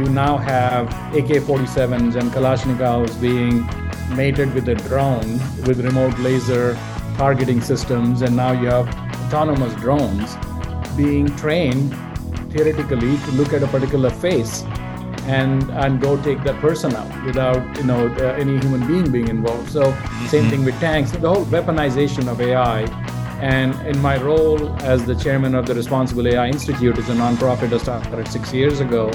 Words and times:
you 0.00 0.08
now 0.08 0.38
have 0.38 0.86
AK-47s 1.14 2.16
and 2.16 2.30
Kalashnikovs 2.32 3.20
being 3.20 3.66
mated 4.16 4.54
with 4.54 4.66
a 4.68 4.74
drone 4.74 5.32
with 5.66 5.84
remote 5.84 6.18
laser 6.20 6.74
targeting 7.16 7.60
systems, 7.60 8.22
and 8.22 8.34
now 8.34 8.52
you 8.52 8.66
have 8.68 8.88
autonomous 9.26 9.74
drones 9.74 10.36
being 10.96 11.26
trained 11.36 11.94
theoretically 12.50 13.18
to 13.18 13.30
look 13.32 13.52
at 13.52 13.62
a 13.62 13.66
particular 13.66 14.08
face 14.08 14.62
and 15.26 15.70
and 15.82 16.00
go 16.00 16.16
take 16.22 16.42
that 16.44 16.58
person 16.60 16.96
out 16.96 17.24
without 17.26 17.62
you 17.76 17.84
know 17.84 18.08
uh, 18.08 18.42
any 18.44 18.58
human 18.58 18.86
being 18.86 19.12
being 19.12 19.28
involved. 19.28 19.70
So 19.70 19.82
mm-hmm. 19.82 20.26
same 20.26 20.48
thing 20.48 20.64
with 20.64 20.78
tanks. 20.80 21.10
The 21.10 21.28
whole 21.28 21.44
weaponization 21.44 22.26
of 22.28 22.40
AI. 22.40 22.82
And 23.40 23.74
in 23.86 23.98
my 24.02 24.20
role 24.20 24.68
as 24.82 25.06
the 25.06 25.14
chairman 25.14 25.54
of 25.54 25.64
the 25.64 25.74
Responsible 25.74 26.28
AI 26.28 26.48
Institute, 26.48 26.98
is 26.98 27.08
a 27.08 27.14
nonprofit 27.14 27.70
that 27.70 27.80
started 27.80 28.28
six 28.28 28.52
years 28.52 28.80
ago. 28.80 29.10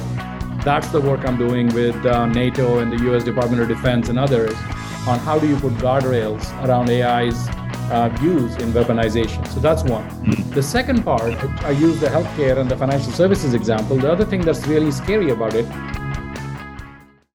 That's 0.66 0.90
the 0.90 1.00
work 1.00 1.26
I'm 1.26 1.38
doing 1.38 1.74
with 1.74 1.96
uh, 2.06 2.26
NATO 2.26 2.80
and 2.80 2.92
the 2.92 3.02
U.S. 3.06 3.24
Department 3.24 3.62
of 3.62 3.70
Defense 3.70 4.10
and 4.10 4.20
others 4.20 4.54
on 5.08 5.20
how 5.20 5.40
do 5.40 5.48
you 5.48 5.56
put 5.56 5.74
guardrails 5.76 6.44
around 6.68 6.90
AI's 6.90 7.48
uh, 7.92 8.10
use 8.22 8.56
in 8.58 8.74
weaponization. 8.74 9.48
So 9.48 9.62
that's 9.62 9.84
one. 9.84 10.10
Mm-hmm. 10.10 10.50
The 10.50 10.64
second 10.64 11.04
part, 11.04 11.36
I 11.64 11.70
use 11.70 12.02
the 12.02 12.08
healthcare 12.08 12.58
and 12.58 12.70
the 12.70 12.76
financial 12.76 13.14
services 13.14 13.54
example. 13.54 13.96
The 13.98 14.12
other 14.12 14.26
thing 14.26 14.42
that's 14.42 14.68
really 14.68 14.92
scary 14.92 15.30
about 15.30 15.54
it 15.54 15.66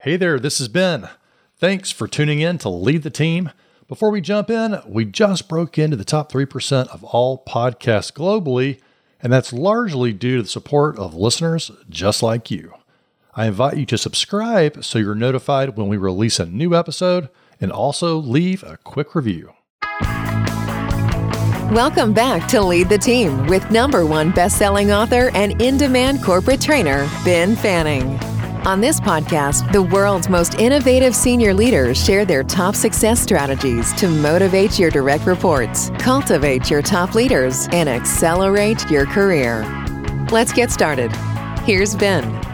Hey 0.02 0.16
there, 0.16 0.38
this 0.38 0.62
is 0.62 0.68
Ben. 0.68 1.10
Thanks 1.58 1.90
for 1.90 2.08
tuning 2.08 2.40
in 2.40 2.56
to 2.60 2.70
Lead 2.70 3.02
the 3.02 3.10
Team. 3.10 3.50
Before 3.86 4.10
we 4.10 4.22
jump 4.22 4.48
in, 4.48 4.80
we 4.86 5.04
just 5.04 5.46
broke 5.46 5.76
into 5.76 5.94
the 5.94 6.06
top 6.06 6.32
3% 6.32 6.88
of 6.88 7.04
all 7.04 7.44
podcasts 7.46 8.10
globally, 8.10 8.80
and 9.22 9.30
that's 9.30 9.52
largely 9.52 10.14
due 10.14 10.38
to 10.38 10.42
the 10.44 10.48
support 10.48 10.96
of 10.96 11.14
listeners 11.14 11.70
just 11.90 12.22
like 12.22 12.50
you. 12.50 12.72
I 13.34 13.46
invite 13.46 13.76
you 13.76 13.86
to 13.86 13.96
subscribe 13.96 14.84
so 14.84 14.98
you're 14.98 15.14
notified 15.14 15.76
when 15.76 15.86
we 15.86 15.96
release 15.96 16.40
a 16.40 16.46
new 16.46 16.74
episode 16.74 17.28
and 17.60 17.70
also 17.70 18.16
leave 18.16 18.64
a 18.64 18.76
quick 18.78 19.14
review. 19.14 19.52
Welcome 21.72 22.12
back 22.12 22.48
to 22.48 22.60
Lead 22.60 22.88
the 22.88 22.98
Team 22.98 23.46
with 23.46 23.70
number 23.70 24.04
one 24.04 24.32
best-selling 24.32 24.90
author 24.90 25.30
and 25.34 25.62
in-demand 25.62 26.24
corporate 26.24 26.60
trainer, 26.60 27.08
Ben 27.24 27.54
Fanning. 27.54 28.18
On 28.66 28.80
this 28.80 28.98
podcast, 28.98 29.70
the 29.70 29.82
world's 29.82 30.28
most 30.28 30.54
innovative 30.54 31.14
senior 31.14 31.54
leaders 31.54 32.04
share 32.04 32.24
their 32.24 32.42
top 32.42 32.74
success 32.74 33.20
strategies 33.20 33.92
to 33.94 34.08
motivate 34.08 34.76
your 34.76 34.90
direct 34.90 35.24
reports, 35.26 35.90
cultivate 36.00 36.68
your 36.68 36.82
top 36.82 37.14
leaders, 37.14 37.68
and 37.70 37.88
accelerate 37.88 38.90
your 38.90 39.06
career. 39.06 39.64
Let's 40.32 40.52
get 40.52 40.72
started. 40.72 41.14
Here's 41.64 41.94
Ben. 41.94 42.49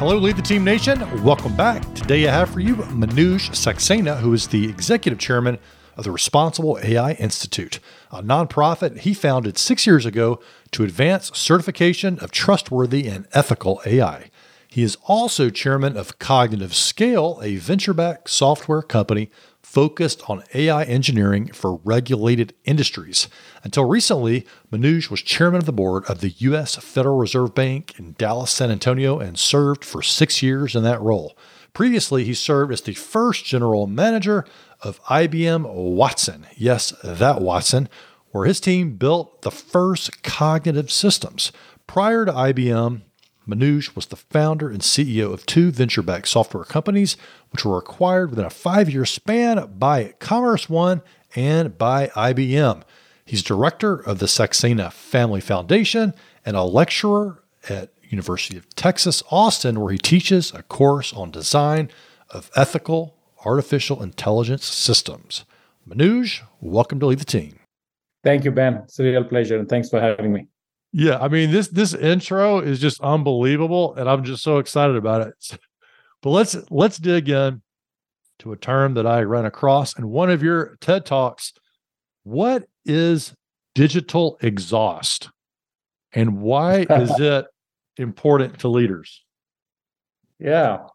Hello, 0.00 0.16
Lead 0.16 0.36
the 0.36 0.40
Team 0.40 0.64
Nation. 0.64 0.98
Welcome 1.22 1.54
back. 1.54 1.82
Today 1.94 2.26
I 2.26 2.32
have 2.32 2.48
for 2.48 2.60
you 2.60 2.76
Manoj 2.76 3.50
Saxena, 3.50 4.20
who 4.20 4.32
is 4.32 4.48
the 4.48 4.66
executive 4.66 5.18
chairman 5.18 5.58
of 5.94 6.04
the 6.04 6.10
Responsible 6.10 6.78
AI 6.82 7.12
Institute, 7.12 7.80
a 8.10 8.22
nonprofit 8.22 9.00
he 9.00 9.12
founded 9.12 9.58
six 9.58 9.86
years 9.86 10.06
ago 10.06 10.40
to 10.70 10.84
advance 10.84 11.30
certification 11.36 12.18
of 12.20 12.30
trustworthy 12.30 13.08
and 13.08 13.28
ethical 13.34 13.82
AI. 13.84 14.30
He 14.68 14.82
is 14.82 14.96
also 15.04 15.50
chairman 15.50 15.98
of 15.98 16.18
Cognitive 16.18 16.74
Scale, 16.74 17.38
a 17.42 17.56
venture 17.56 17.92
backed 17.92 18.30
software 18.30 18.80
company 18.80 19.28
focused 19.62 20.28
on 20.28 20.42
AI 20.54 20.84
engineering 20.84 21.48
for 21.52 21.80
regulated 21.84 22.54
industries. 22.64 23.28
Until 23.62 23.84
recently, 23.84 24.46
Manoj 24.72 25.10
was 25.10 25.22
chairman 25.22 25.58
of 25.58 25.66
the 25.66 25.72
board 25.72 26.04
of 26.06 26.20
the 26.20 26.30
U.S. 26.38 26.76
Federal 26.76 27.18
Reserve 27.18 27.54
Bank 27.54 27.98
in 27.98 28.14
Dallas, 28.18 28.50
San 28.50 28.70
Antonio, 28.70 29.18
and 29.18 29.38
served 29.38 29.84
for 29.84 30.02
six 30.02 30.42
years 30.42 30.74
in 30.74 30.82
that 30.82 31.00
role. 31.00 31.36
Previously, 31.72 32.24
he 32.24 32.34
served 32.34 32.72
as 32.72 32.80
the 32.80 32.94
first 32.94 33.44
general 33.44 33.86
manager 33.86 34.44
of 34.80 35.02
IBM 35.04 35.72
Watson. 35.72 36.46
Yes, 36.56 36.92
that 37.04 37.40
Watson, 37.40 37.88
where 38.32 38.46
his 38.46 38.60
team 38.60 38.96
built 38.96 39.42
the 39.42 39.50
first 39.50 40.22
cognitive 40.22 40.90
systems. 40.90 41.52
Prior 41.86 42.24
to 42.24 42.32
IBM, 42.32 43.02
Manoj 43.48 43.94
was 43.96 44.06
the 44.06 44.16
founder 44.16 44.70
and 44.70 44.80
CEO 44.80 45.32
of 45.32 45.46
two 45.46 45.70
venture 45.70 46.02
backed 46.02 46.28
software 46.28 46.64
companies, 46.64 47.16
which 47.50 47.64
were 47.64 47.78
acquired 47.78 48.30
within 48.30 48.44
a 48.44 48.50
five 48.50 48.90
year 48.90 49.04
span 49.04 49.72
by 49.78 50.14
Commerce 50.18 50.68
One 50.68 51.02
and 51.34 51.76
by 51.76 52.08
IBM. 52.08 52.82
He's 53.24 53.42
director 53.42 53.94
of 53.94 54.18
the 54.18 54.26
Saxena 54.26 54.92
Family 54.92 55.40
Foundation 55.40 56.14
and 56.44 56.56
a 56.56 56.62
lecturer 56.62 57.42
at 57.68 57.90
University 58.08 58.56
of 58.56 58.68
Texas 58.74 59.22
Austin 59.30 59.80
where 59.80 59.92
he 59.92 59.98
teaches 59.98 60.52
a 60.52 60.62
course 60.64 61.12
on 61.12 61.30
design 61.30 61.90
of 62.28 62.50
ethical 62.56 63.14
artificial 63.44 64.02
intelligence 64.02 64.64
systems. 64.64 65.44
Manoj, 65.88 66.40
welcome 66.60 67.00
to 67.00 67.06
Lead 67.06 67.20
the 67.20 67.24
Team. 67.24 67.58
Thank 68.22 68.44
you, 68.44 68.50
Ben. 68.50 68.74
It's 68.84 68.98
a 68.98 69.04
real 69.04 69.24
pleasure, 69.24 69.58
and 69.58 69.68
thanks 69.68 69.88
for 69.88 70.00
having 70.00 70.32
me. 70.32 70.46
Yeah, 70.92 71.18
I 71.18 71.28
mean 71.28 71.50
this 71.52 71.68
this 71.68 71.94
intro 71.94 72.58
is 72.58 72.80
just 72.80 73.00
unbelievable, 73.00 73.94
and 73.94 74.08
I'm 74.08 74.24
just 74.24 74.42
so 74.42 74.58
excited 74.58 74.96
about 74.96 75.28
it. 75.28 75.58
But 76.22 76.30
let's 76.30 76.54
let's 76.70 76.98
dig 76.98 77.30
in 77.30 77.62
to 78.40 78.52
a 78.52 78.56
term 78.56 78.92
that 78.92 79.06
I 79.06 79.22
ran 79.22 79.46
across 79.46 79.98
in 79.98 80.10
one 80.10 80.30
of 80.30 80.42
your 80.42 80.76
TED 80.82 81.06
talks. 81.06 81.54
What 82.24 82.68
is 82.84 83.32
digital 83.74 84.36
exhaust, 84.42 85.30
and 86.12 86.42
why 86.42 86.80
is 86.90 87.10
it 87.18 87.46
important 87.96 88.58
to 88.58 88.68
leaders? 88.68 89.24
Yeah, 90.38 90.88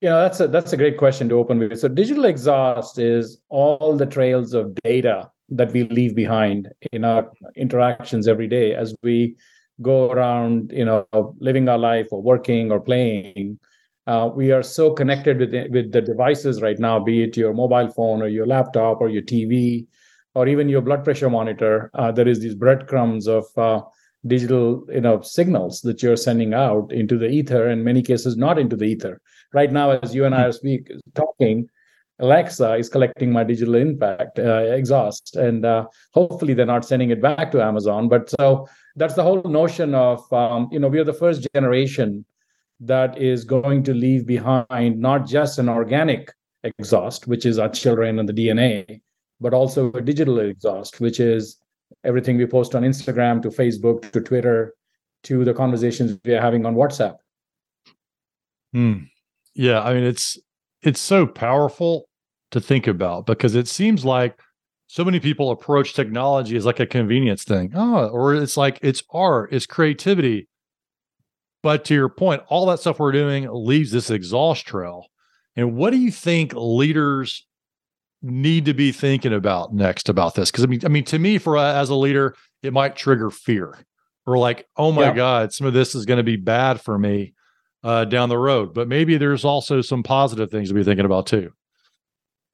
you 0.00 0.08
know 0.08 0.20
that's 0.20 0.40
a 0.40 0.48
that's 0.48 0.72
a 0.72 0.76
great 0.76 0.98
question 0.98 1.28
to 1.28 1.36
open 1.36 1.60
with. 1.60 1.78
So 1.78 1.86
digital 1.86 2.24
exhaust 2.24 2.98
is 2.98 3.38
all 3.48 3.96
the 3.96 4.06
trails 4.06 4.52
of 4.52 4.74
data 4.82 5.30
that 5.48 5.72
we 5.72 5.84
leave 5.84 6.14
behind 6.14 6.68
in 6.92 7.04
our 7.04 7.30
interactions 7.56 8.26
every 8.26 8.48
day 8.48 8.74
as 8.74 8.94
we 9.02 9.36
go 9.82 10.10
around 10.10 10.72
you 10.74 10.84
know 10.84 11.06
living 11.38 11.68
our 11.68 11.78
life 11.78 12.08
or 12.10 12.22
working 12.22 12.72
or 12.72 12.80
playing. 12.80 13.58
Uh, 14.06 14.30
we 14.32 14.52
are 14.52 14.62
so 14.62 14.92
connected 14.92 15.38
with 15.38 15.50
the, 15.50 15.68
with 15.68 15.90
the 15.90 16.00
devices 16.00 16.62
right 16.62 16.78
now 16.78 16.98
be 16.98 17.24
it 17.24 17.36
your 17.36 17.52
mobile 17.52 17.88
phone 17.88 18.22
or 18.22 18.28
your 18.28 18.46
laptop 18.46 19.00
or 19.00 19.08
your 19.08 19.22
tv 19.22 19.86
or 20.34 20.46
even 20.46 20.68
your 20.68 20.80
blood 20.80 21.02
pressure 21.02 21.30
monitor. 21.30 21.90
Uh, 21.94 22.12
there 22.12 22.28
is 22.28 22.40
these 22.40 22.54
breadcrumbs 22.54 23.26
of 23.26 23.44
uh, 23.56 23.80
digital 24.26 24.84
you 24.92 25.00
know 25.00 25.20
signals 25.20 25.80
that 25.82 26.02
you're 26.02 26.16
sending 26.16 26.54
out 26.54 26.92
into 26.92 27.18
the 27.18 27.28
ether 27.28 27.68
in 27.68 27.84
many 27.84 28.02
cases 28.02 28.36
not 28.36 28.58
into 28.58 28.76
the 28.76 28.84
ether. 28.84 29.20
Right 29.52 29.72
now 29.72 29.90
as 29.90 30.14
you 30.14 30.24
and 30.24 30.34
i 30.34 30.44
are 30.44 30.52
speak, 30.52 30.90
talking 31.14 31.68
Alexa 32.18 32.74
is 32.74 32.88
collecting 32.88 33.30
my 33.30 33.44
digital 33.44 33.74
impact 33.74 34.38
uh, 34.38 34.58
exhaust, 34.72 35.36
and 35.36 35.66
uh, 35.66 35.86
hopefully 36.14 36.54
they're 36.54 36.64
not 36.64 36.84
sending 36.84 37.10
it 37.10 37.20
back 37.20 37.50
to 37.52 37.62
Amazon. 37.62 38.08
But 38.08 38.30
so 38.30 38.66
that's 38.96 39.14
the 39.14 39.22
whole 39.22 39.42
notion 39.42 39.94
of 39.94 40.32
um, 40.32 40.68
you 40.72 40.78
know 40.78 40.88
we 40.88 40.98
are 40.98 41.04
the 41.04 41.12
first 41.12 41.46
generation 41.54 42.24
that 42.80 43.18
is 43.20 43.44
going 43.44 43.82
to 43.82 43.94
leave 43.94 44.26
behind 44.26 44.98
not 44.98 45.26
just 45.26 45.58
an 45.58 45.68
organic 45.68 46.32
exhaust, 46.62 47.26
which 47.26 47.44
is 47.46 47.58
our 47.58 47.68
children 47.68 48.18
and 48.18 48.28
the 48.28 48.32
DNA, 48.32 49.00
but 49.40 49.54
also 49.54 49.92
a 49.92 50.00
digital 50.00 50.40
exhaust, 50.40 51.00
which 51.00 51.20
is 51.20 51.58
everything 52.04 52.36
we 52.36 52.46
post 52.46 52.74
on 52.74 52.82
Instagram 52.82 53.42
to 53.42 53.48
Facebook 53.48 54.10
to 54.12 54.20
Twitter 54.20 54.74
to 55.24 55.44
the 55.44 55.54
conversations 55.54 56.18
we 56.24 56.34
are 56.34 56.40
having 56.40 56.64
on 56.64 56.74
WhatsApp. 56.74 57.16
Hmm. 58.72 59.04
Yeah, 59.54 59.82
I 59.82 59.94
mean 59.94 60.04
it's 60.04 60.38
it's 60.82 61.00
so 61.00 61.26
powerful 61.26 62.05
to 62.50 62.60
think 62.60 62.86
about 62.86 63.26
because 63.26 63.54
it 63.54 63.68
seems 63.68 64.04
like 64.04 64.38
so 64.86 65.04
many 65.04 65.18
people 65.20 65.50
approach 65.50 65.94
technology 65.94 66.56
as 66.56 66.64
like 66.64 66.80
a 66.80 66.86
convenience 66.86 67.44
thing. 67.44 67.72
Oh, 67.74 68.06
or 68.08 68.34
it's 68.34 68.56
like 68.56 68.78
it's 68.82 69.02
art, 69.10 69.52
it's 69.52 69.66
creativity. 69.66 70.48
But 71.62 71.84
to 71.86 71.94
your 71.94 72.08
point, 72.08 72.42
all 72.48 72.66
that 72.66 72.78
stuff 72.78 73.00
we're 73.00 73.12
doing 73.12 73.48
leaves 73.50 73.90
this 73.90 74.10
exhaust 74.10 74.66
trail. 74.66 75.06
And 75.56 75.74
what 75.74 75.90
do 75.90 75.98
you 75.98 76.12
think 76.12 76.52
leaders 76.54 77.44
need 78.22 78.66
to 78.66 78.74
be 78.74 78.92
thinking 78.92 79.32
about 79.32 79.74
next 79.74 80.08
about 80.08 80.34
this? 80.34 80.50
Because 80.50 80.64
I 80.64 80.68
mean, 80.68 80.80
I 80.84 80.88
mean, 80.88 81.04
to 81.04 81.18
me, 81.18 81.38
for 81.38 81.56
uh, 81.56 81.72
as 81.72 81.90
a 81.90 81.94
leader, 81.94 82.36
it 82.62 82.72
might 82.72 82.94
trigger 82.94 83.30
fear. 83.30 83.76
Or 84.26 84.38
like, 84.38 84.66
oh 84.76 84.92
my 84.92 85.06
yeah. 85.06 85.14
God, 85.14 85.52
some 85.52 85.66
of 85.66 85.72
this 85.72 85.94
is 85.94 86.04
going 86.04 86.18
to 86.18 86.24
be 86.24 86.36
bad 86.36 86.80
for 86.80 86.98
me 86.98 87.34
uh, 87.82 88.04
down 88.04 88.28
the 88.28 88.38
road. 88.38 88.74
But 88.74 88.88
maybe 88.88 89.16
there's 89.16 89.44
also 89.44 89.80
some 89.80 90.02
positive 90.02 90.50
things 90.50 90.68
to 90.68 90.74
be 90.74 90.84
thinking 90.84 91.06
about 91.06 91.26
too. 91.26 91.52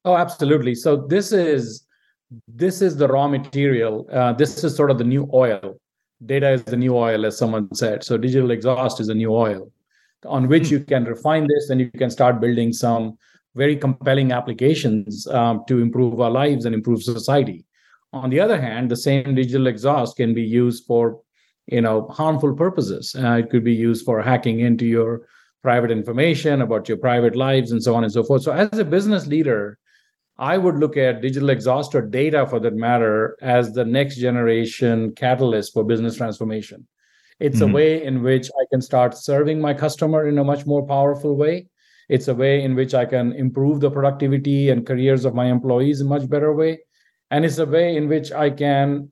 Oh, 0.04 0.16
absolutely. 0.16 0.74
So 0.74 0.96
this 0.96 1.32
is 1.32 1.86
this 2.48 2.80
is 2.80 2.96
the 2.96 3.08
raw 3.08 3.28
material. 3.28 4.06
Uh, 4.10 4.32
this 4.32 4.64
is 4.64 4.74
sort 4.74 4.90
of 4.90 4.98
the 4.98 5.04
new 5.04 5.28
oil. 5.32 5.76
Data 6.24 6.50
is 6.50 6.64
the 6.64 6.76
new 6.76 6.96
oil, 6.96 7.26
as 7.26 7.36
someone 7.36 7.72
said. 7.74 8.02
So 8.02 8.16
digital 8.16 8.50
exhaust 8.50 9.00
is 9.00 9.08
a 9.08 9.14
new 9.14 9.32
oil 9.32 9.70
on 10.24 10.48
which 10.48 10.68
hmm. 10.68 10.74
you 10.74 10.80
can 10.80 11.04
refine 11.04 11.46
this 11.46 11.70
and 11.70 11.80
you 11.80 11.90
can 11.90 12.10
start 12.10 12.40
building 12.40 12.72
some 12.72 13.18
very 13.54 13.76
compelling 13.76 14.32
applications 14.32 15.26
um, 15.26 15.62
to 15.68 15.80
improve 15.80 16.20
our 16.20 16.30
lives 16.30 16.64
and 16.64 16.74
improve 16.74 17.02
society. 17.02 17.66
On 18.12 18.30
the 18.30 18.40
other 18.40 18.60
hand, 18.60 18.90
the 18.90 18.96
same 18.96 19.34
digital 19.34 19.66
exhaust 19.66 20.16
can 20.16 20.32
be 20.32 20.42
used 20.42 20.86
for 20.86 21.20
you 21.66 21.80
know 21.80 22.08
harmful 22.08 22.52
purposes 22.54 23.14
uh, 23.16 23.34
it 23.34 23.48
could 23.48 23.62
be 23.62 23.72
used 23.72 24.04
for 24.04 24.20
hacking 24.20 24.58
into 24.60 24.84
your 24.84 25.22
private 25.62 25.90
information, 25.90 26.60
about 26.60 26.88
your 26.88 26.98
private 26.98 27.36
lives, 27.36 27.70
and 27.70 27.82
so 27.82 27.94
on 27.94 28.04
and 28.04 28.12
so 28.12 28.24
forth. 28.24 28.42
So, 28.42 28.52
as 28.52 28.78
a 28.78 28.84
business 28.84 29.26
leader, 29.26 29.78
I 30.38 30.58
would 30.58 30.76
look 30.76 30.96
at 30.96 31.20
digital 31.20 31.50
exhaust 31.50 31.94
or 31.94 32.02
data 32.02 32.46
for 32.46 32.58
that 32.60 32.74
matter 32.74 33.36
as 33.42 33.72
the 33.72 33.84
next 33.84 34.16
generation 34.16 35.14
catalyst 35.14 35.72
for 35.72 35.84
business 35.84 36.16
transformation. 36.16 36.86
It's 37.38 37.60
mm-hmm. 37.60 37.70
a 37.70 37.74
way 37.74 38.04
in 38.04 38.22
which 38.22 38.48
I 38.48 38.64
can 38.70 38.80
start 38.80 39.16
serving 39.16 39.60
my 39.60 39.74
customer 39.74 40.26
in 40.26 40.38
a 40.38 40.44
much 40.44 40.64
more 40.66 40.86
powerful 40.86 41.36
way. 41.36 41.66
It's 42.08 42.28
a 42.28 42.34
way 42.34 42.62
in 42.62 42.74
which 42.74 42.94
I 42.94 43.04
can 43.04 43.32
improve 43.32 43.80
the 43.80 43.90
productivity 43.90 44.70
and 44.70 44.86
careers 44.86 45.24
of 45.24 45.34
my 45.34 45.46
employees 45.46 46.00
in 46.00 46.06
a 46.06 46.10
much 46.10 46.28
better 46.28 46.54
way. 46.54 46.80
And 47.30 47.44
it's 47.44 47.58
a 47.58 47.66
way 47.66 47.96
in 47.96 48.08
which 48.08 48.32
I 48.32 48.50
can 48.50 49.10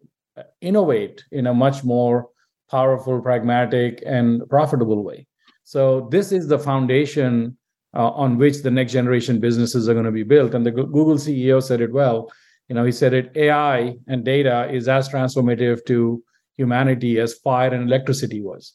innovate 0.60 1.24
in 1.32 1.46
a 1.46 1.54
much 1.54 1.84
more 1.84 2.28
powerful, 2.70 3.20
pragmatic, 3.20 4.02
and 4.06 4.48
profitable 4.48 5.02
way. 5.02 5.26
So 5.64 6.08
this 6.10 6.32
is 6.32 6.48
the 6.48 6.58
foundation 6.58 7.56
uh, 7.94 8.10
on 8.10 8.38
which 8.38 8.62
the 8.62 8.70
next 8.70 8.92
generation 8.92 9.40
businesses 9.40 9.88
are 9.88 9.94
going 9.94 10.04
to 10.04 10.12
be 10.12 10.22
built. 10.22 10.54
And 10.54 10.64
the 10.64 10.70
Google 10.70 11.16
CEO 11.16 11.62
said 11.62 11.80
it 11.80 11.92
well. 11.92 12.30
You 12.68 12.74
know, 12.74 12.84
he 12.84 12.92
said 12.92 13.12
it 13.14 13.32
AI 13.34 13.96
and 14.06 14.24
data 14.24 14.70
is 14.72 14.88
as 14.88 15.08
transformative 15.08 15.84
to 15.86 16.22
humanity 16.56 17.18
as 17.18 17.34
fire 17.34 17.72
and 17.72 17.84
electricity 17.84 18.40
was. 18.40 18.74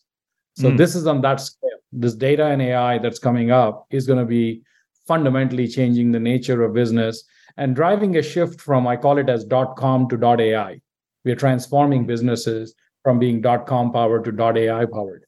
So 0.58 0.72
mm. 0.72 0.78
this 0.78 0.96
is 0.96 1.08
on 1.08 1.22
that 1.22 1.40
scale. 1.40 1.70
This 1.92 2.14
data 2.14 2.46
and 2.48 2.62
AI 2.62 2.98
that's 2.98 3.20
coming 3.20 3.52
up 3.52 3.86
is 3.90 4.06
going 4.06 4.20
to 4.20 4.26
be 4.26 4.64
fundamentally 5.08 5.68
changing 5.68 6.12
the 6.12 6.20
nature 6.20 6.64
of 6.64 6.74
business 6.74 7.24
and 7.58 7.76
driving 7.76 8.18
a 8.18 8.22
shift 8.22 8.60
from 8.60 8.88
I 8.88 8.98
call 8.98 9.18
it 9.18 9.30
as 9.30 9.46
dot 9.46 9.78
com 9.78 10.10
to 10.10 10.18
dot 10.18 10.42
AI. 10.42 10.82
We 11.24 11.32
are 11.32 11.36
transforming 11.36 12.06
businesses 12.06 12.76
from 13.04 13.20
being 13.20 13.40
dot 13.40 13.66
com 13.66 13.92
powered 13.92 14.26
to 14.26 14.32
dot 14.32 14.58
AI 14.58 14.86
powered. 14.86 15.25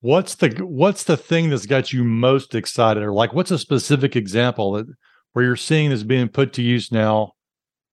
What's 0.00 0.36
the 0.36 0.50
what's 0.64 1.04
the 1.04 1.16
thing 1.16 1.50
that's 1.50 1.66
got 1.66 1.92
you 1.92 2.04
most 2.04 2.54
excited, 2.54 3.02
or 3.02 3.12
like 3.12 3.32
what's 3.32 3.50
a 3.50 3.58
specific 3.58 4.14
example 4.14 4.72
that 4.72 4.86
where 5.32 5.44
you're 5.44 5.56
seeing 5.56 5.90
this 5.90 6.04
being 6.04 6.28
put 6.28 6.52
to 6.54 6.62
use 6.62 6.92
now 6.92 7.32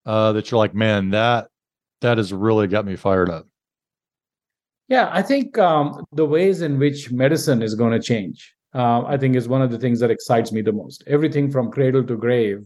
uh, 0.06 0.31
that 0.34 0.52
you're 0.52 0.60
like, 0.60 0.75
man, 0.75 1.10
that 1.10 1.48
that 2.02 2.18
has 2.18 2.31
really 2.31 2.68
got 2.68 2.86
me 2.86 2.96
fired 2.96 3.30
up. 3.30 3.48
Yeah, 4.88 5.10
I 5.12 5.24
think 5.24 5.57
um, 5.57 6.06
the 6.12 6.25
ways 6.25 6.62
in 6.62 6.78
which 6.78 7.12
medicine 7.12 7.63
is 7.63 7.74
going 7.74 7.94
to 7.94 8.00
change, 8.00 8.54
uh, 8.75 9.04
I 9.06 9.18
think, 9.18 9.36
is 9.36 9.48
one 9.48 9.63
of 9.63 9.72
the 9.72 9.80
things 9.80 10.00
that 10.01 10.12
excites 10.12 10.51
me 10.51 10.62
the 10.62 10.72
most. 10.72 11.04
Everything 11.08 11.50
from 11.50 11.72
cradle 11.72 12.04
to 12.04 12.16
grave. 12.16 12.63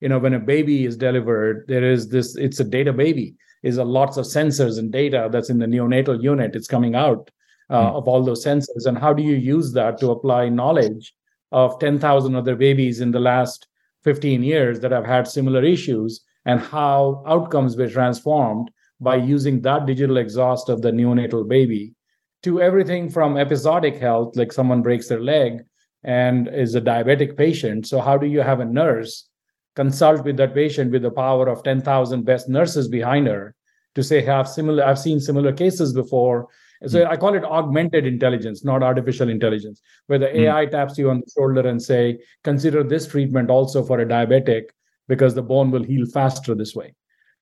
You 0.00 0.08
know, 0.08 0.18
when 0.18 0.34
a 0.34 0.40
baby 0.40 0.84
is 0.84 0.96
delivered, 0.96 1.64
there 1.68 1.84
is 1.84 2.08
this. 2.08 2.34
It's 2.36 2.58
a 2.58 2.64
data 2.64 2.92
baby. 2.92 3.36
Is 3.62 3.76
a 3.76 3.84
lots 3.84 4.16
of 4.16 4.24
sensors 4.24 4.78
and 4.78 4.90
data 4.90 5.28
that's 5.30 5.50
in 5.50 5.58
the 5.58 5.66
neonatal 5.66 6.20
unit. 6.22 6.56
It's 6.56 6.66
coming 6.66 6.96
out 6.96 7.30
uh, 7.70 7.90
mm. 7.90 7.94
of 7.94 8.08
all 8.08 8.22
those 8.22 8.44
sensors, 8.44 8.86
and 8.86 8.98
how 8.98 9.12
do 9.12 9.22
you 9.22 9.36
use 9.36 9.72
that 9.72 9.98
to 9.98 10.10
apply 10.10 10.48
knowledge 10.48 11.14
of 11.52 11.78
ten 11.78 11.98
thousand 11.98 12.34
other 12.34 12.56
babies 12.56 13.00
in 13.00 13.10
the 13.10 13.20
last 13.20 13.66
fifteen 14.04 14.42
years 14.42 14.80
that 14.80 14.92
have 14.92 15.06
had 15.06 15.26
similar 15.26 15.64
issues, 15.64 16.20
and 16.44 16.60
how 16.60 17.22
outcomes 17.26 17.76
were 17.76 17.88
transformed 17.88 18.70
by 19.00 19.16
using 19.16 19.60
that 19.62 19.86
digital 19.86 20.18
exhaust 20.18 20.68
of 20.68 20.82
the 20.82 20.90
neonatal 20.90 21.48
baby 21.48 21.94
to 22.42 22.60
everything 22.60 23.08
from 23.08 23.36
episodic 23.36 23.96
health, 23.96 24.36
like 24.36 24.52
someone 24.52 24.82
breaks 24.82 25.08
their 25.08 25.20
leg 25.20 25.62
and 26.04 26.48
is 26.48 26.74
a 26.74 26.80
diabetic 26.80 27.36
patient. 27.36 27.86
So, 27.86 28.00
how 28.00 28.16
do 28.16 28.26
you 28.26 28.40
have 28.40 28.60
a 28.60 28.64
nurse 28.64 29.28
consult 29.76 30.24
with 30.24 30.36
that 30.38 30.54
patient 30.54 30.90
with 30.90 31.02
the 31.02 31.10
power 31.10 31.48
of 31.48 31.62
10,000 31.62 32.24
best 32.24 32.48
nurses 32.48 32.88
behind 32.88 33.26
her 33.26 33.54
to 33.94 34.02
say, 34.02 34.22
have 34.22 34.48
similar, 34.48 34.84
I've 34.84 34.98
seen 34.98 35.20
similar 35.20 35.52
cases 35.52 35.92
before. 35.92 36.48
So 36.86 37.04
mm. 37.04 37.08
I 37.08 37.16
call 37.16 37.34
it 37.34 37.44
augmented 37.44 38.06
intelligence, 38.06 38.64
not 38.64 38.82
artificial 38.82 39.28
intelligence, 39.28 39.82
where 40.06 40.18
the 40.18 40.26
mm. 40.26 40.46
AI 40.46 40.66
taps 40.66 40.96
you 40.96 41.10
on 41.10 41.20
the 41.20 41.30
shoulder 41.36 41.68
and 41.68 41.82
say, 41.82 42.18
consider 42.42 42.82
this 42.82 43.06
treatment 43.06 43.50
also 43.50 43.82
for 43.82 44.00
a 44.00 44.06
diabetic 44.06 44.64
because 45.08 45.34
the 45.34 45.42
bone 45.42 45.70
will 45.70 45.82
heal 45.82 46.06
faster 46.06 46.54
this 46.54 46.74
way 46.74 46.94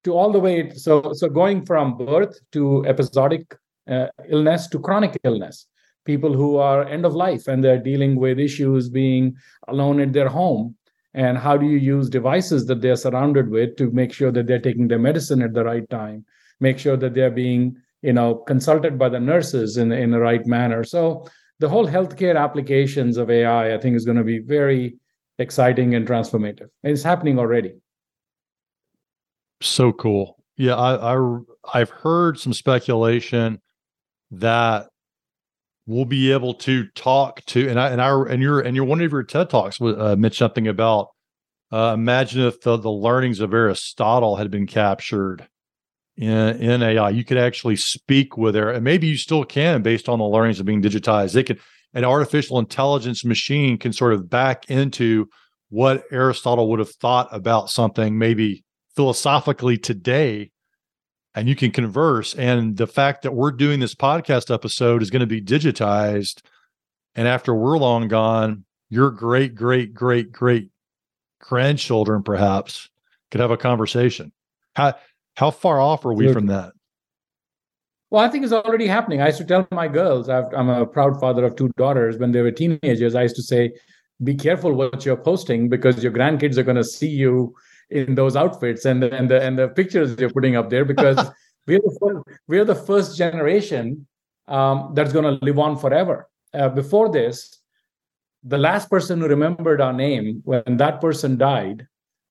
to 0.04 0.12
all 0.12 0.32
the 0.32 0.38
way 0.38 0.70
so 0.70 1.12
so 1.12 1.28
going 1.28 1.64
from 1.64 1.96
birth 1.96 2.38
to 2.52 2.84
episodic 2.86 3.54
uh, 3.90 4.06
illness 4.28 4.68
to 4.68 4.78
chronic 4.78 5.18
illness 5.24 5.66
people 6.04 6.32
who 6.32 6.56
are 6.56 6.88
end 6.88 7.04
of 7.04 7.14
life 7.14 7.48
and 7.48 7.62
they're 7.62 7.82
dealing 7.90 8.16
with 8.16 8.38
issues 8.38 8.88
being 8.88 9.34
alone 9.68 10.00
in 10.00 10.12
their 10.12 10.28
home 10.28 10.74
and 11.14 11.36
how 11.36 11.56
do 11.56 11.66
you 11.66 11.78
use 11.78 12.08
devices 12.08 12.66
that 12.66 12.80
they're 12.80 12.96
surrounded 12.96 13.48
with 13.50 13.76
to 13.76 13.90
make 13.90 14.12
sure 14.12 14.30
that 14.30 14.46
they're 14.46 14.66
taking 14.68 14.88
their 14.88 14.98
medicine 14.98 15.42
at 15.42 15.52
the 15.52 15.64
right 15.64 15.88
time 15.90 16.24
make 16.60 16.78
sure 16.78 16.96
that 16.96 17.14
they're 17.14 17.38
being 17.46 17.76
you 18.02 18.12
know 18.12 18.34
consulted 18.34 18.98
by 18.98 19.08
the 19.08 19.20
nurses 19.20 19.76
in, 19.76 19.92
in 19.92 20.10
the 20.10 20.18
right 20.20 20.46
manner. 20.46 20.84
So 20.84 21.26
the 21.58 21.68
whole 21.68 21.86
healthcare 21.86 22.36
applications 22.38 23.16
of 23.16 23.30
ai 23.30 23.74
i 23.74 23.78
think 23.78 23.96
is 23.96 24.04
going 24.04 24.16
to 24.16 24.22
be 24.22 24.38
very 24.38 24.96
exciting 25.38 25.94
and 25.94 26.06
transformative. 26.06 26.68
And 26.82 26.92
it's 26.92 27.02
happening 27.02 27.38
already. 27.38 27.74
So 29.60 29.92
cool. 29.92 30.36
Yeah, 30.56 30.74
I, 30.74 31.14
I 31.14 31.38
I've 31.72 31.90
heard 31.90 32.38
some 32.38 32.52
speculation 32.52 33.60
that 34.32 34.88
we'll 35.86 36.04
be 36.04 36.32
able 36.32 36.54
to 36.54 36.86
talk 36.88 37.44
to 37.46 37.68
and 37.68 37.80
I 37.80 37.90
and 37.90 38.02
I 38.02 38.10
and 38.28 38.42
your 38.42 38.60
and 38.60 38.76
your 38.76 38.84
one 38.84 39.00
of 39.00 39.10
your 39.10 39.22
TED 39.22 39.50
talks 39.50 39.80
uh, 39.80 40.16
mentioned 40.18 40.34
something 40.34 40.68
about 40.68 41.08
uh, 41.70 41.92
imagine 41.94 42.42
if 42.42 42.60
the, 42.62 42.76
the 42.76 42.90
learnings 42.90 43.40
of 43.40 43.54
Aristotle 43.54 44.36
had 44.36 44.50
been 44.50 44.66
captured 44.66 45.46
in 46.18 46.60
in 46.60 46.82
AI. 46.82 47.10
You 47.10 47.24
could 47.24 47.38
actually 47.38 47.76
speak 47.76 48.36
with 48.36 48.54
her, 48.54 48.70
and 48.70 48.84
maybe 48.84 49.06
you 49.06 49.16
still 49.16 49.44
can 49.44 49.82
based 49.82 50.08
on 50.08 50.18
the 50.18 50.24
learnings 50.24 50.60
of 50.60 50.66
being 50.66 50.82
digitized. 50.82 51.32
They 51.32 51.44
could 51.44 51.60
an 51.94 52.04
artificial 52.04 52.58
intelligence 52.58 53.24
machine 53.24 53.78
can 53.78 53.92
sort 53.92 54.12
of 54.12 54.28
back 54.28 54.68
into 54.68 55.28
what 55.70 56.04
Aristotle 56.10 56.68
would 56.70 56.78
have 56.78 56.90
thought 56.90 57.28
about 57.30 57.70
something 57.70 58.18
maybe 58.18 58.64
philosophically 58.94 59.78
today 59.78 60.50
and 61.34 61.48
you 61.48 61.54
can 61.54 61.70
converse 61.70 62.34
and 62.34 62.76
the 62.76 62.86
fact 62.86 63.22
that 63.22 63.34
we're 63.34 63.52
doing 63.52 63.80
this 63.80 63.94
podcast 63.94 64.52
episode 64.52 65.02
is 65.02 65.10
going 65.10 65.20
to 65.20 65.26
be 65.26 65.40
digitized 65.40 66.42
and 67.14 67.28
after 67.28 67.54
we're 67.54 67.78
long 67.78 68.08
gone 68.08 68.64
your 68.90 69.10
great 69.10 69.54
great 69.54 69.94
great 69.94 70.32
great 70.32 70.70
grandchildren 71.40 72.22
perhaps 72.22 72.88
could 73.30 73.40
have 73.40 73.50
a 73.50 73.56
conversation 73.56 74.32
how 74.74 74.94
how 75.38 75.50
far 75.50 75.80
off 75.80 76.04
are 76.04 76.12
we 76.12 76.32
from 76.32 76.46
that 76.46 76.72
well, 78.10 78.24
I 78.24 78.28
think 78.28 78.44
it's 78.44 78.54
already 78.54 78.86
happening. 78.86 79.20
I 79.20 79.26
used 79.26 79.38
to 79.38 79.44
tell 79.44 79.68
my 79.70 79.86
girls, 79.86 80.30
i 80.30 80.42
am 80.56 80.70
a 80.70 80.86
proud 80.86 81.20
father 81.20 81.44
of 81.44 81.56
two 81.56 81.70
daughters. 81.76 82.16
When 82.16 82.32
they 82.32 82.40
were 82.40 82.50
teenagers, 82.50 83.14
I 83.14 83.24
used 83.24 83.36
to 83.36 83.42
say, 83.42 83.72
be 84.24 84.34
careful 84.34 84.72
what 84.72 85.04
you're 85.04 85.16
posting 85.16 85.68
because 85.68 86.02
your 86.02 86.12
grandkids 86.12 86.56
are 86.56 86.62
going 86.62 86.76
to 86.76 86.84
see 86.84 87.08
you 87.08 87.54
in 87.90 88.14
those 88.14 88.34
outfits 88.34 88.86
and 88.86 89.02
the, 89.02 89.14
and 89.14 89.30
the 89.30 89.40
and 89.40 89.58
the 89.58 89.68
pictures 89.68 90.16
you're 90.18 90.30
putting 90.30 90.56
up 90.56 90.70
there 90.70 90.84
because 90.84 91.18
we're 91.66 91.80
the 91.80 91.98
first, 92.00 92.40
we're 92.46 92.64
the 92.64 92.74
first 92.74 93.16
generation 93.16 94.06
um, 94.46 94.92
that's 94.94 95.12
going 95.12 95.24
to 95.24 95.44
live 95.44 95.58
on 95.58 95.76
forever. 95.76 96.28
Uh, 96.54 96.68
before 96.68 97.10
this, 97.10 97.60
the 98.42 98.58
last 98.58 98.88
person 98.88 99.20
who 99.20 99.28
remembered 99.28 99.80
our 99.80 99.92
name 99.92 100.40
when 100.44 100.78
that 100.78 101.00
person 101.00 101.36
died, 101.36 101.86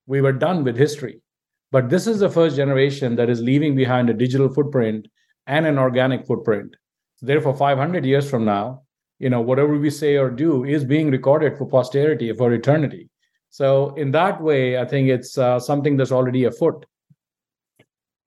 we 0.07 0.21
were 0.21 0.33
done 0.33 0.63
with 0.63 0.75
history. 0.75 1.21
But 1.71 1.89
this 1.89 2.07
is 2.07 2.19
the 2.19 2.29
first 2.29 2.55
generation 2.55 3.15
that 3.15 3.29
is 3.29 3.41
leaving 3.41 3.75
behind 3.75 4.09
a 4.09 4.13
digital 4.13 4.49
footprint 4.49 5.07
and 5.47 5.65
an 5.65 5.77
organic 5.77 6.25
footprint. 6.25 6.75
Therefore, 7.21 7.55
500 7.55 8.05
years 8.05 8.29
from 8.29 8.45
now, 8.45 8.83
you 9.19 9.29
know, 9.29 9.41
whatever 9.41 9.77
we 9.77 9.89
say 9.89 10.15
or 10.17 10.29
do 10.29 10.63
is 10.63 10.83
being 10.83 11.09
recorded 11.09 11.57
for 11.57 11.65
posterity 11.65 12.31
for 12.33 12.53
eternity. 12.53 13.09
So 13.49 13.93
in 13.95 14.11
that 14.11 14.41
way, 14.41 14.77
I 14.77 14.85
think 14.85 15.09
it's 15.09 15.37
uh, 15.37 15.59
something 15.59 15.97
that's 15.97 16.11
already 16.11 16.43
afoot. 16.43 16.85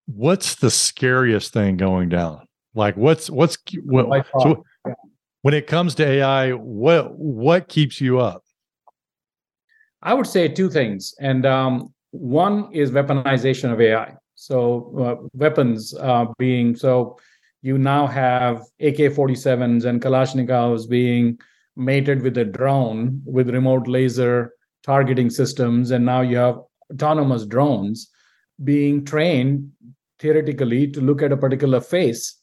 What's 0.06 0.56
the 0.56 0.70
scariest 0.70 1.52
thing 1.52 1.76
going 1.76 2.08
down? 2.08 2.46
Like 2.74 2.96
what's 2.96 3.30
what's 3.30 3.58
what, 3.84 4.26
so 4.40 4.64
when 5.42 5.54
it 5.54 5.66
comes 5.66 5.94
to 5.96 6.06
AI, 6.06 6.52
what 6.52 7.16
what 7.16 7.68
keeps 7.68 8.00
you 8.00 8.20
up? 8.20 8.44
I 10.02 10.14
would 10.14 10.26
say 10.26 10.48
two 10.48 10.70
things, 10.70 11.14
and 11.20 11.44
um, 11.44 11.92
one 12.10 12.72
is 12.72 12.90
weaponization 12.90 13.72
of 13.72 13.80
AI. 13.80 14.14
So 14.34 14.94
uh, 14.98 15.26
weapons 15.34 15.94
uh, 15.94 16.26
being 16.38 16.74
so 16.74 17.18
you 17.62 17.76
now 17.76 18.06
have 18.06 18.62
AK-47s 18.80 19.84
and 19.84 20.00
Kalashnikovs 20.00 20.88
being 20.88 21.38
mated 21.76 22.22
with 22.22 22.38
a 22.38 22.44
drone 22.44 23.22
with 23.24 23.50
remote 23.50 23.86
laser 23.86 24.54
targeting 24.82 25.28
systems, 25.28 25.90
and 25.90 26.04
now 26.04 26.22
you 26.22 26.38
have 26.38 26.60
autonomous 26.90 27.44
drones 27.44 28.10
being 28.64 29.04
trained 29.04 29.70
theoretically 30.18 30.86
to 30.88 31.00
look 31.00 31.22
at 31.22 31.32
a 31.32 31.36
particular 31.36 31.80
face 31.80 32.36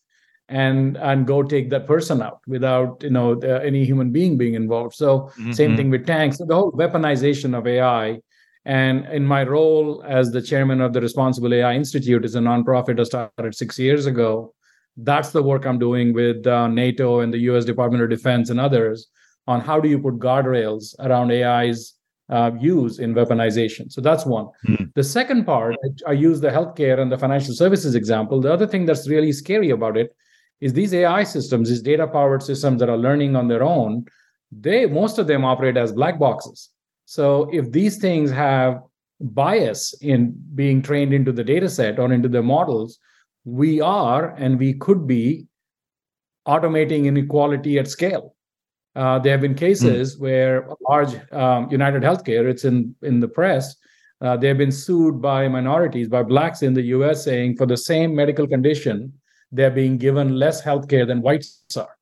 and 0.49 0.97
and 0.97 1.27
go 1.27 1.43
take 1.43 1.69
that 1.69 1.85
person 1.85 2.21
out 2.21 2.39
without 2.47 3.03
you 3.03 3.09
know 3.09 3.37
any 3.39 3.83
human 3.83 4.11
being 4.11 4.37
being 4.37 4.53
involved 4.53 4.95
so 4.95 5.19
mm-hmm. 5.19 5.51
same 5.51 5.75
thing 5.75 5.89
with 5.89 6.07
tanks 6.07 6.37
so 6.37 6.45
the 6.45 6.55
whole 6.55 6.71
weaponization 6.71 7.57
of 7.57 7.67
ai 7.67 8.17
and 8.67 9.05
in 9.17 9.25
my 9.25 9.43
role 9.43 10.03
as 10.05 10.31
the 10.31 10.41
chairman 10.41 10.81
of 10.81 10.93
the 10.93 11.01
responsible 11.01 11.53
ai 11.53 11.73
institute 11.73 12.25
is 12.29 12.35
a 12.35 12.39
nonprofit 12.39 12.99
i 12.99 13.03
started 13.03 13.55
six 13.55 13.79
years 13.79 14.05
ago 14.05 14.53
that's 15.09 15.31
the 15.31 15.41
work 15.41 15.65
i'm 15.65 15.79
doing 15.79 16.13
with 16.13 16.45
uh, 16.47 16.67
nato 16.67 17.21
and 17.21 17.33
the 17.33 17.39
us 17.39 17.65
department 17.65 18.03
of 18.03 18.09
defense 18.09 18.49
and 18.49 18.59
others 18.59 19.07
on 19.47 19.61
how 19.61 19.79
do 19.79 19.89
you 19.89 19.97
put 19.97 20.19
guardrails 20.19 20.93
around 20.99 21.31
AI's 21.31 21.93
uh, 22.29 22.51
use 22.59 22.99
in 22.99 23.13
weaponization. 23.13 23.91
So 23.91 24.01
that's 24.01 24.25
one. 24.25 24.47
Mm. 24.67 24.93
The 24.93 25.03
second 25.03 25.45
part, 25.45 25.75
I, 26.05 26.11
I 26.11 26.13
use 26.13 26.41
the 26.41 26.49
healthcare 26.49 26.99
and 26.99 27.11
the 27.11 27.17
financial 27.17 27.53
services 27.53 27.95
example. 27.95 28.41
The 28.41 28.51
other 28.51 28.67
thing 28.67 28.85
that's 28.85 29.07
really 29.07 29.31
scary 29.31 29.69
about 29.69 29.95
it 29.97 30.13
is 30.59 30.73
these 30.73 30.93
AI 30.93 31.23
systems, 31.23 31.69
these 31.69 31.81
data 31.81 32.05
powered 32.07 32.43
systems 32.43 32.79
that 32.79 32.89
are 32.89 32.97
learning 32.97 33.35
on 33.35 33.47
their 33.47 33.63
own, 33.63 34.05
they 34.51 34.85
most 34.85 35.17
of 35.19 35.27
them 35.27 35.45
operate 35.45 35.77
as 35.77 35.93
black 35.93 36.19
boxes. 36.19 36.69
So 37.07 37.49
if 37.53 37.71
these 37.71 37.97
things 37.99 38.29
have 38.31 38.83
bias 39.21 39.93
in 40.01 40.35
being 40.55 40.81
trained 40.81 41.13
into 41.13 41.31
the 41.31 41.43
data 41.43 41.69
set 41.69 41.99
or 41.99 42.11
into 42.11 42.27
the 42.27 42.43
models, 42.43 42.99
we 43.45 43.79
are 43.79 44.31
and 44.31 44.59
we 44.59 44.73
could 44.73 45.07
be 45.07 45.47
automating 46.45 47.05
inequality 47.05 47.79
at 47.79 47.87
scale. 47.87 48.35
Uh, 48.93 49.19
there 49.19 49.31
have 49.31 49.39
been 49.39 49.55
cases 49.55 50.17
mm. 50.17 50.19
where 50.19 50.67
large 50.89 51.15
um, 51.31 51.71
United 51.71 52.03
Healthcare, 52.03 52.49
it's 52.49 52.65
in 52.65 52.93
in 53.01 53.21
the 53.21 53.27
press, 53.29 53.77
uh, 54.19 54.35
they 54.35 54.49
have 54.49 54.57
been 54.57 54.71
sued 54.71 55.21
by 55.21 55.47
minorities, 55.47 56.09
by 56.09 56.23
blacks 56.23 56.61
in 56.61 56.73
the 56.73 56.87
U.S., 56.97 57.23
saying 57.23 57.55
for 57.55 57.65
the 57.65 57.77
same 57.77 58.13
medical 58.13 58.47
condition, 58.47 59.13
they're 59.53 59.71
being 59.71 59.97
given 59.97 60.35
less 60.35 60.61
healthcare 60.61 61.07
than 61.07 61.21
whites 61.21 61.63
are, 61.77 61.95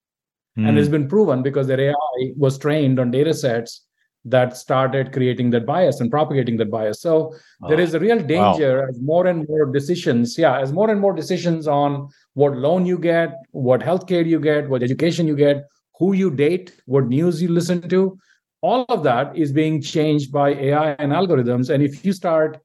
mm. 0.57 0.67
and 0.67 0.79
it's 0.79 0.89
been 0.89 1.07
proven 1.07 1.43
because 1.43 1.67
their 1.67 1.89
AI 1.91 2.33
was 2.35 2.57
trained 2.57 2.99
on 2.99 3.11
data 3.11 3.35
sets 3.35 3.84
that 4.25 4.57
started 4.57 5.13
creating 5.13 5.51
that 5.51 5.65
bias 5.65 5.99
and 5.99 6.09
propagating 6.09 6.57
that 6.57 6.71
bias. 6.71 6.99
So 6.99 7.33
oh, 7.61 7.69
there 7.69 7.79
is 7.79 7.93
a 7.93 7.99
real 7.99 8.19
danger 8.19 8.81
wow. 8.81 8.87
as 8.89 8.99
more 8.99 9.27
and 9.27 9.47
more 9.47 9.67
decisions, 9.67 10.37
yeah, 10.37 10.59
as 10.59 10.73
more 10.73 10.89
and 10.89 10.99
more 10.99 11.13
decisions 11.13 11.67
on 11.67 12.09
what 12.33 12.57
loan 12.57 12.85
you 12.85 12.97
get, 12.97 13.35
what 13.51 13.81
healthcare 13.81 14.25
you 14.25 14.39
get, 14.39 14.67
what 14.67 14.81
education 14.81 15.27
you 15.27 15.35
get, 15.35 15.65
who 15.99 16.13
you 16.13 16.31
date, 16.31 16.81
what 16.85 17.07
news 17.07 17.41
you 17.41 17.49
listen 17.49 17.87
to, 17.87 18.17
all 18.61 18.83
of 18.89 19.03
that 19.03 19.37
is 19.37 19.51
being 19.51 19.79
changed 19.79 20.31
by 20.31 20.49
AI 20.49 20.91
and 20.93 21.11
algorithms. 21.11 21.69
And 21.69 21.83
if 21.83 22.03
you 22.03 22.13
start 22.13 22.59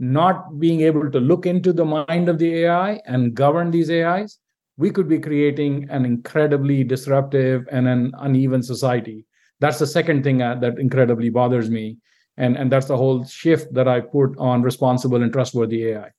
not 0.00 0.58
being 0.58 0.80
able 0.80 1.10
to 1.10 1.20
look 1.20 1.46
into 1.46 1.72
the 1.72 1.84
mind 1.84 2.28
of 2.28 2.38
the 2.38 2.64
AI 2.64 3.00
and 3.06 3.34
govern 3.34 3.70
these 3.70 3.88
AIs, 3.88 4.38
we 4.76 4.90
could 4.90 5.08
be 5.08 5.20
creating 5.20 5.88
an 5.90 6.04
incredibly 6.04 6.82
disruptive 6.82 7.68
and 7.70 7.86
an 7.86 8.12
uneven 8.18 8.62
society. 8.62 9.24
That's 9.60 9.78
the 9.78 9.86
second 9.86 10.24
thing 10.24 10.42
uh, 10.42 10.56
that 10.56 10.78
incredibly 10.78 11.30
bothers 11.30 11.70
me. 11.70 11.98
And, 12.36 12.56
and 12.56 12.70
that's 12.70 12.86
the 12.86 12.96
whole 12.96 13.24
shift 13.24 13.72
that 13.74 13.86
I 13.86 14.00
put 14.00 14.36
on 14.38 14.62
responsible 14.62 15.22
and 15.22 15.32
trustworthy 15.32 15.92
AI. 15.92 16.10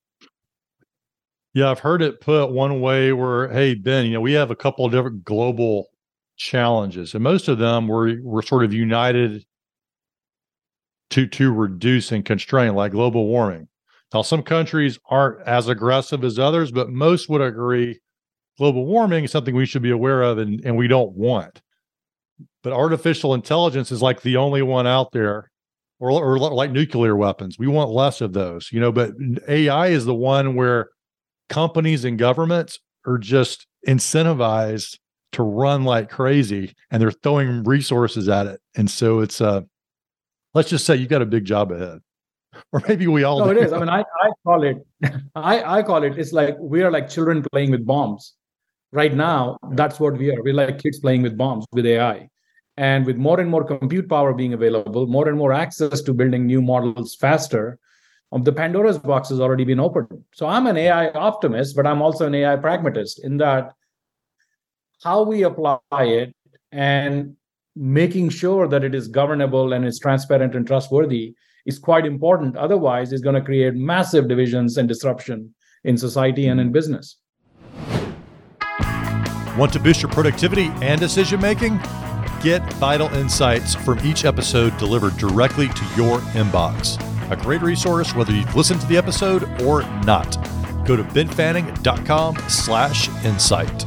Yeah, 1.54 1.72
I've 1.72 1.80
heard 1.80 2.02
it 2.02 2.22
put 2.22 2.52
one 2.52 2.82
way 2.82 3.14
where, 3.14 3.48
hey, 3.50 3.76
Ben, 3.76 4.06
you 4.06 4.14
know, 4.14 4.22
we 4.22 4.34
have 4.34 4.52
a 4.52 4.56
couple 4.56 4.86
of 4.86 4.92
different 4.92 5.24
global 5.24 5.90
challenges, 6.38 7.14
and 7.14 7.24
most 7.24 7.48
of 7.48 7.60
them 7.60 7.88
were 7.88 8.18
were 8.22 8.42
sort 8.42 8.66
of 8.66 8.74
united 8.74 9.46
to 11.12 11.28
to 11.28 11.54
reduce 11.54 12.12
and 12.12 12.26
constrain, 12.26 12.76
like 12.76 12.92
global 12.92 13.28
warming. 13.28 13.70
Now, 14.14 14.22
some 14.22 14.44
countries 14.44 15.00
aren't 15.10 15.42
as 15.48 15.68
aggressive 15.68 16.24
as 16.24 16.40
others, 16.40 16.72
but 16.72 16.90
most 16.90 17.30
would 17.30 17.42
agree 17.42 18.00
global 18.58 18.86
warming 18.86 19.24
is 19.26 19.32
something 19.32 19.56
we 19.56 19.66
should 19.66 19.82
be 19.82 19.92
aware 19.92 20.22
of 20.22 20.38
and, 20.38 20.62
and 20.66 20.78
we 20.78 20.88
don't 20.88 21.14
want. 21.14 21.62
But 22.64 22.74
artificial 22.74 23.34
intelligence 23.34 23.92
is 23.92 24.02
like 24.02 24.22
the 24.22 24.38
only 24.38 24.62
one 24.62 24.88
out 24.88 25.12
there, 25.12 25.50
or, 26.00 26.12
or 26.12 26.38
like 26.40 26.72
nuclear 26.72 27.16
weapons. 27.16 27.58
We 27.60 27.68
want 27.68 27.92
less 27.92 28.22
of 28.22 28.34
those, 28.34 28.70
you 28.72 28.80
know. 28.80 28.92
But 28.92 29.12
AI 29.48 29.88
is 29.88 30.06
the 30.06 30.16
one 30.16 30.56
where 30.56 30.90
companies 31.50 32.04
and 32.06 32.18
governments 32.18 32.80
are 33.06 33.18
just 33.18 33.68
incentivized 33.88 34.98
to 35.34 35.44
run 35.44 35.84
like 35.84 36.10
crazy 36.10 36.74
and 36.92 37.02
they're 37.02 37.12
throwing 37.12 37.64
resources 37.64 38.28
at 38.30 38.48
it. 38.48 38.60
And 38.76 38.90
so 38.90 39.20
it's 39.20 39.42
uh 39.42 39.62
let's 40.54 40.70
just 40.70 40.86
say 40.86 40.96
you 40.96 41.08
got 41.08 41.22
a 41.22 41.26
big 41.26 41.46
job 41.46 41.72
ahead. 41.72 42.00
Or 42.72 42.82
maybe 42.88 43.06
we 43.08 43.24
all 43.26 43.40
No, 43.40 43.54
do. 43.54 43.60
it 43.60 43.66
is. 43.66 43.74
I 43.74 43.80
mean, 43.80 43.90
I, 43.90 44.00
I 44.00 44.30
call 44.46 44.64
it 44.64 44.78
I, 45.36 45.80
I 45.80 45.84
call 45.84 46.04
it 46.04 46.18
it's 46.18 46.32
like 46.32 46.56
we 46.58 46.84
are 46.84 46.90
like 46.92 47.10
children 47.10 47.44
playing 47.52 47.72
with 47.72 47.86
bombs. 47.86 48.34
Right 48.96 49.14
now, 49.14 49.58
that's 49.72 50.00
what 50.00 50.18
we 50.18 50.32
are. 50.32 50.42
We're 50.42 50.54
like 50.54 50.80
kids 50.82 51.00
playing 51.00 51.22
with 51.22 51.38
bombs 51.38 51.66
with 51.74 51.86
AI. 51.86 52.30
And 52.78 53.06
with 53.06 53.18
more 53.18 53.42
and 53.42 53.50
more 53.50 53.66
compute 53.66 54.08
power 54.08 54.34
being 54.34 54.54
available, 54.54 55.06
more 55.06 55.28
and 55.28 55.38
more 55.38 55.52
access 55.52 56.02
to 56.02 56.14
building 56.14 56.46
new 56.46 56.62
models 56.62 57.14
faster, 57.14 57.78
um, 58.32 58.44
the 58.44 58.54
Pandora's 58.54 58.98
box 58.98 59.28
has 59.30 59.42
already 59.42 59.66
been 59.66 59.82
opened. 59.82 60.24
So 60.34 60.48
I'm 60.48 60.66
an 60.66 60.78
AI 60.78 61.10
optimist, 61.10 61.76
but 61.76 61.86
I'm 61.86 62.02
also 62.02 62.26
an 62.26 62.36
AI 62.36 62.56
pragmatist 62.56 63.22
in 63.22 63.36
that 63.38 63.74
how 65.04 65.24
we 65.24 65.44
apply 65.44 65.80
it 65.92 66.34
and 66.72 67.36
making 67.76 68.30
sure 68.30 68.66
that 68.70 68.86
it 68.86 68.96
is 68.96 69.10
governable 69.10 69.74
and 69.74 69.84
it's 69.84 70.00
transparent 70.00 70.56
and 70.56 70.66
trustworthy 70.66 71.36
is 71.66 71.80
quite 71.80 72.06
important. 72.06 72.56
Otherwise, 72.56 73.12
it's 73.12 73.22
going 73.22 73.36
to 73.36 73.42
create 73.42 73.74
massive 73.74 74.30
divisions 74.30 74.78
and 74.78 74.88
disruption 74.88 75.54
in 75.84 75.98
society 75.98 76.48
and 76.48 76.62
in 76.62 76.72
business. 76.72 77.18
Want 79.58 79.72
to 79.74 79.80
boost 79.80 80.02
your 80.02 80.12
productivity 80.12 80.70
and 80.82 81.00
decision 81.00 81.40
making? 81.40 81.78
Get 82.42 82.62
vital 82.74 83.08
insights 83.14 83.74
from 83.74 84.00
each 84.06 84.26
episode 84.26 84.78
delivered 84.78 85.16
directly 85.18 85.70
to 85.70 85.86
your 85.96 86.20
inbox. 86.34 87.00
A 87.32 87.38
great 87.38 87.62
resource 87.62 88.14
whether 88.14 88.34
you've 88.34 88.54
listened 88.56 88.82
to 88.82 88.88
the 88.88 88.98
episode 88.98 89.44
or 89.62 89.84
not. 90.04 90.36
Go 90.86 90.96
to 90.98 91.04
benfanning.com 91.04 92.38
slash 92.50 93.08
insight. 93.24 93.86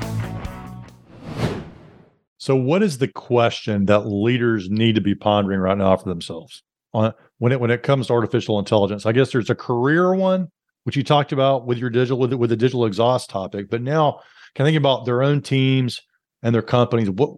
So, 2.39 2.57
what 2.57 2.83
is 2.83 2.97
the 2.97 3.09
question 3.09 3.85
that 3.87 4.07
leaders 4.07 4.71
need 4.71 4.95
to 4.95 5.03
be 5.03 5.15
pondering 5.15 5.61
right 5.61 5.77
now 5.77 5.95
for 5.97 6.09
themselves 6.09 6.63
on 6.95 7.13
when 7.37 7.53
it 7.53 7.61
when 7.61 7.71
it 7.71 7.83
comes 7.83 8.07
to 8.07 8.15
artificial 8.15 8.59
intelligence? 8.59 9.05
I 9.05 9.13
guess 9.13 9.33
there's 9.33 9.51
a 9.51 9.55
career 9.55 10.15
one, 10.15 10.49
which 10.89 10.97
you 10.97 11.05
talked 11.05 11.33
about 11.33 11.67
with 11.67 11.77
your 11.77 11.91
digital 11.91 12.19
with, 12.19 12.33
with 12.33 12.49
the 12.49 12.57
digital 12.57 12.87
exhaust 12.87 13.29
topic, 13.29 13.69
but 13.69 13.83
now 13.83 14.21
can 14.55 14.65
think 14.65 14.75
about 14.75 15.05
their 15.05 15.23
own 15.23 15.43
teams 15.43 16.01
and 16.43 16.55
their 16.55 16.63
companies. 16.63 17.11
What 17.11 17.37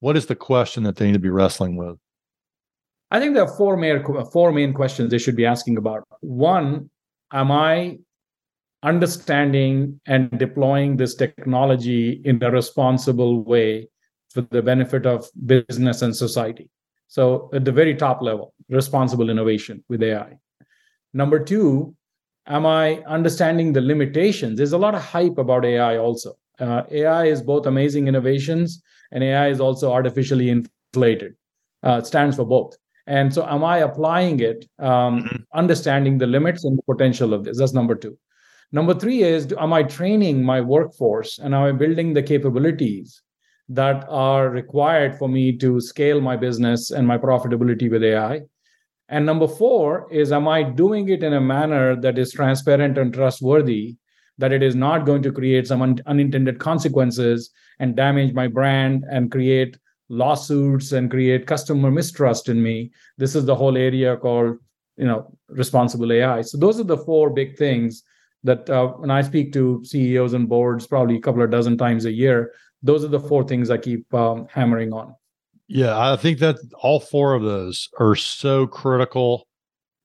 what 0.00 0.14
is 0.14 0.26
the 0.26 0.36
question 0.36 0.82
that 0.82 0.96
they 0.96 1.06
need 1.06 1.14
to 1.14 1.18
be 1.18 1.30
wrestling 1.30 1.76
with? 1.76 1.96
I 3.10 3.18
think 3.18 3.32
there 3.32 3.44
are 3.44 3.56
four 3.56 3.78
main 3.78 4.04
four 4.30 4.52
main 4.52 4.74
questions 4.74 5.10
they 5.10 5.16
should 5.16 5.36
be 5.36 5.46
asking 5.46 5.78
about. 5.78 6.04
One, 6.20 6.90
am 7.32 7.50
I 7.50 7.96
understanding 8.82 9.98
and 10.04 10.38
deploying 10.38 10.98
this 10.98 11.14
technology 11.14 12.20
in 12.26 12.42
a 12.42 12.50
responsible 12.50 13.42
way 13.42 13.88
for 14.28 14.42
the 14.42 14.60
benefit 14.60 15.06
of 15.06 15.26
business 15.46 16.02
and 16.02 16.14
society. 16.14 16.68
So, 17.08 17.48
at 17.54 17.64
the 17.64 17.72
very 17.72 17.94
top 17.94 18.20
level, 18.20 18.52
responsible 18.68 19.30
innovation 19.30 19.82
with 19.88 20.02
AI. 20.02 20.36
Number 21.14 21.42
two, 21.42 21.94
am 22.46 22.66
I 22.66 23.02
understanding 23.06 23.72
the 23.72 23.80
limitations? 23.80 24.56
There's 24.56 24.72
a 24.72 24.78
lot 24.78 24.94
of 24.94 25.02
hype 25.02 25.38
about 25.38 25.64
AI 25.64 25.98
also. 25.98 26.34
Uh, 26.58 26.82
AI 26.90 27.26
is 27.26 27.42
both 27.42 27.66
amazing 27.66 28.08
innovations 28.08 28.82
and 29.10 29.24
AI 29.24 29.48
is 29.48 29.60
also 29.60 29.92
artificially 29.92 30.50
inflated. 30.50 31.34
Uh, 31.84 31.98
it 31.98 32.06
stands 32.06 32.36
for 32.36 32.44
both. 32.44 32.76
And 33.06 33.34
so, 33.34 33.44
am 33.44 33.64
I 33.64 33.78
applying 33.78 34.38
it, 34.40 34.64
um, 34.78 35.24
mm-hmm. 35.24 35.36
understanding 35.54 36.18
the 36.18 36.26
limits 36.26 36.64
and 36.64 36.78
the 36.78 36.82
potential 36.82 37.34
of 37.34 37.42
this? 37.42 37.58
That's 37.58 37.72
number 37.72 37.96
two. 37.96 38.16
Number 38.70 38.94
three 38.94 39.22
is 39.22 39.52
Am 39.58 39.72
I 39.72 39.82
training 39.82 40.44
my 40.44 40.60
workforce 40.60 41.38
and 41.38 41.54
am 41.54 41.62
I 41.62 41.72
building 41.72 42.14
the 42.14 42.22
capabilities 42.22 43.20
that 43.68 44.04
are 44.08 44.50
required 44.50 45.16
for 45.18 45.28
me 45.28 45.56
to 45.56 45.80
scale 45.80 46.20
my 46.20 46.36
business 46.36 46.90
and 46.90 47.06
my 47.06 47.16
profitability 47.16 47.90
with 47.90 48.04
AI. 48.04 48.42
And 49.12 49.26
number 49.26 49.46
four 49.46 50.10
is, 50.10 50.32
am 50.32 50.48
I 50.48 50.62
doing 50.62 51.10
it 51.10 51.22
in 51.22 51.34
a 51.34 51.40
manner 51.40 51.94
that 51.96 52.18
is 52.18 52.32
transparent 52.32 52.96
and 52.96 53.12
trustworthy, 53.12 53.98
that 54.38 54.52
it 54.52 54.62
is 54.62 54.74
not 54.74 55.04
going 55.04 55.22
to 55.24 55.30
create 55.30 55.66
some 55.66 55.82
un- 55.82 56.00
unintended 56.06 56.58
consequences 56.58 57.50
and 57.78 57.94
damage 57.94 58.32
my 58.32 58.48
brand 58.48 59.04
and 59.10 59.30
create 59.30 59.76
lawsuits 60.08 60.92
and 60.92 61.10
create 61.10 61.46
customer 61.46 61.90
mistrust 61.90 62.48
in 62.48 62.62
me? 62.62 62.90
This 63.18 63.34
is 63.34 63.44
the 63.44 63.54
whole 63.54 63.76
area 63.76 64.16
called, 64.16 64.56
you 64.96 65.04
know, 65.04 65.36
responsible 65.50 66.10
AI. 66.10 66.40
So 66.40 66.56
those 66.56 66.80
are 66.80 66.84
the 66.84 66.96
four 66.96 67.28
big 67.28 67.58
things 67.58 68.04
that 68.44 68.70
uh, 68.70 68.92
when 68.92 69.10
I 69.10 69.20
speak 69.20 69.52
to 69.52 69.84
CEOs 69.84 70.32
and 70.32 70.48
boards, 70.48 70.86
probably 70.86 71.16
a 71.16 71.20
couple 71.20 71.42
of 71.42 71.50
dozen 71.50 71.76
times 71.76 72.06
a 72.06 72.12
year, 72.12 72.54
those 72.82 73.04
are 73.04 73.08
the 73.08 73.20
four 73.20 73.44
things 73.44 73.68
I 73.68 73.76
keep 73.76 74.12
um, 74.14 74.46
hammering 74.50 74.94
on. 74.94 75.14
Yeah, 75.74 75.98
I 75.98 76.16
think 76.16 76.38
that 76.40 76.58
all 76.82 77.00
four 77.00 77.32
of 77.32 77.42
those 77.42 77.88
are 77.98 78.14
so 78.14 78.66
critical 78.66 79.48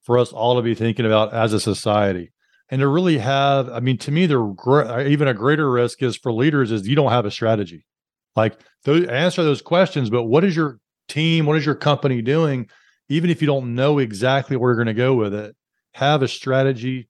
for 0.02 0.18
us 0.18 0.32
all 0.32 0.56
to 0.56 0.62
be 0.62 0.74
thinking 0.74 1.06
about 1.06 1.34
as 1.34 1.52
a 1.52 1.60
society. 1.60 2.32
And 2.70 2.80
to 2.80 2.88
really 2.88 3.18
have, 3.18 3.68
I 3.68 3.82
mean, 3.82 3.98
to 3.98 4.12
me, 4.12 4.28
the 4.28 4.42
gr- 4.56 4.84
uh, 4.84 5.04
even 5.04 5.28
a 5.28 5.34
greater 5.34 5.70
risk 5.70 6.02
is 6.02 6.16
for 6.16 6.32
leaders 6.32 6.72
is 6.72 6.88
you 6.88 6.96
don't 6.96 7.12
have 7.12 7.26
a 7.26 7.32
strategy. 7.32 7.86
Like 8.34 8.58
those, 8.86 9.08
answer 9.08 9.44
those 9.44 9.62
questions, 9.62 10.10
but 10.10 10.24
what 10.24 10.46
is 10.46 10.56
your 10.56 10.80
team? 11.10 11.46
What 11.46 11.58
is 11.58 11.66
your 11.66 11.76
company 11.76 12.22
doing? 12.22 12.70
Even 13.10 13.30
if 13.30 13.42
you 13.42 13.48
don't 13.48 13.76
know 13.76 14.00
exactly 14.00 14.56
where 14.56 14.70
you're 14.70 14.82
going 14.82 14.88
to 14.88 14.94
go 14.94 15.16
with 15.16 15.34
it, 15.34 15.54
have 15.96 16.22
a 16.22 16.30
strategy 16.30 17.10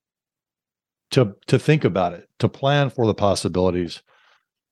to 1.12 1.36
to 1.46 1.60
think 1.60 1.86
about 1.86 2.14
it, 2.14 2.28
to 2.40 2.50
plan 2.50 2.90
for 2.90 3.06
the 3.06 3.14
possibilities. 3.14 4.02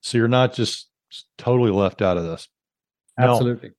So 0.01 0.18
you're 0.18 0.27
not 0.27 0.56
just 0.56 0.89
totally 1.38 1.70
left 1.70 2.01
out 2.01 2.18
of 2.18 2.24
this. 2.24 2.48
Absolutely. 3.17 3.72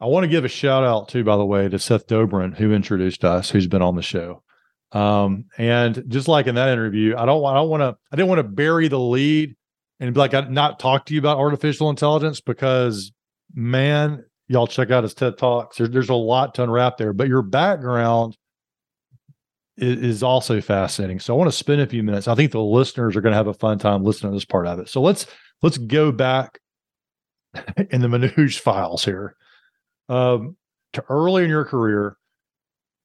I 0.00 0.06
want 0.06 0.24
to 0.24 0.28
give 0.28 0.44
a 0.44 0.48
shout 0.48 0.82
out 0.82 1.08
too, 1.08 1.22
by 1.22 1.36
the 1.36 1.44
way, 1.44 1.68
to 1.68 1.78
Seth 1.78 2.06
Dobrin, 2.06 2.56
who 2.56 2.72
introduced 2.72 3.24
us, 3.24 3.50
who's 3.50 3.66
been 3.66 3.82
on 3.82 3.94
the 3.94 4.02
show. 4.02 4.42
Um, 4.90 5.46
and 5.56 6.04
just 6.08 6.28
like 6.28 6.46
in 6.46 6.56
that 6.56 6.70
interview, 6.70 7.14
I 7.16 7.24
don't 7.24 7.40
want, 7.40 7.56
I 7.56 7.60
don't 7.60 7.70
want 7.70 7.80
to, 7.82 7.96
I 8.12 8.16
didn't 8.16 8.28
want 8.28 8.40
to 8.40 8.48
bury 8.48 8.88
the 8.88 8.98
lead 8.98 9.56
and 10.00 10.12
be 10.12 10.18
like, 10.18 10.34
I 10.34 10.40
not 10.40 10.80
talk 10.80 11.06
to 11.06 11.14
you 11.14 11.20
about 11.20 11.38
artificial 11.38 11.88
intelligence 11.88 12.40
because, 12.40 13.12
man, 13.54 14.24
y'all 14.48 14.66
check 14.66 14.90
out 14.90 15.04
his 15.04 15.14
TED 15.14 15.38
talks. 15.38 15.76
There's, 15.76 15.90
there's 15.90 16.08
a 16.08 16.14
lot 16.14 16.56
to 16.56 16.64
unwrap 16.64 16.96
there, 16.96 17.12
but 17.12 17.28
your 17.28 17.42
background 17.42 18.36
is, 19.76 20.02
is 20.02 20.22
also 20.22 20.60
fascinating. 20.60 21.20
So 21.20 21.34
I 21.34 21.38
want 21.38 21.50
to 21.50 21.56
spend 21.56 21.80
a 21.80 21.86
few 21.86 22.02
minutes. 22.02 22.28
I 22.28 22.34
think 22.34 22.52
the 22.52 22.60
listeners 22.60 23.16
are 23.16 23.20
going 23.20 23.32
to 23.32 23.36
have 23.36 23.46
a 23.46 23.54
fun 23.54 23.78
time 23.78 24.02
listening 24.02 24.32
to 24.32 24.36
this 24.36 24.44
part 24.44 24.66
of 24.66 24.78
it. 24.80 24.88
So 24.88 25.00
let's 25.00 25.26
let's 25.62 25.78
go 25.78 26.12
back 26.12 26.58
in 27.90 28.00
the 28.00 28.08
Manoj 28.08 28.58
files 28.58 29.04
here 29.04 29.36
um, 30.08 30.56
to 30.92 31.04
early 31.08 31.44
in 31.44 31.50
your 31.50 31.64
career, 31.64 32.16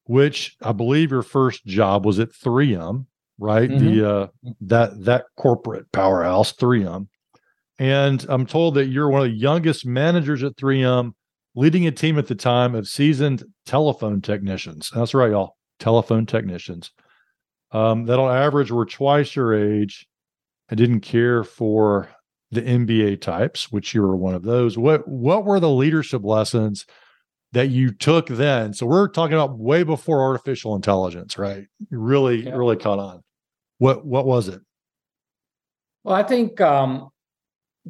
which 0.06 0.56
I 0.62 0.72
believe 0.72 1.12
your 1.12 1.24
first 1.24 1.66
job 1.66 2.06
was 2.06 2.20
at 2.20 2.32
3M, 2.32 3.06
right? 3.40 3.70
Mm-hmm. 3.70 3.86
The 3.86 4.10
uh, 4.10 4.28
that 4.62 5.04
that 5.06 5.26
corporate 5.36 5.92
powerhouse, 5.92 6.54
3M. 6.54 7.08
And 7.80 8.26
I'm 8.28 8.48
told 8.48 8.76
that 8.76 8.88
you're 8.88 9.10
one 9.10 9.22
of 9.22 9.28
the 9.28 9.38
youngest 9.38 9.86
managers 9.86 10.44
at 10.44 10.56
3M, 10.56 11.14
leading 11.56 11.86
a 11.86 11.92
team 11.92 12.18
at 12.18 12.28
the 12.28 12.36
time 12.36 12.74
of 12.74 12.88
seasoned 12.88 13.44
telephone 13.66 14.22
technicians. 14.22 14.90
That's 14.94 15.14
right, 15.14 15.32
y'all, 15.32 15.58
telephone 15.80 16.26
technicians 16.26 16.92
um, 17.72 18.06
that 18.06 18.20
on 18.20 18.36
average 18.36 18.72
were 18.72 18.86
twice 18.86 19.36
your 19.36 19.54
age 19.54 20.08
and 20.70 20.78
didn't 20.78 21.02
care 21.02 21.44
for 21.44 22.10
the 22.52 22.62
MBA 22.62 23.22
types, 23.22 23.72
which 23.72 23.94
you 23.94 24.02
were 24.02 24.16
one 24.16 24.36
of 24.36 24.44
those. 24.44 24.78
What 24.78 25.08
what 25.08 25.46
were 25.46 25.60
the 25.60 25.70
leadership 25.70 26.24
lessons 26.24 26.86
that 27.52 27.70
you 27.70 27.92
took 27.92 28.28
then? 28.28 28.74
So 28.74 28.86
we're 28.86 29.10
talking 29.10 29.34
about 29.34 29.58
way 29.58 29.84
before 29.84 30.22
artificial 30.22 30.76
intelligence, 30.76 31.38
right? 31.38 31.66
You 31.92 32.00
really, 32.00 32.46
yeah. 32.46 32.56
really 32.56 32.78
caught 32.78 33.00
on. 33.00 33.24
What 33.80 34.06
what 34.06 34.26
was 34.26 34.48
it? 34.48 34.62
Well, 36.04 36.16
I 36.16 36.24
think 36.24 36.62
um, 36.62 37.10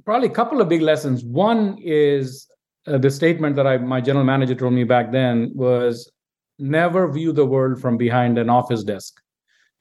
probably 0.06 0.28
a 0.28 0.32
couple 0.32 0.60
of 0.60 0.70
big 0.70 0.82
lessons. 0.82 1.24
One 1.24 1.78
is 1.80 2.48
uh, 2.88 2.98
the 2.98 3.12
statement 3.12 3.56
that 3.58 3.68
I 3.68 3.78
my 3.78 4.02
general 4.02 4.26
manager 4.26 4.56
told 4.56 4.74
me 4.74 4.84
back 4.84 5.12
then 5.12 5.52
was 5.54 6.12
never 6.60 7.12
view 7.12 7.32
the 7.32 7.46
world 7.46 7.80
from 7.80 7.98
behind 7.98 8.38
an 8.40 8.50
office 8.50 8.84
desk. 8.84 9.22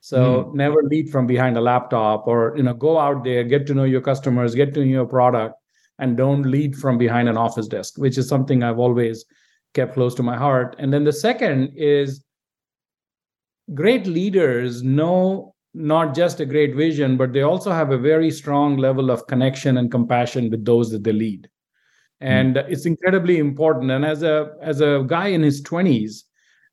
So 0.00 0.44
mm. 0.44 0.54
never 0.54 0.82
lead 0.84 1.10
from 1.10 1.26
behind 1.26 1.56
a 1.56 1.60
laptop 1.60 2.26
or 2.26 2.54
you 2.56 2.62
know 2.62 2.74
go 2.74 2.98
out 2.98 3.24
there, 3.24 3.44
get 3.44 3.66
to 3.68 3.74
know 3.74 3.84
your 3.84 4.00
customers, 4.00 4.54
get 4.54 4.74
to 4.74 4.80
know 4.80 4.86
your 4.86 5.06
product, 5.06 5.56
and 5.98 6.16
don't 6.16 6.42
lead 6.42 6.76
from 6.76 6.98
behind 6.98 7.28
an 7.28 7.36
office 7.36 7.68
desk, 7.68 7.98
which 7.98 8.18
is 8.18 8.28
something 8.28 8.62
I've 8.62 8.78
always 8.78 9.24
kept 9.74 9.94
close 9.94 10.14
to 10.16 10.22
my 10.22 10.36
heart. 10.36 10.76
And 10.78 10.92
then 10.92 11.04
the 11.04 11.12
second 11.12 11.72
is 11.76 12.24
great 13.74 14.06
leaders 14.06 14.82
know 14.82 15.54
not 15.74 16.14
just 16.14 16.40
a 16.40 16.46
great 16.46 16.74
vision, 16.74 17.16
but 17.16 17.32
they 17.32 17.42
also 17.42 17.70
have 17.70 17.90
a 17.90 17.98
very 17.98 18.30
strong 18.30 18.78
level 18.78 19.10
of 19.10 19.26
connection 19.26 19.76
and 19.76 19.90
compassion 19.90 20.50
with 20.50 20.64
those 20.64 20.90
that 20.90 21.04
they 21.04 21.12
lead. 21.12 21.48
And 22.20 22.56
mm. 22.56 22.70
it's 22.70 22.86
incredibly 22.86 23.38
important. 23.38 23.90
And 23.90 24.04
as 24.04 24.22
a 24.22 24.52
as 24.62 24.80
a 24.80 25.04
guy 25.06 25.28
in 25.28 25.42
his 25.42 25.62
20s, 25.62 26.22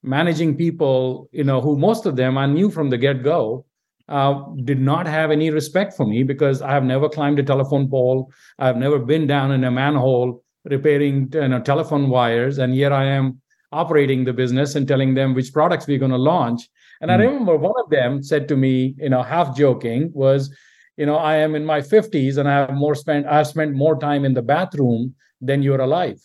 managing 0.04 0.56
people, 0.56 1.30
you 1.32 1.44
know, 1.44 1.62
who 1.62 1.78
most 1.78 2.06
of 2.06 2.16
them 2.16 2.38
I 2.38 2.46
knew 2.46 2.70
from 2.70 2.90
the 2.90 2.98
get 2.98 3.24
go, 3.24 3.66
uh, 4.10 4.44
did 4.66 4.80
not 4.80 5.08
have 5.08 5.32
any 5.32 5.50
respect 5.50 5.94
for 5.94 6.06
me 6.06 6.24
because 6.24 6.62
I 6.62 6.72
have 6.72 6.84
never 6.84 7.08
climbed 7.08 7.40
a 7.40 7.44
telephone 7.44 7.90
pole. 7.90 8.32
I've 8.60 8.78
never 8.78 9.00
been 9.00 9.28
down 9.28 9.52
in 9.52 9.64
a 9.64 9.72
manhole 9.72 10.44
repairing 10.66 11.30
you 11.34 11.48
know, 11.48 11.62
telephone 11.62 12.10
wires, 12.10 12.58
and 12.58 12.74
here 12.74 12.94
I 12.94 13.06
am 13.06 13.42
operating 13.72 14.24
the 14.24 14.34
business 14.34 14.76
and 14.76 14.88
telling 14.88 15.14
them 15.14 15.34
which 15.34 15.52
products 15.52 15.88
we're 15.88 15.98
going 15.98 16.12
to 16.12 16.18
launch. 16.18 16.70
And 17.02 17.10
mm. 17.10 17.14
I 17.14 17.18
hmm. 17.18 17.24
remember 17.24 17.58
one 17.58 17.74
of 17.84 17.90
them 17.90 18.22
said 18.22 18.48
to 18.50 18.56
me, 18.56 18.96
you 18.98 19.10
know, 19.10 19.24
half 19.24 19.58
joking, 19.58 20.12
was, 20.14 20.54
you 20.96 21.06
know, 21.06 21.16
I 21.16 21.38
am 21.38 21.56
in 21.56 21.66
my 21.66 21.82
50s 21.82 22.38
and 22.38 22.48
I 22.48 22.60
have 22.60 22.74
more 22.74 22.94
spent, 22.96 23.26
I've 23.26 23.48
spent 23.48 23.74
more 23.74 23.98
time 23.98 24.26
in 24.26 24.34
the 24.34 24.44
bathroom 24.44 25.16
than 25.42 25.64
you're 25.64 25.82
alive. 25.82 26.22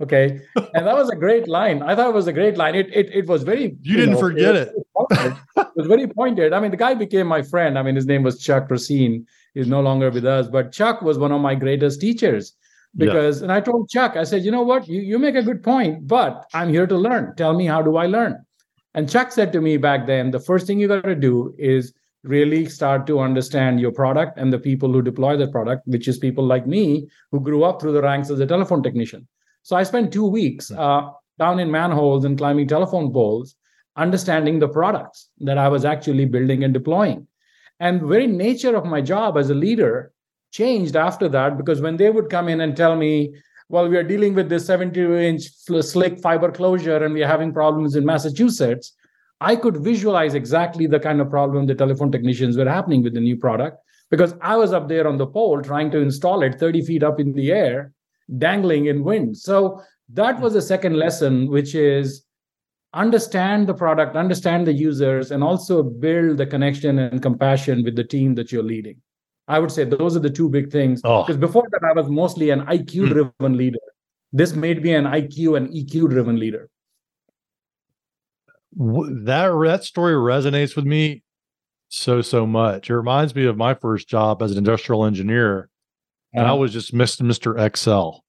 Okay. 0.00 0.40
and 0.74 0.86
that 0.86 0.94
was 0.94 1.10
a 1.10 1.16
great 1.16 1.48
line. 1.48 1.82
I 1.82 1.94
thought 1.94 2.08
it 2.08 2.14
was 2.14 2.26
a 2.26 2.32
great 2.32 2.56
line. 2.56 2.74
It 2.74 2.88
it, 2.92 3.10
it 3.12 3.26
was 3.26 3.42
very 3.42 3.64
You, 3.64 3.78
you 3.82 3.96
didn't 3.96 4.14
know, 4.14 4.20
forget 4.20 4.56
it. 4.56 4.72
It, 5.10 5.36
it 5.56 5.68
was 5.76 5.86
very 5.86 6.06
pointed. 6.06 6.52
I 6.52 6.60
mean, 6.60 6.70
the 6.70 6.76
guy 6.76 6.94
became 6.94 7.26
my 7.26 7.42
friend. 7.42 7.78
I 7.78 7.82
mean, 7.82 7.94
his 7.94 8.06
name 8.06 8.22
was 8.22 8.40
Chuck 8.40 8.70
Racine. 8.70 9.26
He's 9.54 9.68
no 9.68 9.80
longer 9.80 10.10
with 10.10 10.24
us, 10.24 10.48
but 10.48 10.72
Chuck 10.72 11.02
was 11.02 11.18
one 11.18 11.30
of 11.30 11.40
my 11.40 11.54
greatest 11.54 12.00
teachers 12.00 12.54
because 12.96 13.38
yeah. 13.38 13.44
and 13.44 13.52
I 13.52 13.60
told 13.60 13.88
Chuck, 13.88 14.16
I 14.16 14.24
said, 14.24 14.44
you 14.44 14.50
know 14.50 14.62
what, 14.62 14.88
you, 14.88 15.00
you 15.00 15.18
make 15.18 15.34
a 15.34 15.42
good 15.42 15.62
point, 15.62 16.06
but 16.06 16.46
I'm 16.54 16.68
here 16.68 16.86
to 16.86 16.96
learn. 16.96 17.34
Tell 17.36 17.54
me 17.54 17.66
how 17.66 17.82
do 17.82 17.96
I 17.96 18.06
learn? 18.06 18.44
And 18.94 19.08
Chuck 19.08 19.32
said 19.32 19.52
to 19.52 19.60
me 19.60 19.76
back 19.76 20.06
then, 20.06 20.30
the 20.30 20.40
first 20.40 20.66
thing 20.66 20.78
you 20.78 20.88
got 20.88 21.04
to 21.04 21.14
do 21.14 21.54
is 21.58 21.94
really 22.24 22.66
start 22.66 23.06
to 23.06 23.20
understand 23.20 23.80
your 23.80 23.92
product 23.92 24.38
and 24.38 24.52
the 24.52 24.58
people 24.58 24.92
who 24.92 25.02
deploy 25.02 25.36
the 25.36 25.48
product, 25.48 25.86
which 25.86 26.06
is 26.06 26.18
people 26.18 26.44
like 26.44 26.66
me 26.66 27.08
who 27.30 27.40
grew 27.40 27.64
up 27.64 27.80
through 27.80 27.92
the 27.92 28.02
ranks 28.02 28.30
as 28.30 28.40
a 28.40 28.46
telephone 28.46 28.82
technician. 28.82 29.26
So 29.62 29.76
I 29.76 29.84
spent 29.84 30.12
two 30.12 30.26
weeks 30.26 30.70
uh, 30.70 31.10
down 31.38 31.58
in 31.60 31.70
manholes 31.70 32.24
and 32.24 32.36
climbing 32.36 32.68
telephone 32.68 33.12
poles, 33.12 33.54
understanding 33.96 34.58
the 34.58 34.68
products 34.68 35.30
that 35.40 35.58
I 35.58 35.68
was 35.68 35.84
actually 35.84 36.24
building 36.24 36.64
and 36.64 36.74
deploying. 36.74 37.26
And 37.80 38.00
the 38.00 38.06
very 38.06 38.26
nature 38.26 38.76
of 38.76 38.84
my 38.84 39.00
job 39.00 39.36
as 39.36 39.50
a 39.50 39.54
leader 39.54 40.12
changed 40.52 40.96
after 40.96 41.28
that 41.30 41.56
because 41.56 41.80
when 41.80 41.96
they 41.96 42.10
would 42.10 42.28
come 42.28 42.48
in 42.48 42.60
and 42.60 42.76
tell 42.76 42.96
me, 42.96 43.34
well, 43.68 43.88
we 43.88 43.96
are 43.96 44.02
dealing 44.02 44.34
with 44.34 44.48
this 44.48 44.66
72 44.66 45.16
inch 45.16 45.48
slick 45.56 46.20
fiber 46.20 46.52
closure 46.52 47.02
and 47.04 47.14
we 47.14 47.22
are 47.22 47.28
having 47.28 47.52
problems 47.52 47.96
in 47.96 48.04
Massachusetts, 48.04 48.94
I 49.40 49.56
could 49.56 49.78
visualize 49.78 50.34
exactly 50.34 50.86
the 50.86 51.00
kind 51.00 51.20
of 51.20 51.30
problem 51.30 51.66
the 51.66 51.74
telephone 51.74 52.12
technicians 52.12 52.56
were 52.56 52.68
happening 52.68 53.02
with 53.02 53.14
the 53.14 53.20
new 53.20 53.36
product 53.36 53.78
because 54.10 54.34
I 54.40 54.56
was 54.56 54.72
up 54.72 54.88
there 54.88 55.08
on 55.08 55.16
the 55.16 55.26
pole 55.26 55.62
trying 55.62 55.90
to 55.92 55.98
install 55.98 56.42
it 56.42 56.60
30 56.60 56.84
feet 56.84 57.02
up 57.02 57.18
in 57.18 57.32
the 57.32 57.50
air 57.50 57.92
dangling 58.38 58.86
in 58.86 59.04
wind. 59.04 59.36
So 59.36 59.82
that 60.12 60.40
was 60.40 60.54
the 60.54 60.62
second 60.62 60.96
lesson, 60.96 61.48
which 61.48 61.74
is 61.74 62.24
understand 62.94 63.66
the 63.66 63.74
product, 63.74 64.16
understand 64.16 64.66
the 64.66 64.72
users, 64.72 65.30
and 65.30 65.42
also 65.42 65.82
build 65.82 66.38
the 66.38 66.46
connection 66.46 66.98
and 66.98 67.22
compassion 67.22 67.84
with 67.84 67.96
the 67.96 68.04
team 68.04 68.34
that 68.34 68.52
you're 68.52 68.62
leading. 68.62 68.96
I 69.48 69.58
would 69.58 69.72
say 69.72 69.84
those 69.84 70.16
are 70.16 70.20
the 70.20 70.30
two 70.30 70.48
big 70.48 70.70
things. 70.70 71.02
Because 71.02 71.36
oh. 71.36 71.40
before 71.40 71.64
that, 71.70 71.82
I 71.84 71.98
was 71.98 72.08
mostly 72.08 72.50
an 72.50 72.60
IQ 72.66 73.08
driven 73.08 73.32
hmm. 73.40 73.54
leader. 73.54 73.78
This 74.32 74.54
made 74.54 74.82
me 74.82 74.94
an 74.94 75.04
IQ 75.04 75.56
and 75.56 75.68
EQ 75.68 76.10
driven 76.10 76.38
leader. 76.38 76.68
That 78.74 79.50
that 79.64 79.84
story 79.84 80.14
resonates 80.14 80.74
with 80.74 80.86
me 80.86 81.22
so 81.88 82.22
so 82.22 82.46
much. 82.46 82.88
It 82.88 82.96
reminds 82.96 83.34
me 83.34 83.44
of 83.44 83.58
my 83.58 83.74
first 83.74 84.08
job 84.08 84.42
as 84.42 84.52
an 84.52 84.58
industrial 84.58 85.04
engineer 85.04 85.68
and. 86.32 86.46
I 86.46 86.52
was 86.52 86.72
just 86.72 86.94
Mr. 86.94 87.22
Mr. 87.26 87.58
Excel. 87.58 88.24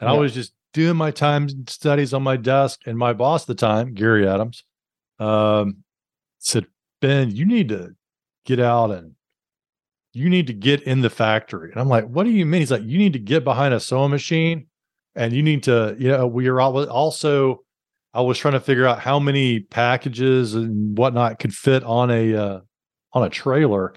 And 0.00 0.08
yeah. 0.08 0.14
I 0.14 0.18
was 0.18 0.34
just 0.34 0.52
doing 0.72 0.96
my 0.96 1.10
time 1.10 1.48
studies 1.66 2.14
on 2.14 2.22
my 2.22 2.36
desk. 2.36 2.80
And 2.86 2.96
my 2.96 3.12
boss 3.12 3.42
at 3.42 3.48
the 3.48 3.54
time, 3.54 3.94
Gary 3.94 4.26
Adams, 4.26 4.64
um, 5.18 5.78
said, 6.38 6.66
Ben, 7.00 7.34
you 7.34 7.44
need 7.44 7.68
to 7.70 7.94
get 8.44 8.60
out 8.60 8.90
and 8.90 9.14
you 10.12 10.28
need 10.28 10.46
to 10.48 10.52
get 10.52 10.82
in 10.82 11.02
the 11.02 11.10
factory. 11.10 11.70
And 11.70 11.80
I'm 11.80 11.88
like, 11.88 12.06
what 12.06 12.24
do 12.24 12.30
you 12.30 12.46
mean? 12.46 12.60
He's 12.60 12.70
like, 12.70 12.82
you 12.84 12.98
need 12.98 13.12
to 13.12 13.18
get 13.18 13.44
behind 13.44 13.74
a 13.74 13.80
sewing 13.80 14.10
machine 14.10 14.66
and 15.14 15.32
you 15.32 15.42
need 15.42 15.62
to, 15.64 15.96
you 15.98 16.08
know, 16.08 16.26
we 16.26 16.48
are 16.48 16.60
also, 16.60 17.62
I 18.12 18.22
was 18.22 18.38
trying 18.38 18.54
to 18.54 18.60
figure 18.60 18.86
out 18.86 18.98
how 18.98 19.20
many 19.20 19.60
packages 19.60 20.54
and 20.54 20.96
whatnot 20.98 21.38
could 21.38 21.54
fit 21.54 21.84
on 21.84 22.10
a, 22.10 22.34
uh, 22.34 22.60
on 23.12 23.24
a 23.24 23.30
trailer. 23.30 23.94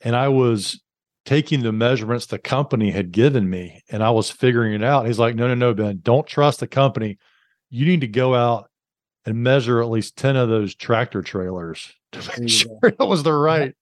And 0.00 0.16
I 0.16 0.28
was 0.28 0.80
taking 1.26 1.62
the 1.62 1.72
measurements 1.72 2.26
the 2.26 2.38
company 2.38 2.92
had 2.92 3.12
given 3.12 3.50
me 3.50 3.82
and 3.90 4.02
I 4.02 4.10
was 4.10 4.30
figuring 4.30 4.72
it 4.72 4.82
out. 4.82 5.06
He's 5.06 5.18
like, 5.18 5.34
no, 5.34 5.48
no, 5.48 5.54
no, 5.54 5.74
Ben, 5.74 5.98
don't 6.02 6.26
trust 6.26 6.60
the 6.60 6.68
company. 6.68 7.18
You 7.68 7.84
need 7.84 8.00
to 8.02 8.06
go 8.06 8.34
out 8.34 8.70
and 9.26 9.42
measure 9.42 9.82
at 9.82 9.90
least 9.90 10.16
10 10.16 10.36
of 10.36 10.48
those 10.48 10.74
tractor 10.74 11.20
trailers 11.20 11.92
to 12.12 12.40
make 12.40 12.48
sure 12.48 12.78
that 12.80 13.04
was 13.04 13.24
the 13.24 13.32
right. 13.32 13.74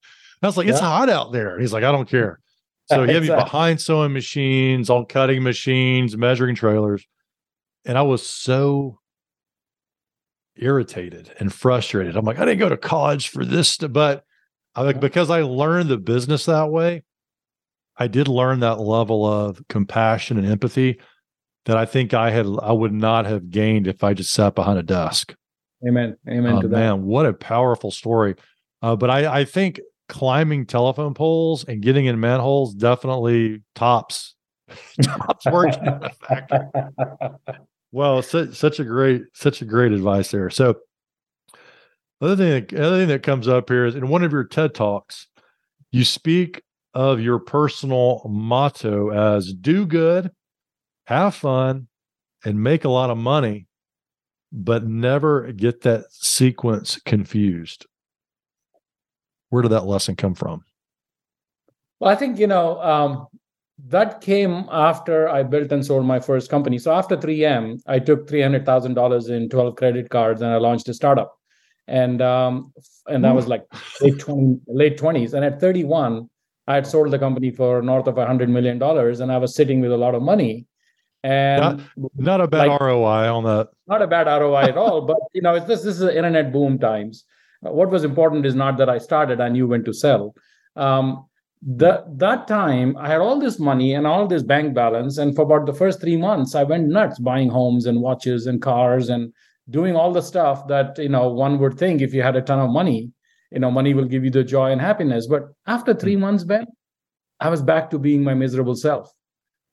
I 0.42 0.46
was 0.46 0.56
like, 0.56 0.66
it's 0.66 0.80
yeah. 0.80 0.86
hot 0.86 1.08
out 1.10 1.32
there. 1.32 1.52
And 1.52 1.60
he's 1.60 1.72
like, 1.72 1.84
I 1.84 1.92
don't 1.92 2.08
care. 2.08 2.40
So 2.86 3.04
he 3.04 3.12
had 3.12 3.22
me 3.22 3.28
behind 3.28 3.80
sewing 3.80 4.12
machines, 4.12 4.90
on 4.90 5.06
cutting 5.06 5.42
machines, 5.42 6.16
measuring 6.16 6.54
trailers. 6.54 7.06
And 7.86 7.96
I 7.96 8.02
was 8.02 8.26
so 8.26 9.00
irritated 10.56 11.32
and 11.38 11.52
frustrated. 11.52 12.16
I'm 12.16 12.24
like, 12.24 12.38
I 12.38 12.44
didn't 12.44 12.60
go 12.60 12.68
to 12.68 12.76
college 12.76 13.28
for 13.28 13.44
this, 13.44 13.76
but 13.78 14.24
I 14.74 14.82
like 14.82 15.00
because 15.00 15.30
I 15.30 15.42
learned 15.42 15.88
the 15.88 15.96
business 15.96 16.46
that 16.46 16.70
way. 16.70 17.04
I 17.96 18.08
did 18.08 18.28
learn 18.28 18.60
that 18.60 18.80
level 18.80 19.24
of 19.26 19.62
compassion 19.68 20.38
and 20.38 20.46
empathy 20.46 21.00
that 21.66 21.76
I 21.76 21.86
think 21.86 22.12
I 22.12 22.30
had 22.30 22.46
I 22.62 22.72
would 22.72 22.92
not 22.92 23.26
have 23.26 23.50
gained 23.50 23.86
if 23.86 24.04
I 24.04 24.14
just 24.14 24.32
sat 24.32 24.54
behind 24.54 24.78
a 24.78 24.82
desk. 24.82 25.34
Amen. 25.86 26.16
Amen 26.28 26.56
uh, 26.56 26.60
to 26.62 26.68
that. 26.68 26.76
Man, 26.76 27.04
what 27.04 27.26
a 27.26 27.32
powerful 27.32 27.90
story. 27.90 28.34
Uh, 28.82 28.96
but 28.96 29.10
I, 29.10 29.40
I 29.40 29.44
think 29.44 29.80
climbing 30.08 30.66
telephone 30.66 31.14
poles 31.14 31.64
and 31.64 31.80
getting 31.80 32.06
in 32.06 32.20
manholes 32.20 32.74
definitely 32.74 33.62
tops 33.74 34.34
tops 35.02 35.46
working 35.46 35.86
in 35.86 36.00
the 36.00 36.10
factory. 36.26 37.48
Well, 37.92 38.22
such, 38.22 38.54
such 38.54 38.80
a 38.80 38.84
great, 38.84 39.22
such 39.34 39.62
a 39.62 39.64
great 39.64 39.92
advice 39.92 40.32
there. 40.32 40.50
So, 40.50 40.76
other 42.20 42.36
thing, 42.36 42.78
other 42.78 42.98
thing 42.98 43.08
that 43.08 43.22
comes 43.22 43.46
up 43.46 43.68
here 43.68 43.86
is 43.86 43.94
in 43.94 44.08
one 44.08 44.24
of 44.24 44.32
your 44.32 44.44
TED 44.44 44.74
talks, 44.74 45.28
you 45.92 46.04
speak 46.04 46.62
of 46.94 47.20
your 47.20 47.38
personal 47.38 48.22
motto 48.28 49.10
as 49.10 49.52
"Do 49.52 49.86
good, 49.86 50.30
have 51.06 51.34
fun, 51.34 51.88
and 52.44 52.62
make 52.62 52.84
a 52.84 52.90
lot 52.90 53.10
of 53.10 53.18
money, 53.18 53.66
but 54.52 54.86
never 54.86 55.52
get 55.52 55.82
that 55.82 56.04
sequence 56.10 57.00
confused." 57.04 57.86
Where 59.50 59.62
did 59.62 59.72
that 59.72 59.86
lesson 59.86 60.16
come 60.16 60.34
from? 60.34 60.64
Well, 62.00 62.10
I 62.10 62.16
think 62.16 62.38
you 62.38 62.46
know 62.46 62.80
um, 62.82 63.26
that 63.88 64.20
came 64.20 64.68
after 64.70 65.28
I 65.28 65.42
built 65.42 65.72
and 65.72 65.84
sold 65.84 66.06
my 66.06 66.20
first 66.20 66.50
company. 66.50 66.78
So 66.78 66.92
after 66.92 67.16
3M, 67.16 67.80
I 67.86 67.98
took 67.98 68.28
three 68.28 68.42
hundred 68.42 68.64
thousand 68.64 68.94
dollars 68.94 69.28
in 69.28 69.48
twelve 69.48 69.76
credit 69.76 70.10
cards 70.10 70.42
and 70.42 70.50
I 70.50 70.56
launched 70.56 70.88
a 70.88 70.94
startup, 70.94 71.34
and 71.86 72.22
um, 72.22 72.72
and 73.06 73.24
that 73.24 73.34
was 73.34 73.46
like 73.48 73.64
late 74.00 74.18
twenty 74.18 74.60
late 74.66 74.96
twenties. 74.96 75.34
And 75.34 75.44
at 75.44 75.60
thirty 75.60 75.84
one, 75.84 76.28
I 76.66 76.74
had 76.74 76.86
sold 76.86 77.10
the 77.10 77.18
company 77.18 77.50
for 77.50 77.82
north 77.82 78.06
of 78.06 78.18
a 78.18 78.26
hundred 78.26 78.48
million 78.48 78.78
dollars, 78.78 79.20
and 79.20 79.30
I 79.30 79.38
was 79.38 79.54
sitting 79.54 79.80
with 79.80 79.92
a 79.92 79.96
lot 79.96 80.14
of 80.14 80.22
money. 80.22 80.66
And 81.22 81.78
not, 81.96 82.10
not 82.16 82.40
a 82.40 82.46
bad 82.46 82.68
like, 82.68 82.80
ROI 82.80 83.34
on 83.34 83.44
that. 83.44 83.68
Not 83.86 84.02
a 84.02 84.06
bad 84.06 84.26
ROI 84.26 84.62
at 84.62 84.76
all. 84.76 85.02
But 85.02 85.16
you 85.32 85.42
know, 85.42 85.54
it's 85.54 85.66
this, 85.66 85.82
this 85.82 86.00
is 86.00 86.02
internet 86.02 86.52
boom 86.52 86.78
times. 86.78 87.24
What 87.60 87.90
was 87.90 88.04
important 88.04 88.44
is 88.44 88.54
not 88.54 88.76
that 88.78 88.88
I 88.88 88.98
started; 88.98 89.40
I 89.40 89.48
knew 89.48 89.66
when 89.66 89.84
to 89.84 89.92
sell. 89.92 90.34
Um, 90.76 91.26
that 91.66 92.18
that 92.18 92.46
time 92.46 92.94
i 92.98 93.08
had 93.08 93.22
all 93.22 93.40
this 93.40 93.58
money 93.58 93.94
and 93.94 94.06
all 94.06 94.26
this 94.26 94.42
bank 94.42 94.74
balance 94.74 95.16
and 95.16 95.34
for 95.34 95.42
about 95.42 95.64
the 95.64 95.72
first 95.72 95.98
three 95.98 96.16
months 96.16 96.54
i 96.54 96.62
went 96.62 96.88
nuts 96.88 97.18
buying 97.18 97.48
homes 97.48 97.86
and 97.86 98.02
watches 98.02 98.46
and 98.46 98.60
cars 98.60 99.08
and 99.08 99.32
doing 99.70 99.96
all 99.96 100.12
the 100.12 100.20
stuff 100.20 100.66
that 100.68 100.98
you 100.98 101.08
know 101.08 101.28
one 101.28 101.58
would 101.58 101.78
think 101.78 102.02
if 102.02 102.12
you 102.12 102.22
had 102.22 102.36
a 102.36 102.42
ton 102.42 102.58
of 102.58 102.68
money 102.68 103.10
you 103.54 103.60
know 103.60 103.70
money 103.70 103.94
will 103.94 104.04
give 104.04 104.24
you 104.24 104.30
the 104.30 104.44
joy 104.44 104.70
and 104.72 104.80
happiness. 104.80 105.26
But 105.26 105.44
after 105.66 105.94
three 105.94 106.16
mm. 106.16 106.20
months 106.20 106.44
ben 106.44 106.66
i 107.40 107.48
was 107.48 107.62
back 107.62 107.90
to 107.90 107.98
being 107.98 108.22
my 108.22 108.34
miserable 108.34 108.76
self. 108.76 109.12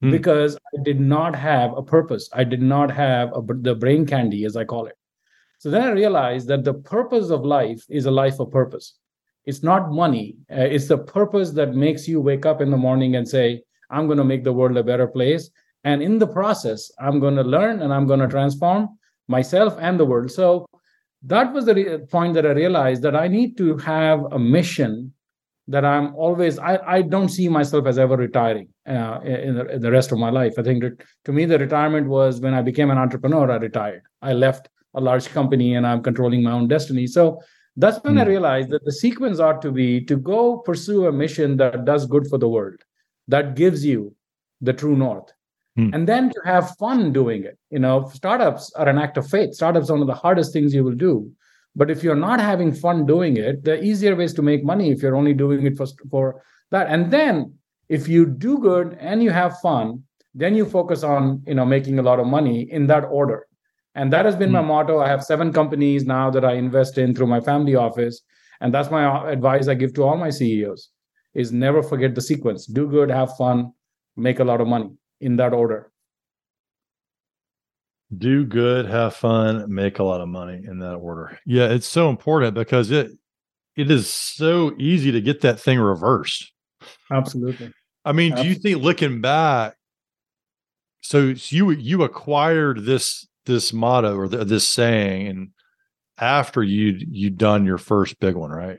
Mm. 0.02 0.10
because 0.10 0.56
i 0.74 0.82
did 0.82 1.00
not 1.00 1.36
have 1.36 1.76
a 1.76 1.82
purpose. 1.82 2.28
I 2.32 2.44
did 2.44 2.62
not 2.62 2.90
have 2.90 3.26
a, 3.36 3.42
the 3.68 3.74
brain 3.74 4.06
candy 4.06 4.44
as 4.44 4.56
i 4.56 4.64
call 4.64 4.86
it. 4.86 4.96
So 5.58 5.70
then 5.70 5.82
i 5.82 5.90
realized 5.90 6.48
that 6.48 6.64
the 6.64 6.74
purpose 6.74 7.30
of 7.30 7.44
life 7.44 7.84
is 7.88 8.06
a 8.06 8.16
life 8.22 8.40
of 8.40 8.50
purpose. 8.50 8.94
It's 9.44 9.62
not 9.62 9.90
money. 9.90 10.36
Uh, 10.50 10.68
it's 10.74 10.88
the 10.88 10.98
purpose 10.98 11.50
that 11.58 11.74
makes 11.74 12.06
you 12.06 12.20
wake 12.20 12.46
up 12.46 12.60
in 12.60 12.70
the 12.70 12.84
morning 12.86 13.16
and 13.16 13.28
say 13.36 13.62
i'm 13.90 14.06
going 14.06 14.22
to 14.24 14.32
make 14.32 14.44
the 14.44 14.58
world 14.60 14.76
a 14.76 14.88
better 14.92 15.08
place. 15.18 15.50
And 15.84 16.02
in 16.08 16.18
the 16.18 16.32
process 16.38 16.90
i'm 17.04 17.20
going 17.24 17.36
to 17.36 17.52
learn 17.56 17.82
and 17.82 17.92
i'm 17.94 18.06
going 18.06 18.24
to 18.24 18.34
transform 18.36 18.88
myself 19.28 19.76
and 19.80 19.98
the 19.98 20.04
world. 20.12 20.30
So 20.30 20.66
that 21.24 21.52
was 21.52 21.64
the 21.64 21.74
re- 21.74 21.98
point 22.10 22.34
that 22.34 22.46
i 22.46 22.50
realized 22.50 23.02
that 23.02 23.16
i 23.16 23.28
need 23.28 23.56
to 23.56 23.76
have 23.78 24.24
a 24.32 24.38
mission 24.38 25.12
that 25.68 25.84
i'm 25.84 26.14
always 26.16 26.58
i, 26.58 26.76
I 26.78 27.02
don't 27.02 27.28
see 27.28 27.48
myself 27.48 27.86
as 27.86 27.98
ever 27.98 28.16
retiring 28.16 28.68
uh, 28.88 29.20
in, 29.24 29.54
the, 29.54 29.66
in 29.74 29.80
the 29.80 29.90
rest 29.90 30.12
of 30.12 30.18
my 30.18 30.30
life 30.30 30.54
i 30.58 30.62
think 30.62 30.82
that 30.82 31.02
to 31.24 31.32
me 31.32 31.44
the 31.44 31.58
retirement 31.58 32.08
was 32.08 32.40
when 32.40 32.54
i 32.54 32.62
became 32.62 32.90
an 32.90 32.98
entrepreneur 32.98 33.50
i 33.50 33.56
retired 33.56 34.02
i 34.20 34.32
left 34.32 34.68
a 34.94 35.00
large 35.00 35.28
company 35.28 35.74
and 35.74 35.86
i'm 35.86 36.02
controlling 36.02 36.42
my 36.42 36.52
own 36.52 36.68
destiny 36.68 37.06
so 37.06 37.40
that's 37.76 38.02
when 38.04 38.14
mm. 38.14 38.20
I 38.20 38.24
hmm. 38.24 38.30
realized 38.30 38.70
that 38.70 38.84
the 38.84 38.92
sequence 38.92 39.40
ought 39.40 39.62
to 39.62 39.72
be 39.72 40.04
to 40.04 40.16
go 40.16 40.58
pursue 40.58 41.06
a 41.06 41.12
mission 41.12 41.56
that 41.56 41.84
does 41.84 42.06
good 42.06 42.26
for 42.26 42.38
the 42.38 42.48
world, 42.48 42.80
that 43.28 43.56
gives 43.56 43.84
you 43.84 44.14
the 44.60 44.72
true 44.72 44.96
north. 44.96 45.32
Mm. 45.78 45.94
And 45.94 46.08
then 46.08 46.30
to 46.30 46.40
have 46.44 46.76
fun 46.76 47.12
doing 47.12 47.44
it. 47.44 47.58
You 47.70 47.78
know, 47.78 48.10
startups 48.12 48.72
are 48.74 48.88
an 48.88 48.98
act 48.98 49.16
of 49.16 49.28
faith. 49.28 49.54
Startups 49.54 49.88
are 49.88 49.94
one 49.94 50.02
of 50.02 50.06
the 50.06 50.14
hardest 50.14 50.52
things 50.52 50.74
you 50.74 50.84
will 50.84 50.94
do. 50.94 51.30
But 51.74 51.90
if 51.90 52.02
you're 52.02 52.14
not 52.14 52.40
having 52.40 52.74
fun 52.74 53.06
doing 53.06 53.38
it, 53.38 53.64
the 53.64 53.82
easier 53.82 54.14
ways 54.14 54.34
to 54.34 54.42
make 54.42 54.62
money 54.62 54.90
if 54.90 55.02
you're 55.02 55.16
only 55.16 55.32
doing 55.32 55.64
it 55.64 55.76
for, 55.76 55.86
for 56.10 56.42
that. 56.70 56.88
And 56.88 57.10
then 57.10 57.54
if 57.88 58.08
you 58.08 58.26
do 58.26 58.58
good 58.58 58.96
and 59.00 59.22
you 59.22 59.30
have 59.30 59.58
fun, 59.60 60.02
then 60.34 60.54
you 60.54 60.66
focus 60.66 61.02
on 61.02 61.42
you 61.46 61.54
know 61.54 61.64
making 61.64 61.98
a 61.98 62.02
lot 62.02 62.20
of 62.20 62.26
money 62.26 62.62
in 62.70 62.86
that 62.86 63.04
order 63.04 63.46
and 63.94 64.12
that 64.12 64.24
has 64.24 64.36
been 64.36 64.50
mm. 64.50 64.54
my 64.54 64.60
hmm. 64.62 64.68
motto. 64.68 65.00
I 65.00 65.08
have 65.08 65.22
seven 65.22 65.52
companies 65.52 66.04
now 66.04 66.30
that 66.30 66.44
I 66.44 66.54
invest 66.54 66.98
in 66.98 67.14
through 67.14 67.26
my 67.26 67.40
family 67.40 67.74
office. 67.74 68.22
And 68.60 68.72
that's 68.72 68.90
my 68.90 69.30
advice 69.30 69.68
I 69.68 69.74
give 69.74 69.92
to 69.94 70.04
all 70.04 70.16
my 70.16 70.30
CEOs 70.30 70.90
is 71.34 71.52
never 71.52 71.82
forget 71.82 72.14
the 72.14 72.20
sequence. 72.20 72.66
Do 72.66 72.88
good, 72.88 73.10
have 73.10 73.36
fun, 73.36 73.72
make 74.16 74.38
a 74.38 74.44
lot 74.44 74.60
of 74.60 74.68
money 74.68 74.90
in 75.22 75.36
that 75.36 75.52
order. 75.52 75.90
Do 78.16 78.44
good, 78.44 78.86
have 78.86 79.14
fun, 79.14 79.72
make 79.72 79.98
a 79.98 80.04
lot 80.04 80.20
of 80.20 80.28
money 80.28 80.62
in 80.66 80.80
that 80.80 80.96
order. 80.96 81.38
Yeah, 81.46 81.68
it's 81.68 81.86
so 81.86 82.10
important 82.10 82.54
because 82.54 82.90
it 82.90 83.12
it 83.74 83.90
is 83.90 84.08
so 84.10 84.74
easy 84.78 85.12
to 85.12 85.20
get 85.22 85.40
that 85.40 85.58
thing 85.58 85.78
reversed. 85.78 86.52
Absolutely. 87.10 87.72
I 88.04 88.12
mean, 88.12 88.32
Absolutely. 88.32 88.54
do 88.54 88.54
you 88.54 88.62
think 88.74 88.84
looking 88.84 89.20
back 89.22 89.76
so 91.02 91.34
you 91.48 91.70
you 91.70 92.02
acquired 92.02 92.84
this 92.84 93.26
this 93.44 93.72
motto 93.72 94.16
or 94.16 94.28
the, 94.28 94.44
this 94.44 94.68
saying 94.68 95.26
and 95.26 95.50
after 96.18 96.62
you 96.62 96.96
you 97.10 97.28
done 97.28 97.66
your 97.66 97.78
first 97.78 98.18
big 98.20 98.34
one 98.34 98.50
right 98.50 98.78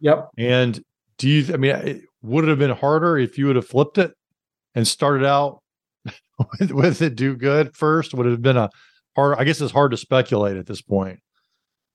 yep 0.00 0.28
and 0.38 0.82
do 1.18 1.28
you 1.28 1.52
i 1.52 1.56
mean 1.56 2.02
would 2.22 2.44
it 2.44 2.48
have 2.48 2.58
been 2.58 2.70
harder 2.70 3.18
if 3.18 3.36
you 3.36 3.46
would 3.46 3.56
have 3.56 3.66
flipped 3.66 3.98
it 3.98 4.14
and 4.74 4.86
started 4.86 5.26
out 5.26 5.60
with, 6.60 6.72
with 6.72 7.02
it 7.02 7.16
do 7.16 7.36
good 7.36 7.74
first 7.74 8.14
would 8.14 8.26
it 8.26 8.30
have 8.30 8.42
been 8.42 8.56
a 8.56 8.70
hard 9.14 9.38
i 9.38 9.44
guess 9.44 9.60
it's 9.60 9.72
hard 9.72 9.90
to 9.90 9.96
speculate 9.96 10.56
at 10.56 10.66
this 10.66 10.82
point 10.82 11.20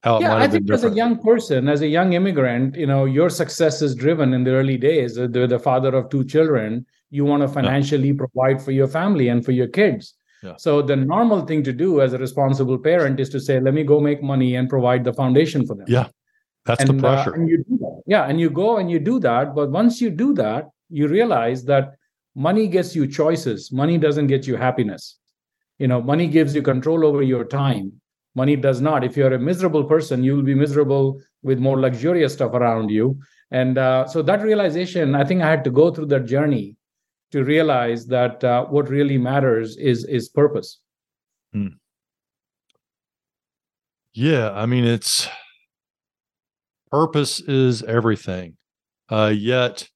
how 0.04 0.20
yeah, 0.20 0.36
I 0.36 0.48
think 0.48 0.68
as 0.72 0.84
a 0.84 0.90
young 0.90 1.20
person, 1.22 1.68
as 1.68 1.84
a 1.84 1.88
young 1.88 2.14
immigrant, 2.14 2.76
you 2.76 2.88
know, 2.88 3.06
your 3.06 3.30
success 3.30 3.84
is 3.84 3.94
driven 3.94 4.34
in 4.34 4.44
the 4.44 4.50
early 4.50 4.76
days. 4.76 5.14
The, 5.14 5.28
the 5.28 5.60
father 5.60 5.94
of 5.94 6.10
two 6.10 6.24
children, 6.24 6.88
you 7.12 7.24
want 7.24 7.44
to 7.44 7.48
financially 7.48 8.08
yeah. 8.08 8.16
provide 8.18 8.64
for 8.64 8.72
your 8.72 8.88
family 8.88 9.28
and 9.28 9.46
for 9.46 9.52
your 9.52 9.68
kids. 9.68 10.16
So 10.58 10.82
the 10.82 10.96
normal 10.96 11.46
thing 11.46 11.64
to 11.64 11.74
do 11.74 12.02
as 12.02 12.14
a 12.14 12.18
responsible 12.18 12.80
parent 12.80 13.20
is 13.20 13.30
to 13.30 13.40
say, 13.40 13.60
let 13.60 13.74
me 13.74 13.84
go 13.84 14.00
make 14.00 14.24
money 14.24 14.56
and 14.56 14.68
provide 14.68 15.04
the 15.04 15.14
foundation 15.14 15.68
for 15.68 15.76
them. 15.76 15.86
Yeah. 15.88 16.08
That's 16.66 16.82
and, 16.82 17.00
the 17.00 17.08
uh, 17.08 17.14
pressure. 17.14 17.34
Uh, 17.34 17.40
and 17.40 17.50
you 17.50 17.58
do 17.58 17.78
that. 17.78 18.02
Yeah. 18.08 18.24
And 18.24 18.40
you 18.40 18.50
go 18.50 18.78
and 18.78 18.90
you 18.90 19.00
do 19.00 19.20
that. 19.20 19.54
But 19.54 19.70
once 19.70 20.02
you 20.02 20.10
do 20.10 20.34
that, 20.34 20.70
you 20.90 21.08
realize 21.08 21.64
that 21.66 21.94
money 22.36 22.68
gets 22.68 22.96
you 22.96 23.08
choices. 23.08 23.72
Money 23.72 23.98
doesn't 23.98 24.28
get 24.28 24.48
you 24.48 24.56
happiness. 24.56 25.18
You 25.80 25.88
know, 25.88 26.02
money 26.02 26.28
gives 26.28 26.54
you 26.56 26.62
control 26.62 27.06
over 27.06 27.22
your 27.22 27.44
time. 27.44 27.94
Money 28.36 28.56
does 28.56 28.82
not. 28.82 29.04
If 29.04 29.18
you're 29.18 29.34
a 29.34 29.40
miserable 29.40 29.84
person, 29.84 30.24
you 30.24 30.36
will 30.36 30.44
be 30.44 30.56
miserable 30.56 31.20
with 31.44 31.60
more 31.60 31.80
luxurious 31.80 32.34
stuff 32.34 32.54
around 32.54 32.90
you. 32.90 33.20
And 33.52 33.78
uh, 33.78 34.08
so 34.08 34.22
that 34.22 34.42
realization, 34.42 35.16
I 35.16 35.26
think 35.26 35.42
I 35.42 35.50
had 35.50 35.64
to 35.66 35.72
go 35.72 35.92
through 35.92 36.06
that 36.08 36.26
journey 36.26 36.78
to 37.32 37.44
realize 37.44 38.06
that 38.08 38.44
uh, 38.44 38.66
what 38.66 38.90
really 38.90 39.18
matters 39.18 39.78
is 39.78 40.06
is 40.06 40.30
purpose. 40.30 40.80
Hmm. 41.54 41.68
Yeah, 44.14 44.52
I 44.52 44.66
mean 44.66 44.86
it's 44.86 45.28
purpose 46.90 47.40
is 47.42 47.84
everything. 47.84 48.58
Uh, 49.10 49.34
yet, 49.36 49.88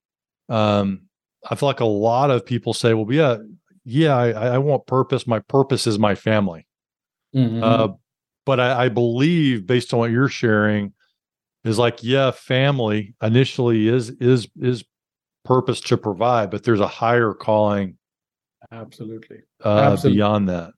um, 0.49 1.04
I 1.49 1.55
feel 1.55 1.67
like 1.67 1.79
a 1.79 1.85
lot 1.85 2.31
of 2.31 2.45
people 2.45 2.73
say, 2.73 2.93
"Well, 2.93 3.11
yeah, 3.11 3.37
yeah, 3.83 4.15
I, 4.15 4.29
I 4.29 4.57
want 4.57 4.87
purpose. 4.87 5.27
My 5.27 5.39
purpose 5.39 5.87
is 5.87 5.99
my 5.99 6.15
family." 6.15 6.67
Mm-hmm. 7.35 7.63
Uh, 7.63 7.89
but 8.45 8.59
I, 8.59 8.85
I 8.85 8.89
believe, 8.89 9.65
based 9.65 9.93
on 9.93 9.99
what 9.99 10.11
you're 10.11 10.29
sharing, 10.29 10.93
is 11.63 11.77
like, 11.77 12.03
yeah, 12.03 12.31
family 12.31 13.15
initially 13.21 13.87
is 13.87 14.09
is 14.11 14.47
is 14.59 14.83
purpose 15.43 15.81
to 15.81 15.97
provide, 15.97 16.49
but 16.49 16.63
there's 16.63 16.79
a 16.79 16.87
higher 16.87 17.33
calling. 17.33 17.97
Absolutely. 18.71 19.41
Uh, 19.63 19.79
Absolutely. 19.79 20.17
Beyond 20.17 20.49
that. 20.49 20.71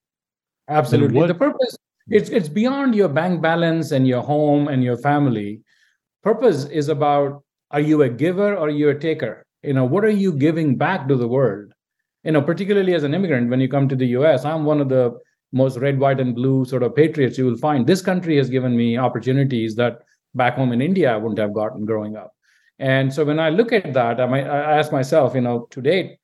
Absolutely. 0.70 1.18
What, 1.18 1.28
the 1.28 1.36
purpose 1.36 1.78
it's 2.10 2.30
it's 2.30 2.50
beyond 2.50 2.96
your 2.96 3.10
bank 3.10 3.42
balance 3.42 3.92
and 3.92 4.08
your 4.08 4.22
home 4.22 4.68
and 4.68 4.84
your 4.84 4.98
family. 4.98 5.62
Purpose 6.24 6.66
is 6.66 6.90
about 6.90 7.44
are 7.72 7.82
you 7.82 8.02
a 8.04 8.10
giver 8.10 8.56
or 8.56 8.68
are 8.68 8.70
you 8.70 8.90
a 8.90 8.96
taker? 8.96 9.46
You 9.63 9.74
know, 9.74 9.86
what 9.86 10.06
are 10.06 10.10
you 10.10 10.34
giving 10.34 10.78
back 10.78 11.08
to 11.08 11.15
the 11.15 11.28
world? 11.28 11.74
You 12.24 12.32
know, 12.32 12.41
particularly 12.41 12.93
as 12.93 13.04
an 13.04 13.13
immigrant, 13.13 13.50
when 13.50 13.60
you 13.60 13.70
come 13.70 13.88
to 13.89 13.96
the 13.96 14.08
US, 14.17 14.46
I'm 14.46 14.65
one 14.65 14.82
of 14.82 14.89
the 14.89 15.17
most 15.52 15.78
red, 15.78 16.00
white, 16.00 16.20
and 16.20 16.36
blue 16.36 16.65
sort 16.65 16.84
of 16.84 16.96
patriots 16.96 17.38
you 17.38 17.46
will 17.46 17.58
find. 17.58 17.88
This 17.88 18.02
country 18.02 18.38
has 18.38 18.50
given 18.50 18.76
me 18.76 18.98
opportunities 18.98 19.76
that 19.76 20.00
back 20.36 20.56
home 20.56 20.72
in 20.72 20.82
India 20.82 21.13
I 21.13 21.17
wouldn't 21.17 21.39
have 21.39 21.54
gotten 21.54 21.86
growing 21.86 22.15
up. 22.15 22.34
And 22.80 23.12
so 23.12 23.26
when 23.26 23.39
I 23.39 23.50
look 23.50 23.72
at 23.74 23.93
that, 23.93 24.20
I, 24.20 24.26
might, 24.28 24.48
I 24.48 24.78
ask 24.78 24.91
myself, 24.91 25.34
you 25.34 25.41
know, 25.41 25.67
to 25.72 25.82
date, 25.82 26.20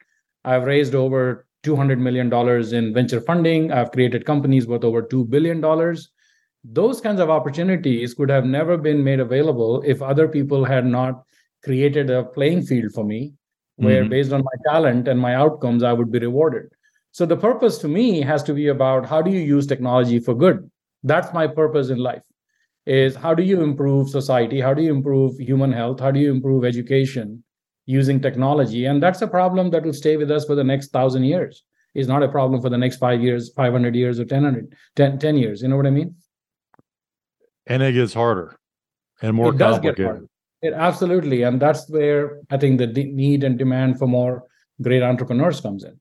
I've 0.45 0.65
raised 0.65 0.93
over 0.93 1.47
$200 1.63 1.97
million 1.97 2.31
in 2.73 2.93
venture 2.93 3.21
funding. 3.21 3.71
I've 3.71 3.91
created 3.91 4.25
companies 4.25 4.67
worth 4.67 4.83
over 4.83 5.01
$2 5.01 5.29
billion. 5.29 5.61
Those 6.63 7.01
kinds 7.01 7.19
of 7.19 7.29
opportunities 7.29 8.13
could 8.13 8.29
have 8.29 8.45
never 8.45 8.77
been 8.77 9.03
made 9.03 9.19
available 9.19 9.81
if 9.85 10.01
other 10.01 10.27
people 10.27 10.63
had 10.63 10.85
not 10.85 11.23
created 11.63 12.09
a 12.09 12.23
playing 12.23 12.63
field 12.63 12.91
for 12.93 13.03
me 13.03 13.33
where, 13.77 14.01
mm-hmm. 14.01 14.09
based 14.09 14.31
on 14.31 14.43
my 14.43 14.71
talent 14.71 15.07
and 15.07 15.19
my 15.19 15.35
outcomes, 15.35 15.83
I 15.83 15.93
would 15.93 16.11
be 16.11 16.19
rewarded. 16.19 16.69
So 17.11 17.25
the 17.25 17.37
purpose 17.37 17.77
to 17.79 17.87
me 17.87 18.21
has 18.21 18.43
to 18.43 18.53
be 18.53 18.67
about 18.67 19.05
how 19.05 19.21
do 19.21 19.31
you 19.31 19.39
use 19.39 19.67
technology 19.67 20.19
for 20.19 20.33
good? 20.33 20.69
That's 21.03 21.33
my 21.33 21.47
purpose 21.47 21.89
in 21.89 21.97
life. 21.97 22.23
Is 22.85 23.15
how 23.15 23.33
do 23.33 23.43
you 23.43 23.61
improve 23.61 24.09
society? 24.09 24.59
How 24.59 24.73
do 24.73 24.81
you 24.81 24.93
improve 24.93 25.39
human 25.39 25.71
health? 25.71 25.99
How 25.99 26.11
do 26.11 26.19
you 26.19 26.31
improve 26.31 26.65
education 26.65 27.43
using 27.85 28.19
technology? 28.19 28.85
And 28.85 29.01
that's 29.01 29.21
a 29.21 29.27
problem 29.27 29.69
that 29.71 29.83
will 29.83 29.93
stay 29.93 30.17
with 30.17 30.31
us 30.31 30.45
for 30.45 30.55
the 30.55 30.63
next 30.63 30.91
thousand 30.91 31.23
years. 31.23 31.63
Is 31.93 32.07
not 32.07 32.23
a 32.23 32.27
problem 32.27 32.59
for 32.59 32.69
the 32.69 32.77
next 32.77 32.97
five 32.97 33.21
years, 33.21 33.53
500 33.53 33.95
years, 33.95 34.19
or 34.19 34.25
10, 34.25 34.67
10, 34.95 35.19
10 35.19 35.37
years. 35.37 35.61
You 35.61 35.67
know 35.67 35.77
what 35.77 35.85
I 35.85 35.91
mean? 35.91 36.15
And 37.67 37.83
it 37.83 37.93
gets 37.93 38.15
harder 38.15 38.57
and 39.21 39.35
more 39.35 39.53
it 39.53 39.57
does 39.57 39.75
complicated. 39.75 40.27
It, 40.63 40.73
absolutely. 40.73 41.43
And 41.43 41.61
that's 41.61 41.89
where 41.89 42.39
I 42.49 42.57
think 42.57 42.79
the 42.79 42.87
need 42.87 43.43
and 43.43 43.59
demand 43.59 43.99
for 43.99 44.07
more 44.07 44.45
great 44.81 45.03
entrepreneurs 45.03 45.59
comes 45.59 45.83
in. 45.83 45.99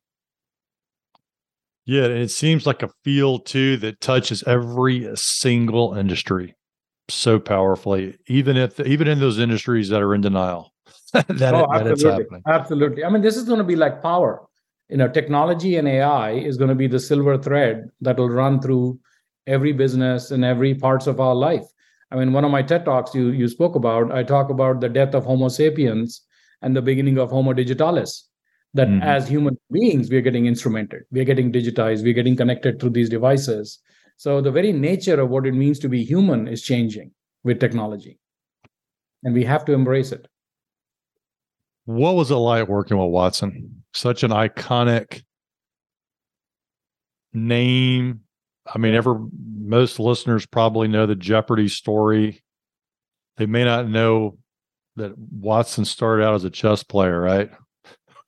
Yeah, 1.85 2.05
and 2.05 2.19
it 2.19 2.31
seems 2.31 2.65
like 2.65 2.85
a 2.85 2.91
field 3.03 3.45
too 3.45 3.77
that 3.79 4.01
touches 4.01 4.45
every 4.45 5.11
single 5.17 5.95
industry 5.95 6.55
so 7.09 7.41
powerfully, 7.41 8.17
even 8.29 8.57
if 8.57 8.79
even 8.79 9.09
in 9.09 9.19
those 9.19 9.41
industries 9.41 9.89
that 9.89 10.01
are 10.01 10.15
in 10.15 10.21
denial. 10.21 10.73
that, 11.13 11.55
oh, 11.55 11.67
that 11.73 11.89
absolutely. 11.89 12.39
Absolutely. 12.47 13.05
I 13.05 13.11
mean, 13.11 13.21
this 13.21 13.37
is 13.37 13.43
going 13.43 13.59
to 13.59 13.65
be 13.65 13.77
like 13.77 14.01
power. 14.01 14.47
You 14.89 14.97
know, 14.99 15.09
technology 15.09 15.77
and 15.77 15.89
AI 15.89 16.33
is 16.33 16.57
going 16.57 16.69
to 16.69 16.77
be 16.77 16.87
the 16.87 17.01
silver 17.01 17.37
thread 17.37 17.91
that 18.01 18.17
will 18.17 18.31
run 18.31 18.61
through 18.61 19.01
every 19.49 19.73
business 19.73 20.31
and 20.31 20.45
every 20.45 20.75
parts 20.75 21.09
of 21.09 21.19
our 21.19 21.35
life. 21.35 21.67
I 22.13 22.17
mean, 22.17 22.35
one 22.35 22.45
of 22.45 22.51
my 22.51 22.63
TED 22.63 22.85
talks 22.85 23.15
you 23.15 23.29
you 23.31 23.49
spoke 23.49 23.75
about, 23.75 24.13
I 24.13 24.23
talk 24.23 24.51
about 24.51 24.81
the 24.81 24.89
death 24.89 25.15
of 25.15 25.25
Homo 25.25 25.49
sapiens 25.49 26.21
and 26.61 26.77
the 26.77 26.83
beginning 26.83 27.19
of 27.19 27.31
Homo 27.31 27.55
digitalis 27.55 28.29
that 28.75 28.89
mm-hmm. 28.89 29.03
as 29.03 29.29
human 29.29 29.59
beings 29.71 30.11
we 30.11 30.17
are 30.17 30.23
getting 30.23 30.47
instrumented 30.47 31.03
we 31.11 31.21
are 31.21 31.25
getting 31.25 31.53
digitized 31.53 32.03
we're 32.03 32.15
getting 32.15 32.37
connected 32.37 32.79
through 32.79 32.91
these 32.91 33.09
devices. 33.09 33.79
So 34.19 34.41
the 34.41 34.51
very 34.51 34.73
nature 34.73 35.21
of 35.21 35.31
what 35.31 35.47
it 35.47 35.55
means 35.55 35.79
to 35.81 35.89
be 35.89 36.05
human 36.05 36.47
is 36.47 36.63
changing 36.63 37.13
with 37.45 37.59
technology. 37.59 38.21
And 39.25 39.35
we 39.35 39.45
have 39.45 39.65
to 39.65 39.73
embrace 39.73 40.13
it. 40.13 40.29
What 41.87 42.15
was 42.15 42.31
it 42.31 42.37
like 42.37 42.69
working 42.69 42.99
with 42.99 43.09
watson? 43.09 43.83
Such 43.95 44.23
an 44.23 44.31
iconic 44.31 45.23
name. 47.33 48.21
I 48.67 48.79
mean 48.79 48.95
ever 48.95 49.19
most 49.69 49.99
listeners 49.99 50.47
probably 50.47 50.89
know 50.89 51.07
the 51.07 51.15
jeopardy 51.15 51.69
story. 51.69 52.43
They 53.37 53.47
may 53.47 53.65
not 53.65 53.89
know 53.89 54.39
that 54.97 55.17
watson 55.17 55.85
started 55.85 56.25
out 56.25 56.35
as 56.35 56.45
a 56.45 56.51
chess 56.51 56.83
player 56.83 57.21
right? 57.21 57.51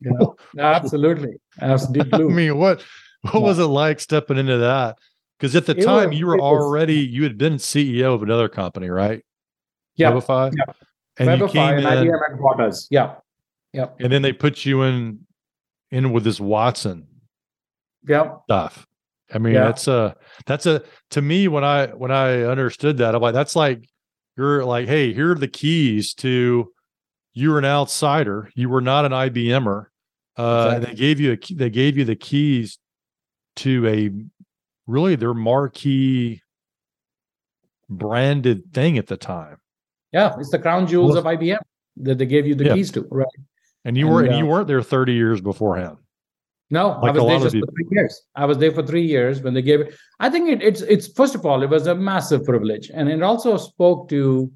Know? 0.00 0.36
absolutely. 0.58 1.36
Absolutely 1.60 2.12
i 2.12 2.28
mean 2.28 2.58
what 2.58 2.82
what 3.22 3.34
yeah. 3.34 3.40
was 3.40 3.58
it 3.58 3.64
like 3.64 4.00
stepping 4.00 4.36
into 4.36 4.58
that? 4.58 4.98
Because 5.38 5.56
at 5.56 5.66
the 5.66 5.76
it 5.76 5.84
time 5.84 6.10
was, 6.10 6.18
you 6.18 6.26
were 6.26 6.40
already 6.40 7.06
was, 7.06 7.14
you 7.14 7.22
had 7.22 7.38
been 7.38 7.54
ceo 7.54 8.14
of 8.14 8.22
another 8.22 8.48
company 8.48 8.90
right? 8.90 9.24
Yeah. 9.96 10.12
Webify? 10.12 10.52
yeah. 10.56 10.72
And 11.18 11.28
Webify 11.28 11.40
you 11.40 11.48
came 11.48 11.86
and 11.86 12.08
in, 12.08 12.12
IBM 12.12 12.60
us 12.60 12.88
yeah. 12.90 13.14
Yeah. 13.72 13.88
And 13.98 14.12
then 14.12 14.22
they 14.22 14.32
put 14.32 14.64
you 14.64 14.82
in 14.82 15.26
in 15.90 16.12
with 16.12 16.24
this 16.24 16.40
watson 16.40 17.06
yeah. 18.06 18.36
stuff 18.44 18.86
i 19.32 19.38
mean 19.38 19.54
yeah. 19.54 19.64
that's 19.64 19.88
a 19.88 20.14
that's 20.46 20.66
a 20.66 20.82
to 21.10 21.22
me 21.22 21.48
when 21.48 21.64
i 21.64 21.87
when 21.88 22.10
i 22.10 22.42
understood 22.42 22.98
that 22.98 23.14
i'm 23.14 23.22
like 23.22 23.34
that's 23.34 23.56
like 23.56 23.88
you're 24.37 24.64
like 24.64 24.87
hey 24.87 25.12
here 25.12 25.32
are 25.32 25.37
the 25.37 25.48
keys 25.48 26.12
to 26.14 26.70
you 27.32 27.50
were 27.50 27.58
an 27.58 27.64
outsider 27.64 28.50
you 28.54 28.68
were 28.68 28.80
not 28.80 29.04
an 29.04 29.12
ibmer 29.12 29.90
uh, 30.37 30.74
exactly. 30.76 30.94
They 30.94 31.00
gave 31.00 31.20
you 31.20 31.32
a, 31.32 31.54
they 31.54 31.70
gave 31.70 31.96
you 31.96 32.04
the 32.04 32.16
keys 32.16 32.78
to 33.56 33.87
a 33.87 34.10
really 34.87 35.16
their 35.16 35.34
marquee 35.34 36.42
branded 37.88 38.72
thing 38.72 38.98
at 38.98 39.06
the 39.06 39.16
time. 39.16 39.58
Yeah, 40.12 40.34
it's 40.38 40.50
the 40.50 40.58
crown 40.58 40.87
jewels 40.87 41.14
well, 41.14 41.26
of 41.26 41.38
IBM 41.38 41.58
that 41.98 42.18
they 42.18 42.26
gave 42.26 42.46
you 42.46 42.54
the 42.54 42.64
yeah. 42.64 42.74
keys 42.74 42.90
to, 42.92 43.06
right? 43.10 43.26
And 43.84 43.96
you 43.96 44.06
and, 44.06 44.14
were 44.14 44.22
and 44.22 44.34
uh, 44.34 44.38
you 44.38 44.46
weren't 44.46 44.66
there 44.66 44.82
30 44.82 45.12
years 45.12 45.40
beforehand. 45.40 45.98
No, 46.70 46.98
like 47.03 47.14
I 47.14 47.20
was 47.20 47.27
there 47.27 47.38
just 47.50 47.57
for 47.57 47.72
three 47.72 47.88
years. 47.90 48.22
I 48.35 48.44
was 48.46 48.59
there 48.59 48.72
for 48.72 48.83
three 48.83 49.05
years 49.05 49.42
when 49.42 49.55
they 49.55 49.62
gave 49.62 49.81
it. 49.81 49.94
I 50.18 50.31
think 50.31 50.48
it, 50.48 50.62
it's 50.62 50.81
it's 50.81 51.09
first 51.09 51.35
of 51.35 51.44
all, 51.44 51.62
it 51.62 51.68
was 51.68 51.87
a 51.87 51.94
massive 51.94 52.44
privilege, 52.44 52.90
and 52.92 53.09
it 53.09 53.22
also 53.22 53.57
spoke 53.57 54.09
to 54.09 54.50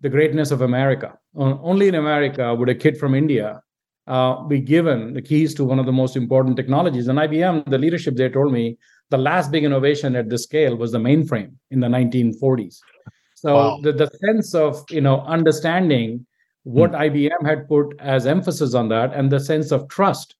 the 0.00 0.08
greatness 0.08 0.50
of 0.50 0.60
America. 0.62 1.18
only 1.34 1.88
in 1.88 1.94
America 1.94 2.54
would 2.54 2.68
a 2.68 2.74
kid 2.74 2.96
from 2.98 3.14
India 3.14 3.60
uh, 4.06 4.42
be 4.44 4.60
given 4.60 5.12
the 5.12 5.22
keys 5.22 5.54
to 5.54 5.64
one 5.64 5.78
of 5.78 5.86
the 5.86 5.92
most 5.92 6.16
important 6.16 6.56
technologies. 6.56 7.08
And 7.08 7.18
IBM, 7.18 7.68
the 7.68 7.78
leadership 7.78 8.16
there 8.16 8.30
told 8.30 8.52
me 8.52 8.78
the 9.10 9.18
last 9.18 9.50
big 9.50 9.64
innovation 9.64 10.16
at 10.16 10.28
this 10.28 10.44
scale 10.44 10.76
was 10.76 10.92
the 10.92 10.98
mainframe 10.98 11.52
in 11.70 11.80
the 11.80 11.88
1940s. 11.88 12.78
So 13.34 13.54
wow. 13.54 13.80
the, 13.82 13.92
the 13.92 14.10
sense 14.24 14.54
of 14.54 14.84
you 14.90 15.00
know 15.00 15.20
understanding 15.22 16.26
what 16.64 16.90
hmm. 16.90 16.96
IBM 16.96 17.46
had 17.46 17.68
put 17.68 17.94
as 17.98 18.26
emphasis 18.26 18.74
on 18.74 18.88
that 18.88 19.12
and 19.14 19.30
the 19.30 19.40
sense 19.40 19.70
of 19.70 19.88
trust 19.88 20.36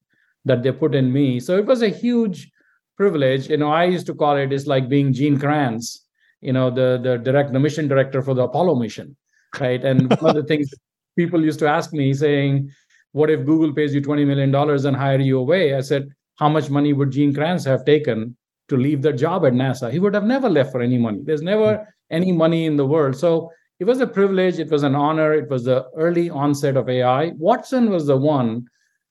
that 0.49 0.63
they 0.63 0.73
put 0.73 0.95
in 0.95 1.13
me. 1.13 1.41
So 1.41 1.57
it 1.57 1.67
was 1.67 1.83
a 1.83 1.89
huge 1.89 2.51
privilege. 2.97 3.49
You 3.49 3.57
know, 3.57 3.71
I 3.71 3.85
used 3.85 4.07
to 4.07 4.15
call 4.15 4.37
it 4.37 4.53
it's 4.53 4.67
like 4.67 4.89
being 4.89 5.13
Gene 5.13 5.39
Kranz, 5.39 6.05
you 6.41 6.53
know, 6.53 6.71
the 6.71 7.01
the 7.03 7.17
direct 7.19 7.53
the 7.53 7.61
mission 7.61 7.89
director 7.89 8.21
for 8.23 8.35
the 8.35 8.43
Apollo 8.43 8.75
mission, 8.77 9.17
right? 9.61 9.83
And 9.85 10.11
one 10.21 10.37
of 10.37 10.43
the 10.43 10.49
things 10.53 10.71
people 11.17 11.45
used 11.45 11.59
to 11.61 11.69
ask 11.69 11.93
me 11.93 12.15
saying, 12.15 12.71
what 13.13 13.31
if 13.31 13.45
Google 13.45 13.73
pays 13.73 13.95
you 13.95 14.01
$20 14.01 14.27
million 14.27 14.55
and 14.55 14.97
hire 14.97 15.21
you 15.21 15.39
away? 15.39 15.75
I 15.75 15.81
said, 15.81 16.09
how 16.37 16.49
much 16.49 16.71
money 16.71 16.93
would 16.93 17.11
Gene 17.11 17.35
Kranz 17.35 17.65
have 17.65 17.85
taken 17.85 18.37
to 18.69 18.77
leave 18.77 19.03
the 19.03 19.13
job 19.13 19.45
at 19.45 19.53
NASA? 19.53 19.91
He 19.91 19.99
would 19.99 20.15
have 20.15 20.25
never 20.25 20.49
left 20.49 20.71
for 20.71 20.81
any 20.81 20.99
money. 20.99 21.21
There's 21.25 21.43
never 21.43 21.87
any 22.11 22.31
money 22.31 22.67
in 22.67 22.77
the 22.77 22.87
world. 22.87 23.17
So 23.17 23.51
it 23.81 23.85
was 23.85 24.01
a 24.01 24.07
privilege. 24.07 24.59
It 24.59 24.71
was 24.71 24.83
an 24.83 24.95
honor. 24.95 25.33
It 25.33 25.49
was 25.51 25.65
the 25.65 25.87
early 25.97 26.31
onset 26.31 26.77
of 26.77 26.89
AI. 26.89 27.33
Watson 27.37 27.91
was 27.91 28.07
the 28.07 28.17
one 28.17 28.69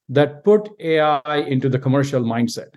that 0.09 0.43
put 0.43 0.69
AI 0.79 1.37
into 1.47 1.69
the 1.69 1.79
commercial 1.79 2.21
mindset. 2.21 2.75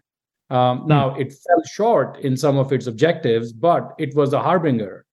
Um, 0.51 0.81
hmm. 0.81 0.89
now, 0.89 1.15
it 1.15 1.33
fell 1.33 1.63
short 1.73 2.19
in 2.21 2.37
some 2.37 2.59
of 2.59 2.73
its 2.73 2.87
objectives, 2.87 3.53
but 3.53 3.95
it 3.99 4.15
was 4.15 4.33
a 4.33 4.41
harbinger 4.41 5.07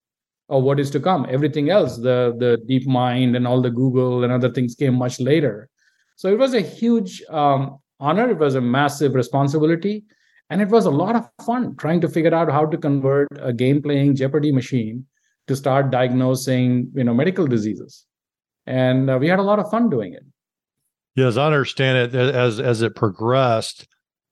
of 0.50 0.64
what 0.64 0.80
is 0.80 0.90
to 0.92 1.00
come. 1.00 1.28
Everything 1.30 1.70
else, 1.70 1.98
the 1.98 2.36
the 2.40 2.58
DeepMind 2.70 3.36
and 3.36 3.46
all 3.46 3.62
the 3.62 3.70
Google 3.70 4.24
and 4.24 4.32
other 4.34 4.52
things 4.52 4.76
came 4.76 4.96
much 4.96 5.20
later. 5.20 5.70
So 6.16 6.30
it 6.30 6.38
was 6.38 6.54
a 6.54 6.62
huge 6.62 7.22
um, 7.30 7.78
honor. 8.00 8.30
It 8.30 8.40
was 8.40 8.56
a 8.56 8.62
massive 8.62 9.14
responsibility. 9.14 10.06
And 10.50 10.62
it 10.62 10.70
was 10.70 10.86
a 10.86 10.92
lot 10.92 11.16
of 11.16 11.30
fun 11.46 11.76
trying 11.76 12.02
to 12.02 12.08
figure 12.08 12.34
out 12.34 12.50
how 12.50 12.66
to 12.66 12.78
convert 12.78 13.28
a 13.40 13.52
game 13.52 13.82
playing 13.82 14.16
Jeopardy 14.16 14.52
machine 14.52 15.06
to 15.48 15.56
start 15.56 15.92
diagnosing 15.92 16.92
you 16.96 17.04
know, 17.04 17.14
medical 17.14 17.46
diseases. 17.46 18.06
And 18.66 19.10
uh, 19.10 19.18
we 19.20 19.28
had 19.28 19.40
a 19.40 19.44
lot 19.44 19.60
of 19.60 19.70
fun 19.70 19.90
doing 19.90 20.14
it. 20.14 20.24
Yes, 21.18 21.36
I 21.36 21.48
understand 21.48 22.16
it 22.16 22.34
as 22.34 22.60
as 22.60 22.82
it 22.82 22.96
progressed 22.96 23.88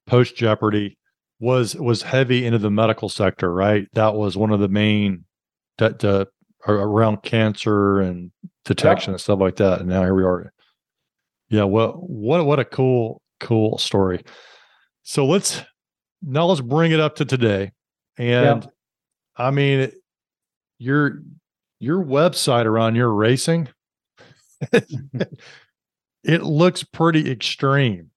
post 0.07 0.37
Jeopardy 0.37 0.97
was 1.39 1.75
was 1.75 2.03
heavy 2.03 2.45
into 2.45 2.59
the 2.59 2.71
medical 2.71 3.09
sector, 3.09 3.51
right? 3.51 3.87
That 3.93 4.15
was 4.15 4.37
one 4.37 4.51
of 4.51 4.61
the 4.61 4.69
main 4.69 5.25
that 5.77 6.29
around 6.67 7.23
cancer 7.23 7.99
and 7.99 8.31
detection 8.63 9.11
yep. 9.11 9.15
and 9.15 9.21
stuff 9.21 9.39
like 9.39 9.57
that. 9.57 9.81
And 9.81 9.89
now 9.89 10.01
here 10.03 10.15
we 10.15 10.23
are 10.23 10.53
yeah, 11.49 11.63
well, 11.63 11.93
what 11.93 12.45
what 12.45 12.59
a 12.59 12.65
cool 12.65 13.21
cool 13.39 13.77
story. 13.77 14.23
So 15.03 15.25
let's 15.25 15.61
now 16.21 16.45
let's 16.45 16.61
bring 16.61 16.91
it 16.91 16.99
up 16.99 17.15
to 17.17 17.25
today. 17.25 17.71
And 18.17 18.63
yeah. 18.63 18.69
I 19.37 19.51
mean, 19.51 19.91
your 20.79 21.21
your 21.79 22.03
website 22.03 22.65
around 22.65 22.95
your 22.95 23.13
racing, 23.13 23.69
it 26.25 26.43
looks 26.43 26.83
pretty 26.83 27.29
extreme. 27.31 28.11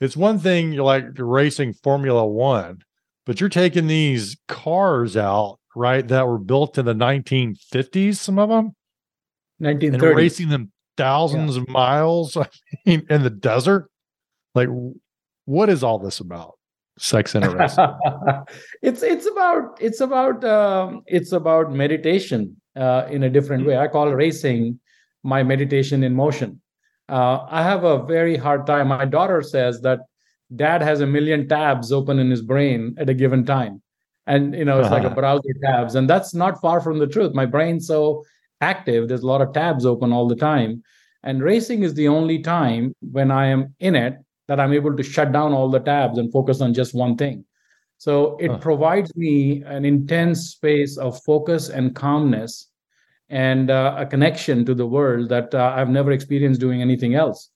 It's 0.00 0.16
one 0.16 0.38
thing 0.38 0.72
you're 0.72 0.84
like 0.84 1.04
racing 1.16 1.74
Formula 1.74 2.26
One, 2.26 2.82
but 3.24 3.40
you're 3.40 3.48
taking 3.48 3.86
these 3.86 4.36
cars 4.48 5.16
out, 5.16 5.60
right, 5.76 6.06
that 6.08 6.26
were 6.26 6.38
built 6.38 6.76
in 6.76 6.86
the 6.86 6.94
1950s, 6.94 8.16
some 8.16 8.38
of 8.38 8.48
them, 8.48 8.74
1930s. 9.62 9.94
and 9.94 10.02
racing 10.02 10.48
them 10.48 10.72
thousands 10.96 11.56
yeah. 11.56 11.62
of 11.62 11.68
miles 11.68 12.36
I 12.36 12.48
mean, 12.84 13.06
in 13.08 13.22
the 13.22 13.30
desert. 13.30 13.90
Like, 14.54 14.68
what 15.44 15.68
is 15.68 15.84
all 15.84 15.98
this 15.98 16.20
about? 16.20 16.58
Sex 16.98 17.34
interesting. 17.34 17.86
it's 18.82 19.02
it's 19.02 19.26
about 19.26 19.78
it's 19.80 20.00
about 20.00 20.44
um, 20.44 21.02
it's 21.06 21.32
about 21.32 21.72
meditation 21.72 22.60
uh, 22.76 23.06
in 23.10 23.22
a 23.22 23.30
different 23.30 23.66
way. 23.66 23.78
I 23.78 23.88
call 23.88 24.12
racing 24.12 24.78
my 25.22 25.42
meditation 25.42 26.02
in 26.02 26.14
motion. 26.14 26.61
Uh, 27.08 27.46
I 27.48 27.62
have 27.62 27.84
a 27.84 28.04
very 28.04 28.36
hard 28.36 28.66
time. 28.66 28.88
My 28.88 29.04
daughter 29.04 29.42
says 29.42 29.80
that 29.82 30.00
dad 30.54 30.82
has 30.82 31.00
a 31.00 31.06
million 31.06 31.48
tabs 31.48 31.92
open 31.92 32.18
in 32.18 32.30
his 32.30 32.42
brain 32.42 32.94
at 32.98 33.08
a 33.08 33.14
given 33.14 33.44
time 33.44 33.80
and 34.26 34.54
you 34.54 34.64
know 34.64 34.78
it's 34.78 34.86
uh-huh. 34.86 34.94
like 34.96 35.04
a 35.04 35.06
uh-huh. 35.06 35.14
browser 35.14 35.54
tabs 35.64 35.94
and 35.94 36.08
that's 36.08 36.34
not 36.34 36.60
far 36.60 36.78
from 36.78 36.98
the 36.98 37.06
truth 37.06 37.32
my 37.34 37.46
brain's 37.46 37.86
so 37.86 38.22
active 38.60 39.08
there's 39.08 39.22
a 39.22 39.26
lot 39.26 39.40
of 39.40 39.52
tabs 39.54 39.86
open 39.86 40.12
all 40.12 40.28
the 40.28 40.36
time 40.36 40.82
and 41.22 41.42
racing 41.42 41.82
is 41.82 41.94
the 41.94 42.06
only 42.06 42.38
time 42.38 42.94
when 43.00 43.30
i 43.30 43.46
am 43.46 43.74
in 43.80 43.96
it 43.96 44.18
that 44.48 44.60
I'm 44.60 44.72
able 44.72 44.96
to 44.96 45.02
shut 45.02 45.32
down 45.32 45.52
all 45.52 45.70
the 45.70 45.80
tabs 45.80 46.18
and 46.18 46.32
focus 46.32 46.60
on 46.60 46.74
just 46.74 46.94
one 46.94 47.16
thing. 47.16 47.44
So 47.98 48.36
it 48.38 48.50
huh. 48.50 48.58
provides 48.58 49.14
me 49.16 49.62
an 49.64 49.84
intense 49.84 50.50
space 50.50 50.98
of 50.98 51.22
focus 51.22 51.68
and 51.68 51.94
calmness 51.94 52.68
and 53.32 53.70
uh, 53.70 53.94
a 53.96 54.04
connection 54.04 54.62
to 54.66 54.74
the 54.74 54.86
world 54.86 55.30
that 55.30 55.54
uh, 55.54 55.72
I've 55.74 55.88
never 55.88 56.12
experienced 56.12 56.60
doing 56.60 56.82
anything 56.82 57.14
else. 57.14 57.48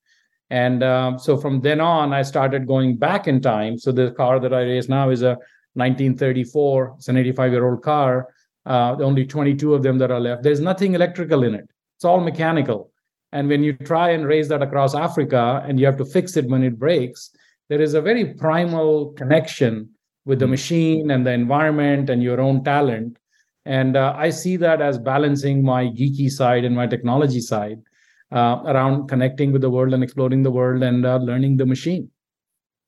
And 0.48 0.82
um, 0.82 1.18
so 1.18 1.36
from 1.36 1.60
then 1.60 1.80
on, 1.80 2.14
I 2.14 2.22
started 2.22 2.66
going 2.66 2.96
back 2.96 3.28
in 3.28 3.42
time. 3.42 3.78
So 3.78 3.92
the 3.92 4.12
car 4.12 4.40
that 4.40 4.54
I 4.54 4.62
race 4.62 4.88
now 4.88 5.10
is 5.10 5.22
a 5.22 5.36
1934. 5.74 6.94
It's 6.96 7.08
an 7.08 7.18
85 7.18 7.52
year 7.52 7.68
old 7.68 7.82
car. 7.82 8.28
Uh, 8.64 8.96
only 9.00 9.26
22 9.26 9.74
of 9.74 9.82
them 9.82 9.98
that 9.98 10.10
are 10.10 10.18
left. 10.18 10.42
There's 10.42 10.60
nothing 10.60 10.94
electrical 10.94 11.44
in 11.44 11.54
it. 11.54 11.68
It's 11.96 12.04
all 12.04 12.20
mechanical. 12.20 12.90
And 13.32 13.48
when 13.48 13.62
you 13.62 13.74
try 13.74 14.10
and 14.10 14.26
raise 14.26 14.48
that 14.48 14.62
across 14.62 14.94
Africa 14.94 15.62
and 15.68 15.78
you 15.78 15.84
have 15.84 15.98
to 15.98 16.06
fix 16.06 16.38
it 16.38 16.48
when 16.48 16.64
it 16.64 16.78
breaks, 16.78 17.30
there 17.68 17.82
is 17.82 17.92
a 17.94 18.00
very 18.00 18.34
primal 18.34 19.12
connection 19.12 19.90
with 20.24 20.38
the 20.38 20.46
hmm. 20.46 20.52
machine 20.52 21.10
and 21.10 21.26
the 21.26 21.32
environment 21.32 22.08
and 22.08 22.22
your 22.22 22.40
own 22.40 22.64
talent. 22.64 23.18
And 23.66 23.96
uh, 23.96 24.14
I 24.16 24.30
see 24.30 24.56
that 24.58 24.80
as 24.80 24.96
balancing 24.96 25.64
my 25.64 25.86
geeky 25.86 26.30
side 26.30 26.64
and 26.64 26.74
my 26.74 26.86
technology 26.86 27.40
side 27.40 27.82
uh, 28.30 28.62
around 28.64 29.08
connecting 29.08 29.50
with 29.52 29.60
the 29.60 29.70
world 29.70 29.92
and 29.92 30.04
exploring 30.04 30.44
the 30.44 30.52
world 30.52 30.84
and 30.84 31.04
uh, 31.04 31.16
learning 31.16 31.56
the 31.56 31.66
machine. 31.66 32.08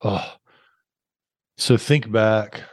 Oh, 0.01 0.35
so 1.57 1.75
think 1.75 2.09
back 2.09 2.63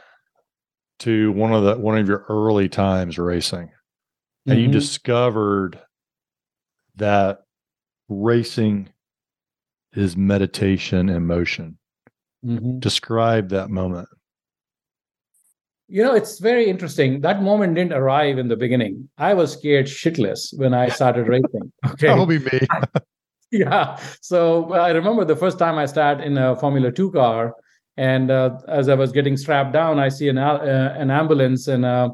to 0.99 1.33
one 1.33 1.53
of 1.53 1.65
the 1.65 1.77
one 1.77 1.97
of 1.97 2.07
your 2.07 2.25
early 2.29 2.69
times 2.69 3.17
racing, 3.17 3.69
and 4.45 4.57
mm-hmm. 4.57 4.67
you 4.67 4.67
discovered 4.71 5.77
that 6.95 7.41
racing 8.07 8.87
is 9.93 10.15
meditation 10.15 11.09
and 11.09 11.27
motion. 11.27 11.77
Mm-hmm. 12.45 12.79
Describe 12.79 13.49
that 13.49 13.69
moment. 13.69 14.07
You 15.89 16.03
know, 16.03 16.13
it's 16.13 16.39
very 16.39 16.69
interesting. 16.69 17.21
That 17.21 17.41
moment 17.41 17.75
didn't 17.75 17.93
arrive 17.93 18.37
in 18.37 18.49
the 18.49 18.57
beginning. 18.57 19.09
I 19.17 19.33
was 19.33 19.53
scared 19.53 19.85
shitless 19.85 20.57
when 20.57 20.73
I 20.73 20.89
started 20.89 21.27
racing. 21.35 21.71
Okay. 21.91 22.25
Be 22.25 22.39
me. 22.39 22.59
yeah. 23.51 23.97
So 24.21 24.73
I 24.73 24.91
remember 24.91 25.23
the 25.23 25.35
first 25.35 25.57
time 25.57 25.77
I 25.77 25.85
started 25.85 26.25
in 26.25 26.37
a 26.37 26.57
Formula 26.57 26.91
Two 26.91 27.11
car, 27.11 27.55
and 27.95 28.29
uh, 28.29 28.57
as 28.67 28.89
I 28.89 28.95
was 28.95 29.13
getting 29.13 29.37
strapped 29.37 29.71
down, 29.71 29.97
I 29.97 30.09
see 30.09 30.27
an 30.27 30.37
uh, 30.37 30.93
an 30.97 31.09
ambulance 31.09 31.69
and 31.69 31.85
a 31.85 32.11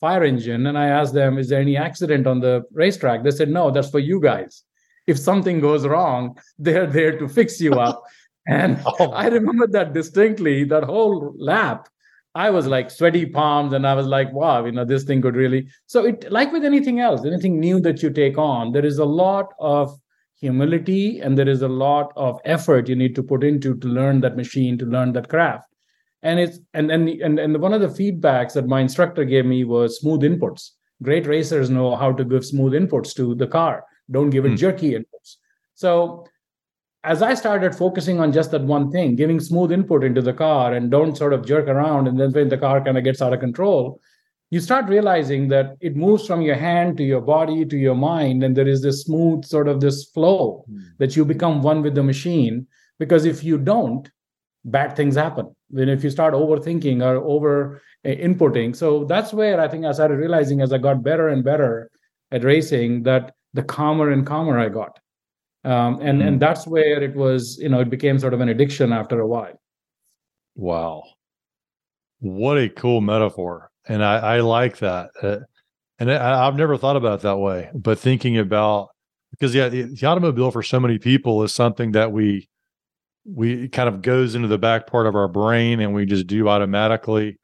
fire 0.00 0.22
engine, 0.22 0.66
and 0.66 0.78
I 0.78 0.86
asked 0.86 1.14
them, 1.14 1.36
"Is 1.36 1.48
there 1.48 1.60
any 1.60 1.76
accident 1.76 2.28
on 2.28 2.40
the 2.40 2.62
racetrack?" 2.72 3.24
They 3.24 3.32
said, 3.32 3.48
"No, 3.48 3.72
that's 3.72 3.90
for 3.90 3.98
you 3.98 4.20
guys. 4.20 4.62
If 5.08 5.18
something 5.18 5.60
goes 5.60 5.84
wrong, 5.86 6.38
they're 6.58 6.86
there 6.86 7.18
to 7.18 7.28
fix 7.28 7.60
you 7.60 7.72
up." 7.74 8.04
and 8.48 8.80
oh. 8.86 9.10
I 9.10 9.26
remember 9.26 9.66
that 9.66 9.92
distinctly. 9.92 10.62
That 10.62 10.84
whole 10.84 11.34
lap 11.36 11.88
I 12.36 12.50
was 12.50 12.66
like 12.66 12.90
sweaty 12.90 13.24
palms 13.24 13.72
and 13.72 13.86
I 13.86 13.94
was 13.94 14.06
like, 14.06 14.30
wow, 14.30 14.62
you 14.66 14.72
know, 14.72 14.84
this 14.84 15.04
thing 15.04 15.22
could 15.22 15.36
really. 15.36 15.68
So 15.86 16.04
it, 16.04 16.30
like 16.30 16.52
with 16.52 16.66
anything 16.66 17.00
else, 17.00 17.24
anything 17.24 17.58
new 17.58 17.80
that 17.80 18.02
you 18.02 18.10
take 18.10 18.36
on, 18.36 18.72
there 18.72 18.84
is 18.84 18.98
a 18.98 19.06
lot 19.06 19.54
of 19.58 19.98
humility 20.38 21.20
and 21.20 21.38
there 21.38 21.48
is 21.48 21.62
a 21.62 21.68
lot 21.68 22.12
of 22.14 22.38
effort 22.44 22.90
you 22.90 22.94
need 22.94 23.14
to 23.14 23.22
put 23.22 23.42
into 23.42 23.74
to 23.78 23.88
learn 23.88 24.20
that 24.20 24.36
machine, 24.36 24.76
to 24.76 24.84
learn 24.84 25.14
that 25.14 25.30
craft. 25.30 25.74
And 26.22 26.38
it's 26.38 26.58
and 26.74 26.90
and 26.90 27.08
and, 27.08 27.38
and 27.38 27.58
one 27.58 27.72
of 27.72 27.80
the 27.80 27.88
feedbacks 27.88 28.52
that 28.52 28.66
my 28.66 28.80
instructor 28.82 29.24
gave 29.24 29.46
me 29.46 29.64
was 29.64 30.00
smooth 30.00 30.20
inputs. 30.20 30.72
Great 31.02 31.26
racers 31.26 31.70
know 31.70 31.96
how 31.96 32.12
to 32.12 32.22
give 32.22 32.44
smooth 32.44 32.74
inputs 32.74 33.14
to 33.14 33.34
the 33.34 33.46
car. 33.46 33.82
Don't 34.10 34.28
give 34.28 34.44
it 34.44 34.52
mm. 34.52 34.58
jerky 34.58 34.90
inputs. 34.92 35.36
So 35.74 36.26
as 37.06 37.22
I 37.22 37.34
started 37.34 37.72
focusing 37.72 38.18
on 38.18 38.32
just 38.32 38.50
that 38.50 38.62
one 38.62 38.90
thing, 38.90 39.14
giving 39.14 39.38
smooth 39.38 39.70
input 39.70 40.02
into 40.02 40.20
the 40.20 40.32
car 40.32 40.74
and 40.74 40.90
don't 40.90 41.16
sort 41.16 41.32
of 41.32 41.46
jerk 41.46 41.68
around, 41.68 42.08
and 42.08 42.18
then 42.18 42.32
when 42.32 42.48
the 42.48 42.58
car 42.58 42.82
kind 42.84 42.98
of 42.98 43.04
gets 43.04 43.22
out 43.22 43.32
of 43.32 43.38
control, 43.38 44.00
you 44.50 44.60
start 44.60 44.88
realizing 44.88 45.46
that 45.48 45.76
it 45.80 45.94
moves 45.94 46.26
from 46.26 46.42
your 46.42 46.56
hand 46.56 46.96
to 46.96 47.04
your 47.04 47.20
body 47.20 47.64
to 47.64 47.76
your 47.76 47.94
mind, 47.94 48.42
and 48.42 48.56
there 48.56 48.66
is 48.66 48.82
this 48.82 49.02
smooth 49.02 49.44
sort 49.44 49.68
of 49.68 49.80
this 49.80 50.04
flow 50.06 50.64
mm. 50.68 50.82
that 50.98 51.14
you 51.14 51.24
become 51.24 51.62
one 51.62 51.80
with 51.80 51.94
the 51.94 52.02
machine. 52.02 52.66
Because 52.98 53.24
if 53.24 53.44
you 53.44 53.56
don't, 53.56 54.10
bad 54.64 54.96
things 54.96 55.14
happen. 55.14 55.54
Then 55.70 55.88
if 55.88 56.02
you 56.02 56.10
start 56.10 56.34
overthinking 56.34 57.04
or 57.04 57.16
over 57.16 57.82
uh, 58.04 58.08
inputting, 58.08 58.74
so 58.74 59.04
that's 59.04 59.32
where 59.32 59.60
I 59.60 59.68
think 59.68 59.84
I 59.84 59.92
started 59.92 60.16
realizing 60.16 60.60
as 60.60 60.72
I 60.72 60.78
got 60.78 61.04
better 61.04 61.28
and 61.28 61.44
better 61.44 61.90
at 62.32 62.42
racing 62.42 63.04
that 63.04 63.34
the 63.54 63.62
calmer 63.62 64.10
and 64.10 64.26
calmer 64.26 64.58
I 64.58 64.68
got 64.70 64.98
um, 65.66 66.00
and 66.00 66.22
mm. 66.22 66.28
and 66.28 66.40
that's 66.40 66.66
where 66.66 67.02
it 67.02 67.14
was 67.16 67.58
you 67.58 67.68
know 67.68 67.80
it 67.80 67.90
became 67.90 68.18
sort 68.18 68.34
of 68.34 68.40
an 68.40 68.48
addiction 68.48 68.92
after 68.92 69.20
a 69.20 69.26
while. 69.26 69.60
Wow. 70.54 71.02
What 72.20 72.56
a 72.56 72.68
cool 72.68 73.00
metaphor. 73.00 73.70
And 73.88 74.02
i, 74.02 74.36
I 74.36 74.40
like 74.40 74.78
that. 74.78 75.10
Uh, 75.22 75.38
and 75.98 76.10
I, 76.10 76.46
i've 76.46 76.56
never 76.56 76.76
thought 76.76 76.96
about 76.96 77.20
it 77.20 77.22
that 77.22 77.38
way 77.38 77.70
but 77.74 77.98
thinking 77.98 78.36
about 78.36 78.88
because 79.30 79.54
yeah 79.54 79.68
the, 79.68 79.82
the 79.82 80.06
automobile 80.06 80.50
for 80.50 80.62
so 80.62 80.78
many 80.78 80.98
people 80.98 81.42
is 81.42 81.54
something 81.54 81.92
that 81.92 82.12
we 82.12 82.48
we 83.24 83.68
kind 83.68 83.88
of 83.88 84.02
goes 84.02 84.34
into 84.34 84.46
the 84.46 84.58
back 84.58 84.86
part 84.86 85.06
of 85.06 85.16
our 85.16 85.26
brain 85.26 85.80
and 85.80 85.92
we 85.92 86.06
just 86.06 86.28
do 86.28 86.48
automatically. 86.48 87.36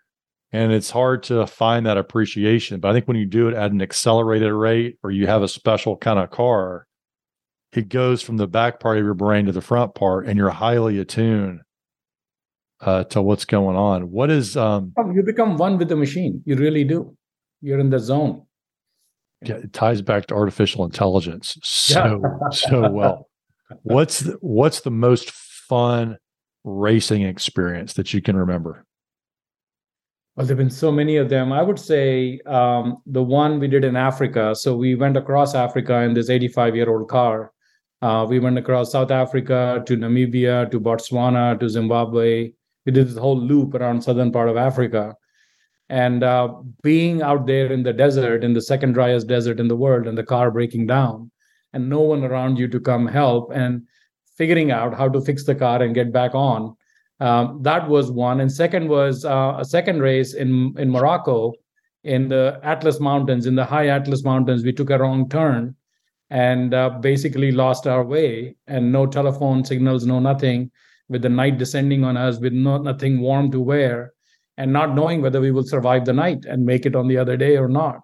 And 0.52 0.70
it's 0.70 0.90
hard 0.90 1.24
to 1.24 1.44
find 1.46 1.86
that 1.86 1.96
appreciation 1.96 2.78
but 2.78 2.90
i 2.90 2.92
think 2.92 3.08
when 3.08 3.16
you 3.16 3.26
do 3.26 3.48
it 3.48 3.54
at 3.54 3.72
an 3.72 3.80
accelerated 3.80 4.52
rate 4.52 4.98
or 5.02 5.10
you 5.10 5.26
have 5.26 5.42
a 5.42 5.48
special 5.48 5.96
kind 5.96 6.18
of 6.18 6.30
car 6.30 6.86
it 7.72 7.88
goes 7.88 8.22
from 8.22 8.36
the 8.36 8.46
back 8.46 8.80
part 8.80 8.98
of 8.98 9.04
your 9.04 9.14
brain 9.14 9.46
to 9.46 9.52
the 9.52 9.60
front 9.60 9.94
part 9.94 10.26
and 10.26 10.36
you're 10.36 10.50
highly 10.50 10.98
attuned 10.98 11.60
uh, 12.80 13.04
to 13.04 13.22
what's 13.22 13.44
going 13.44 13.76
on 13.76 14.10
what 14.10 14.30
is 14.30 14.56
um 14.56 14.92
oh, 14.98 15.10
you 15.12 15.22
become 15.22 15.56
one 15.56 15.78
with 15.78 15.88
the 15.88 15.96
machine 15.96 16.42
you 16.44 16.56
really 16.56 16.84
do 16.84 17.16
you're 17.60 17.78
in 17.78 17.90
the 17.90 17.98
zone 17.98 18.44
yeah 19.42 19.56
it 19.56 19.72
ties 19.72 20.02
back 20.02 20.26
to 20.26 20.34
artificial 20.34 20.84
intelligence 20.84 21.56
so 21.62 22.20
yeah. 22.22 22.48
so 22.50 22.90
well 22.90 23.28
what's 23.82 24.20
the, 24.20 24.36
what's 24.40 24.80
the 24.80 24.90
most 24.90 25.30
fun 25.30 26.16
racing 26.64 27.22
experience 27.22 27.94
that 27.94 28.12
you 28.12 28.20
can 28.20 28.36
remember 28.36 28.84
well, 30.34 30.46
there 30.46 30.56
have 30.56 30.64
been 30.64 30.70
so 30.70 30.90
many 30.90 31.18
of 31.18 31.28
them. 31.28 31.52
I 31.52 31.60
would 31.60 31.78
say 31.78 32.40
um, 32.46 33.02
the 33.04 33.22
one 33.22 33.60
we 33.60 33.68
did 33.68 33.84
in 33.84 33.96
Africa. 33.96 34.54
So 34.54 34.74
we 34.74 34.94
went 34.94 35.18
across 35.18 35.54
Africa 35.54 36.00
in 36.00 36.14
this 36.14 36.30
85 36.30 36.74
year 36.74 36.88
old 36.88 37.10
car 37.10 37.51
uh, 38.02 38.26
we 38.28 38.40
went 38.40 38.58
across 38.58 38.90
South 38.90 39.12
Africa 39.12 39.82
to 39.86 39.96
Namibia 39.96 40.68
to 40.72 40.80
Botswana 40.80 41.58
to 41.60 41.68
Zimbabwe. 41.68 42.52
We 42.84 42.92
did 42.92 43.06
this 43.06 43.16
whole 43.16 43.38
loop 43.38 43.74
around 43.74 44.02
southern 44.02 44.32
part 44.32 44.48
of 44.48 44.56
Africa. 44.56 45.14
And 45.88 46.24
uh, 46.24 46.54
being 46.82 47.22
out 47.22 47.46
there 47.46 47.72
in 47.72 47.84
the 47.84 47.92
desert, 47.92 48.42
in 48.42 48.54
the 48.54 48.62
second 48.62 48.94
driest 48.94 49.28
desert 49.28 49.60
in 49.60 49.68
the 49.68 49.76
world, 49.76 50.08
and 50.08 50.18
the 50.18 50.24
car 50.24 50.50
breaking 50.50 50.86
down, 50.88 51.30
and 51.72 51.88
no 51.88 52.00
one 52.00 52.24
around 52.24 52.58
you 52.58 52.66
to 52.68 52.80
come 52.80 53.06
help, 53.06 53.52
and 53.54 53.86
figuring 54.36 54.72
out 54.72 54.94
how 54.94 55.08
to 55.08 55.20
fix 55.20 55.44
the 55.44 55.54
car 55.54 55.82
and 55.82 55.94
get 55.94 56.12
back 56.12 56.34
on. 56.34 56.76
Um, 57.20 57.62
that 57.62 57.88
was 57.88 58.10
one. 58.10 58.40
And 58.40 58.50
second 58.50 58.88
was 58.88 59.24
uh, 59.24 59.56
a 59.58 59.64
second 59.64 60.00
race 60.00 60.34
in 60.34 60.74
in 60.76 60.90
Morocco, 60.90 61.52
in 62.02 62.28
the 62.28 62.58
Atlas 62.64 62.98
Mountains, 62.98 63.46
in 63.46 63.54
the 63.54 63.64
high 63.64 63.88
Atlas 63.88 64.24
Mountains. 64.24 64.64
We 64.64 64.72
took 64.72 64.90
a 64.90 64.98
wrong 64.98 65.28
turn 65.28 65.76
and 66.32 66.72
uh, 66.72 66.88
basically 66.88 67.52
lost 67.52 67.86
our 67.86 68.02
way 68.02 68.56
and 68.66 68.90
no 68.90 69.06
telephone 69.06 69.62
signals 69.62 70.06
no 70.06 70.18
nothing 70.18 70.70
with 71.10 71.20
the 71.20 71.28
night 71.28 71.58
descending 71.58 72.04
on 72.04 72.16
us 72.16 72.38
with 72.38 72.54
no, 72.54 72.78
nothing 72.78 73.20
warm 73.20 73.50
to 73.50 73.60
wear 73.60 74.14
and 74.56 74.72
not 74.72 74.94
knowing 74.94 75.20
whether 75.20 75.42
we 75.42 75.50
will 75.50 75.62
survive 75.62 76.06
the 76.06 76.12
night 76.12 76.46
and 76.46 76.64
make 76.64 76.86
it 76.86 76.96
on 76.96 77.06
the 77.06 77.18
other 77.18 77.36
day 77.36 77.58
or 77.58 77.68
not. 77.68 78.00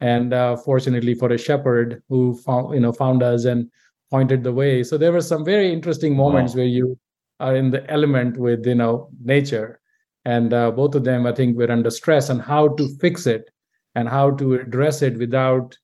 And 0.00 0.32
uh, 0.32 0.56
fortunately 0.56 1.14
for 1.14 1.32
a 1.32 1.38
shepherd 1.38 2.02
who 2.08 2.36
found 2.36 2.72
you 2.72 2.80
know 2.80 2.92
found 2.92 3.22
us 3.24 3.46
and 3.46 3.68
pointed 4.10 4.44
the 4.44 4.52
way. 4.52 4.84
So 4.84 4.96
there 4.96 5.10
were 5.12 5.20
some 5.20 5.44
very 5.44 5.72
interesting 5.72 6.14
moments 6.14 6.54
wow. 6.54 6.58
where 6.58 6.68
you 6.68 6.98
are 7.40 7.56
in 7.56 7.70
the 7.70 7.90
element 7.90 8.36
with 8.36 8.64
you 8.64 8.76
know 8.76 9.08
nature. 9.20 9.80
And 10.24 10.52
uh, 10.52 10.70
both 10.72 10.94
of 10.94 11.04
them 11.04 11.26
i 11.26 11.32
think 11.32 11.56
were 11.56 11.70
under 11.70 11.90
stress 11.90 12.30
and 12.30 12.42
how 12.42 12.68
to 12.76 12.88
fix 13.00 13.26
it 13.26 13.50
and 13.94 14.08
how 14.08 14.32
to 14.32 14.54
address 14.54 15.02
it 15.02 15.16
without 15.18 15.76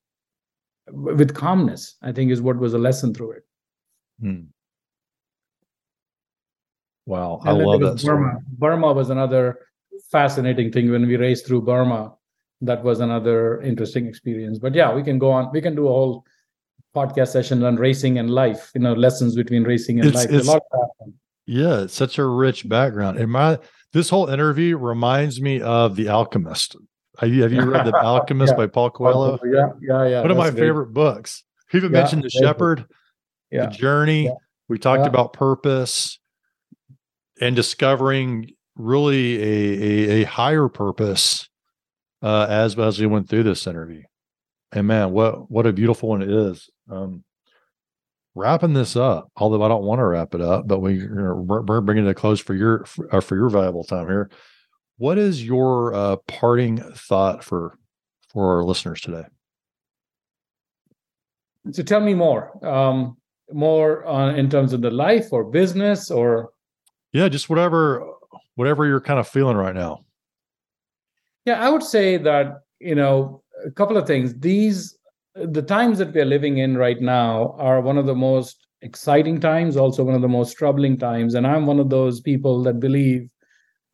with 0.91 1.33
calmness 1.33 1.95
i 2.01 2.11
think 2.11 2.31
is 2.31 2.41
what 2.41 2.57
was 2.57 2.73
a 2.73 2.77
lesson 2.77 3.13
through 3.13 3.31
it. 3.31 3.43
Hmm. 4.19 4.41
wow 7.05 7.39
and 7.41 7.49
i 7.49 7.63
love 7.63 7.81
that 7.81 8.03
burma. 8.03 8.37
burma 8.57 8.93
was 8.93 9.09
another 9.09 9.59
fascinating 10.13 10.71
thing 10.71 10.91
when 10.91 11.07
we 11.07 11.17
raced 11.17 11.47
through 11.47 11.61
burma. 11.61 12.13
That 12.61 12.83
was 12.83 12.99
another 13.01 13.59
interesting 13.61 14.07
experience. 14.07 14.59
But 14.59 14.73
yeah 14.73 14.93
we 14.93 15.03
can 15.03 15.19
go 15.19 15.31
on 15.31 15.49
we 15.51 15.61
can 15.61 15.75
do 15.75 15.87
a 15.87 15.91
whole 15.91 16.23
podcast 16.95 17.29
session 17.29 17.63
on 17.63 17.75
racing 17.75 18.19
and 18.19 18.29
life 18.29 18.69
you 18.75 18.81
know 18.81 18.93
lessons 18.93 19.35
between 19.35 19.63
racing 19.63 19.99
and 19.99 20.09
it's, 20.09 20.15
life. 20.15 20.27
It's, 20.29 20.49
yeah 21.47 21.81
it's 21.81 21.93
such 21.93 22.17
a 22.19 22.25
rich 22.25 22.69
background. 22.69 23.17
And 23.17 23.31
my 23.31 23.59
this 23.91 24.09
whole 24.09 24.29
interview 24.29 24.77
reminds 24.77 25.41
me 25.41 25.61
of 25.61 25.95
the 25.95 26.07
alchemist 26.09 26.77
have 27.19 27.29
you, 27.29 27.43
have 27.43 27.53
you 27.53 27.61
read 27.61 27.85
The 27.85 27.95
Alchemist 28.01 28.53
yeah. 28.53 28.57
by 28.57 28.67
Paul 28.67 28.89
Coelho? 28.89 29.39
Yeah, 29.45 29.69
yeah, 29.81 30.07
yeah. 30.07 30.21
One 30.21 30.31
of 30.31 30.37
my 30.37 30.49
great. 30.49 30.61
favorite 30.61 30.93
books. 30.93 31.43
People 31.69 31.91
yeah, 31.91 31.99
mentioned 31.99 32.23
The 32.23 32.29
Shepherd, 32.29 32.85
The 33.51 33.67
Journey. 33.67 34.31
We 34.67 34.79
talked 34.79 35.07
about 35.07 35.33
purpose. 35.33 36.19
and 37.41 37.55
discovering 37.55 38.51
really 38.75 39.41
a, 39.41 39.43
a, 39.43 40.21
a 40.21 40.23
higher 40.23 40.67
purpose 40.67 41.49
uh, 42.21 42.47
as 42.49 42.77
as 42.79 42.99
we 42.99 43.05
went 43.05 43.29
through 43.29 43.43
this 43.43 43.67
interview. 43.67 44.03
And 44.71 44.87
man, 44.87 45.11
what 45.11 45.51
what 45.51 45.67
a 45.67 45.73
beautiful 45.73 46.09
one 46.09 46.21
it 46.21 46.29
is. 46.29 46.69
Um, 46.89 47.23
wrapping 48.35 48.73
this 48.73 48.95
up, 48.95 49.29
although 49.35 49.61
I 49.61 49.67
don't 49.67 49.83
want 49.83 49.99
to 49.99 50.05
wrap 50.05 50.33
it 50.33 50.41
up, 50.41 50.67
but 50.67 50.79
we, 50.79 51.05
we're 51.07 51.81
bringing 51.81 52.05
it 52.05 52.07
to 52.07 52.15
close 52.15 52.39
for 52.39 52.55
your 52.55 52.85
for, 52.85 53.15
uh, 53.15 53.21
for 53.21 53.35
your 53.35 53.49
valuable 53.49 53.83
time 53.83 54.07
here. 54.07 54.29
What 55.03 55.17
is 55.17 55.45
your 55.45 55.93
uh, 55.93 56.15
parting 56.29 56.77
thought 56.77 57.43
for 57.43 57.77
for 58.29 58.55
our 58.55 58.63
listeners 58.63 59.01
today? 59.01 59.25
So 61.73 61.83
tell 61.83 61.99
me 61.99 62.13
more, 62.13 62.65
um, 62.65 63.17
more 63.51 64.05
on, 64.05 64.35
in 64.35 64.49
terms 64.49 64.71
of 64.71 64.79
the 64.79 64.91
life 64.91 65.27
or 65.33 65.43
business 65.43 66.09
or 66.09 66.51
yeah, 67.11 67.27
just 67.27 67.49
whatever 67.49 68.13
whatever 68.55 68.85
you're 68.85 69.01
kind 69.01 69.19
of 69.19 69.27
feeling 69.27 69.57
right 69.57 69.75
now. 69.75 70.05
Yeah, 71.43 71.61
I 71.61 71.67
would 71.67 71.83
say 71.83 72.15
that 72.15 72.61
you 72.79 72.95
know 72.95 73.43
a 73.65 73.71
couple 73.71 73.97
of 73.97 74.07
things. 74.07 74.33
These 74.39 74.97
the 75.35 75.63
times 75.63 75.97
that 75.97 76.13
we 76.13 76.21
are 76.21 76.33
living 76.33 76.59
in 76.59 76.77
right 76.77 77.01
now 77.01 77.57
are 77.57 77.81
one 77.81 77.97
of 77.97 78.05
the 78.05 78.15
most 78.15 78.67
exciting 78.81 79.41
times, 79.41 79.75
also 79.75 80.05
one 80.05 80.15
of 80.15 80.21
the 80.21 80.29
most 80.29 80.53
troubling 80.53 80.97
times, 80.97 81.33
and 81.33 81.45
I'm 81.45 81.65
one 81.65 81.81
of 81.81 81.89
those 81.89 82.21
people 82.21 82.63
that 82.63 82.79
believe 82.79 83.27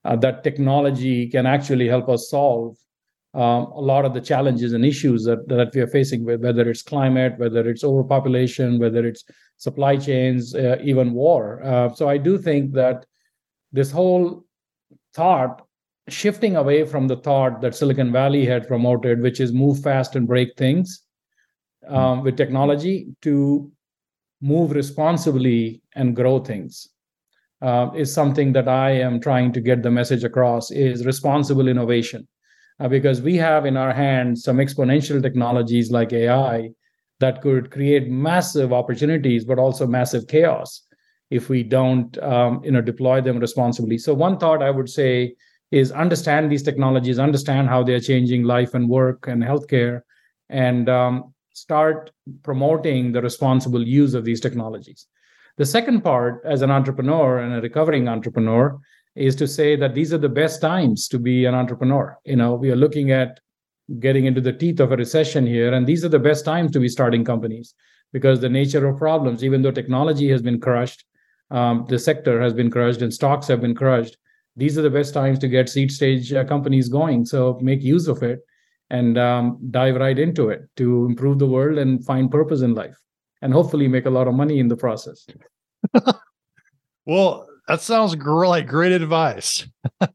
uh, 0.05 0.15
that 0.15 0.43
technology 0.43 1.27
can 1.27 1.45
actually 1.45 1.87
help 1.87 2.09
us 2.09 2.29
solve 2.29 2.77
um, 3.35 3.65
a 3.75 3.81
lot 3.81 4.05
of 4.05 4.13
the 4.13 4.21
challenges 4.21 4.73
and 4.73 4.83
issues 4.83 5.23
that, 5.23 5.47
that 5.47 5.73
we 5.75 5.81
are 5.81 5.87
facing 5.87 6.25
whether 6.25 6.67
it's 6.69 6.81
climate 6.81 7.37
whether 7.37 7.69
it's 7.69 7.83
overpopulation 7.83 8.79
whether 8.79 9.05
it's 9.05 9.23
supply 9.57 9.97
chains 9.97 10.55
uh, 10.55 10.77
even 10.83 11.13
war. 11.13 11.61
Uh, 11.63 11.93
so 11.93 12.09
i 12.09 12.17
do 12.17 12.37
think 12.37 12.73
that 12.73 13.05
this 13.71 13.91
whole 13.91 14.45
thought 15.13 15.61
shifting 16.07 16.55
away 16.55 16.83
from 16.85 17.07
the 17.07 17.17
thought 17.17 17.61
that 17.61 17.75
silicon 17.75 18.11
valley 18.11 18.45
had 18.45 18.67
promoted 18.67 19.21
which 19.21 19.39
is 19.39 19.53
move 19.53 19.79
fast 19.81 20.15
and 20.15 20.27
break 20.27 20.55
things 20.57 21.03
um, 21.87 22.23
with 22.23 22.35
technology 22.35 23.07
to 23.21 23.71
move 24.41 24.71
responsibly 24.71 25.81
and 25.93 26.15
grow 26.15 26.39
things 26.39 26.89
uh, 27.61 27.89
is 27.95 28.13
something 28.13 28.53
that 28.53 28.67
I 28.67 28.91
am 28.91 29.19
trying 29.19 29.51
to 29.53 29.61
get 29.61 29.83
the 29.83 29.91
message 29.91 30.23
across 30.23 30.71
is 30.71 31.05
responsible 31.05 31.67
innovation. 31.67 32.27
Uh, 32.79 32.87
because 32.87 33.21
we 33.21 33.35
have 33.35 33.65
in 33.65 33.75
our 33.75 33.93
hands 33.93 34.43
some 34.43 34.57
exponential 34.57 35.21
technologies 35.21 35.91
like 35.91 36.13
AI 36.13 36.69
that 37.19 37.41
could 37.41 37.71
create 37.71 38.09
massive 38.09 38.71
opportunities, 38.71 39.43
but 39.43 39.59
also 39.59 39.85
massive 39.85 40.27
chaos 40.27 40.83
if 41.29 41.49
we 41.49 41.61
don't 41.61 42.17
um, 42.19 42.61
you 42.63 42.71
know, 42.71 42.81
deploy 42.81 43.21
them 43.21 43.39
responsibly. 43.39 43.97
So 43.97 44.13
one 44.13 44.37
thought 44.37 44.63
I 44.63 44.71
would 44.71 44.89
say 44.89 45.35
is 45.71 45.91
understand 45.91 46.51
these 46.51 46.63
technologies, 46.63 47.19
understand 47.19 47.67
how 47.67 47.83
they're 47.83 47.99
changing 47.99 48.43
life 48.43 48.73
and 48.73 48.89
work 48.89 49.27
and 49.27 49.43
healthcare, 49.43 50.01
and 50.49 50.89
um, 50.89 51.33
start 51.53 52.11
promoting 52.43 53.11
the 53.11 53.21
responsible 53.21 53.85
use 53.85 54.13
of 54.13 54.25
these 54.25 54.41
technologies. 54.41 55.07
The 55.59 55.65
second 55.65 56.05
part, 56.05 56.41
as 56.45 56.61
an 56.61 56.71
entrepreneur 56.71 57.39
and 57.39 57.53
a 57.53 57.59
recovering 57.59 58.07
entrepreneur, 58.07 58.79
is 59.17 59.35
to 59.35 59.45
say 59.45 59.75
that 59.75 59.93
these 59.93 60.13
are 60.13 60.17
the 60.17 60.29
best 60.29 60.61
times 60.61 61.09
to 61.09 61.19
be 61.19 61.43
an 61.43 61.53
entrepreneur. 61.53 62.17
You 62.23 62.37
know, 62.37 62.53
we 62.55 62.71
are 62.71 62.77
looking 62.77 63.11
at 63.11 63.41
getting 63.99 64.23
into 64.23 64.39
the 64.39 64.53
teeth 64.53 64.79
of 64.79 64.93
a 64.93 64.95
recession 64.95 65.45
here, 65.45 65.73
and 65.73 65.85
these 65.85 66.05
are 66.05 66.15
the 66.17 66.17
best 66.17 66.45
times 66.45 66.71
to 66.71 66.79
be 66.79 66.87
starting 66.87 67.25
companies 67.25 67.73
because 68.13 68.39
the 68.39 68.47
nature 68.47 68.87
of 68.87 68.99
problems, 68.99 69.43
even 69.43 69.61
though 69.61 69.71
technology 69.71 70.29
has 70.29 70.41
been 70.41 70.61
crushed, 70.61 71.03
um, 71.51 71.85
the 71.89 71.99
sector 71.99 72.41
has 72.41 72.53
been 72.53 72.71
crushed, 72.71 73.01
and 73.01 73.13
stocks 73.13 73.49
have 73.49 73.59
been 73.59 73.75
crushed. 73.75 74.15
These 74.55 74.77
are 74.77 74.81
the 74.81 74.89
best 74.89 75.13
times 75.13 75.39
to 75.39 75.49
get 75.49 75.67
seed 75.67 75.91
stage 75.91 76.31
uh, 76.31 76.45
companies 76.45 76.87
going. 76.87 77.25
So 77.25 77.59
make 77.61 77.81
use 77.81 78.07
of 78.07 78.23
it 78.23 78.39
and 78.91 79.17
um, 79.17 79.59
dive 79.71 79.97
right 79.97 80.17
into 80.17 80.51
it 80.51 80.61
to 80.77 81.05
improve 81.05 81.37
the 81.37 81.47
world 81.47 81.79
and 81.79 82.05
find 82.05 82.31
purpose 82.31 82.61
in 82.61 82.75
life 82.75 82.95
and 83.41 83.53
hopefully 83.53 83.87
make 83.87 84.05
a 84.05 84.09
lot 84.09 84.27
of 84.27 84.33
money 84.33 84.59
in 84.59 84.67
the 84.67 84.75
process. 84.75 85.25
well, 87.05 87.47
that 87.67 87.81
sounds 87.81 88.15
gr- 88.15 88.47
like 88.47 88.67
great 88.67 88.91
advice. 88.91 89.67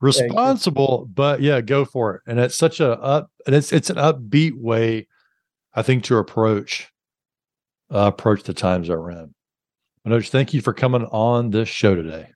Responsible, 0.00 1.08
but 1.12 1.40
yeah, 1.40 1.60
go 1.60 1.84
for 1.84 2.16
it. 2.16 2.22
And 2.26 2.38
it's 2.38 2.56
such 2.56 2.80
a 2.80 2.92
up 3.00 3.30
and 3.46 3.54
it's 3.54 3.72
it's 3.72 3.88
an 3.88 3.96
upbeat 3.96 4.54
way, 4.54 5.08
I 5.74 5.82
think, 5.82 6.04
to 6.04 6.18
approach 6.18 6.92
uh, 7.92 8.10
approach 8.14 8.42
the 8.42 8.52
times 8.52 8.88
that 8.88 8.98
we're 8.98 9.12
in. 9.12 9.34
Manoj, 10.06 10.28
thank 10.28 10.52
you 10.52 10.60
for 10.60 10.74
coming 10.74 11.04
on 11.06 11.50
this 11.50 11.68
show 11.68 11.94
today. 11.94 12.28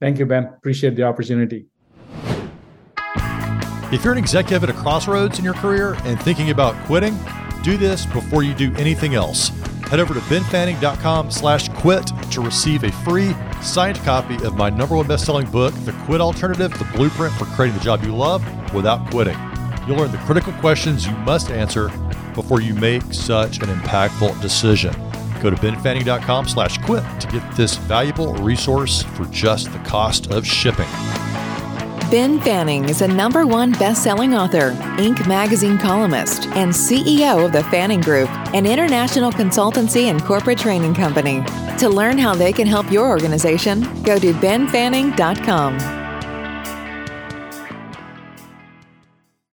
Thank 0.00 0.18
you, 0.18 0.26
Ben. 0.26 0.46
Appreciate 0.46 0.96
the 0.96 1.04
opportunity. 1.04 1.66
If 3.92 4.04
you're 4.04 4.12
an 4.12 4.18
executive 4.18 4.62
at 4.62 4.70
a 4.70 4.72
crossroads 4.72 5.38
in 5.38 5.44
your 5.44 5.54
career 5.54 5.94
and 6.04 6.20
thinking 6.20 6.50
about 6.50 6.74
quitting, 6.86 7.18
do 7.62 7.76
this 7.76 8.06
before 8.06 8.42
you 8.42 8.54
do 8.54 8.74
anything 8.76 9.14
else. 9.14 9.48
Head 9.88 10.00
over 10.00 10.14
to 10.14 10.20
benfanning.com 10.20 11.30
slash 11.30 11.68
quit 11.70 12.10
to 12.30 12.40
receive 12.40 12.84
a 12.84 12.92
free 12.92 13.34
signed 13.60 13.96
copy 13.98 14.36
of 14.44 14.56
my 14.56 14.70
number 14.70 14.96
one 14.96 15.06
best-selling 15.06 15.50
book, 15.50 15.74
The 15.84 15.92
Quit 16.04 16.20
Alternative, 16.20 16.70
the 16.78 16.84
blueprint 16.96 17.34
for 17.34 17.46
creating 17.46 17.76
the 17.76 17.84
job 17.84 18.04
you 18.04 18.14
love 18.14 18.42
without 18.72 19.10
quitting. 19.10 19.36
You'll 19.86 19.98
learn 19.98 20.12
the 20.12 20.18
critical 20.18 20.52
questions 20.54 21.06
you 21.06 21.12
must 21.18 21.50
answer 21.50 21.88
before 22.34 22.60
you 22.60 22.74
make 22.74 23.02
such 23.12 23.58
an 23.58 23.68
impactful 23.68 24.40
decision. 24.40 24.92
Go 25.40 25.50
to 25.50 25.56
benfanning.com 25.56 26.46
slash 26.48 26.78
quit 26.78 27.02
to 27.20 27.26
get 27.28 27.56
this 27.56 27.76
valuable 27.76 28.34
resource 28.34 29.02
for 29.02 29.24
just 29.26 29.72
the 29.72 29.78
cost 29.80 30.30
of 30.30 30.46
shipping. 30.46 30.88
Ben 32.10 32.40
Fanning 32.40 32.88
is 32.88 33.02
a 33.02 33.06
number 33.06 33.46
one 33.46 33.70
best-selling 33.70 34.34
author, 34.34 34.72
Inc. 34.98 35.28
magazine 35.28 35.78
columnist, 35.78 36.46
and 36.48 36.72
CEO 36.72 37.44
of 37.44 37.52
the 37.52 37.62
Fanning 37.64 38.00
Group, 38.00 38.28
an 38.52 38.66
international 38.66 39.30
consultancy 39.30 40.10
and 40.10 40.20
corporate 40.24 40.58
training 40.58 40.94
company. 40.94 41.44
To 41.78 41.88
learn 41.88 42.18
how 42.18 42.34
they 42.34 42.52
can 42.52 42.66
help 42.66 42.90
your 42.90 43.08
organization, 43.08 43.82
go 44.02 44.18
to 44.18 44.32
benfanning.com. 44.32 45.99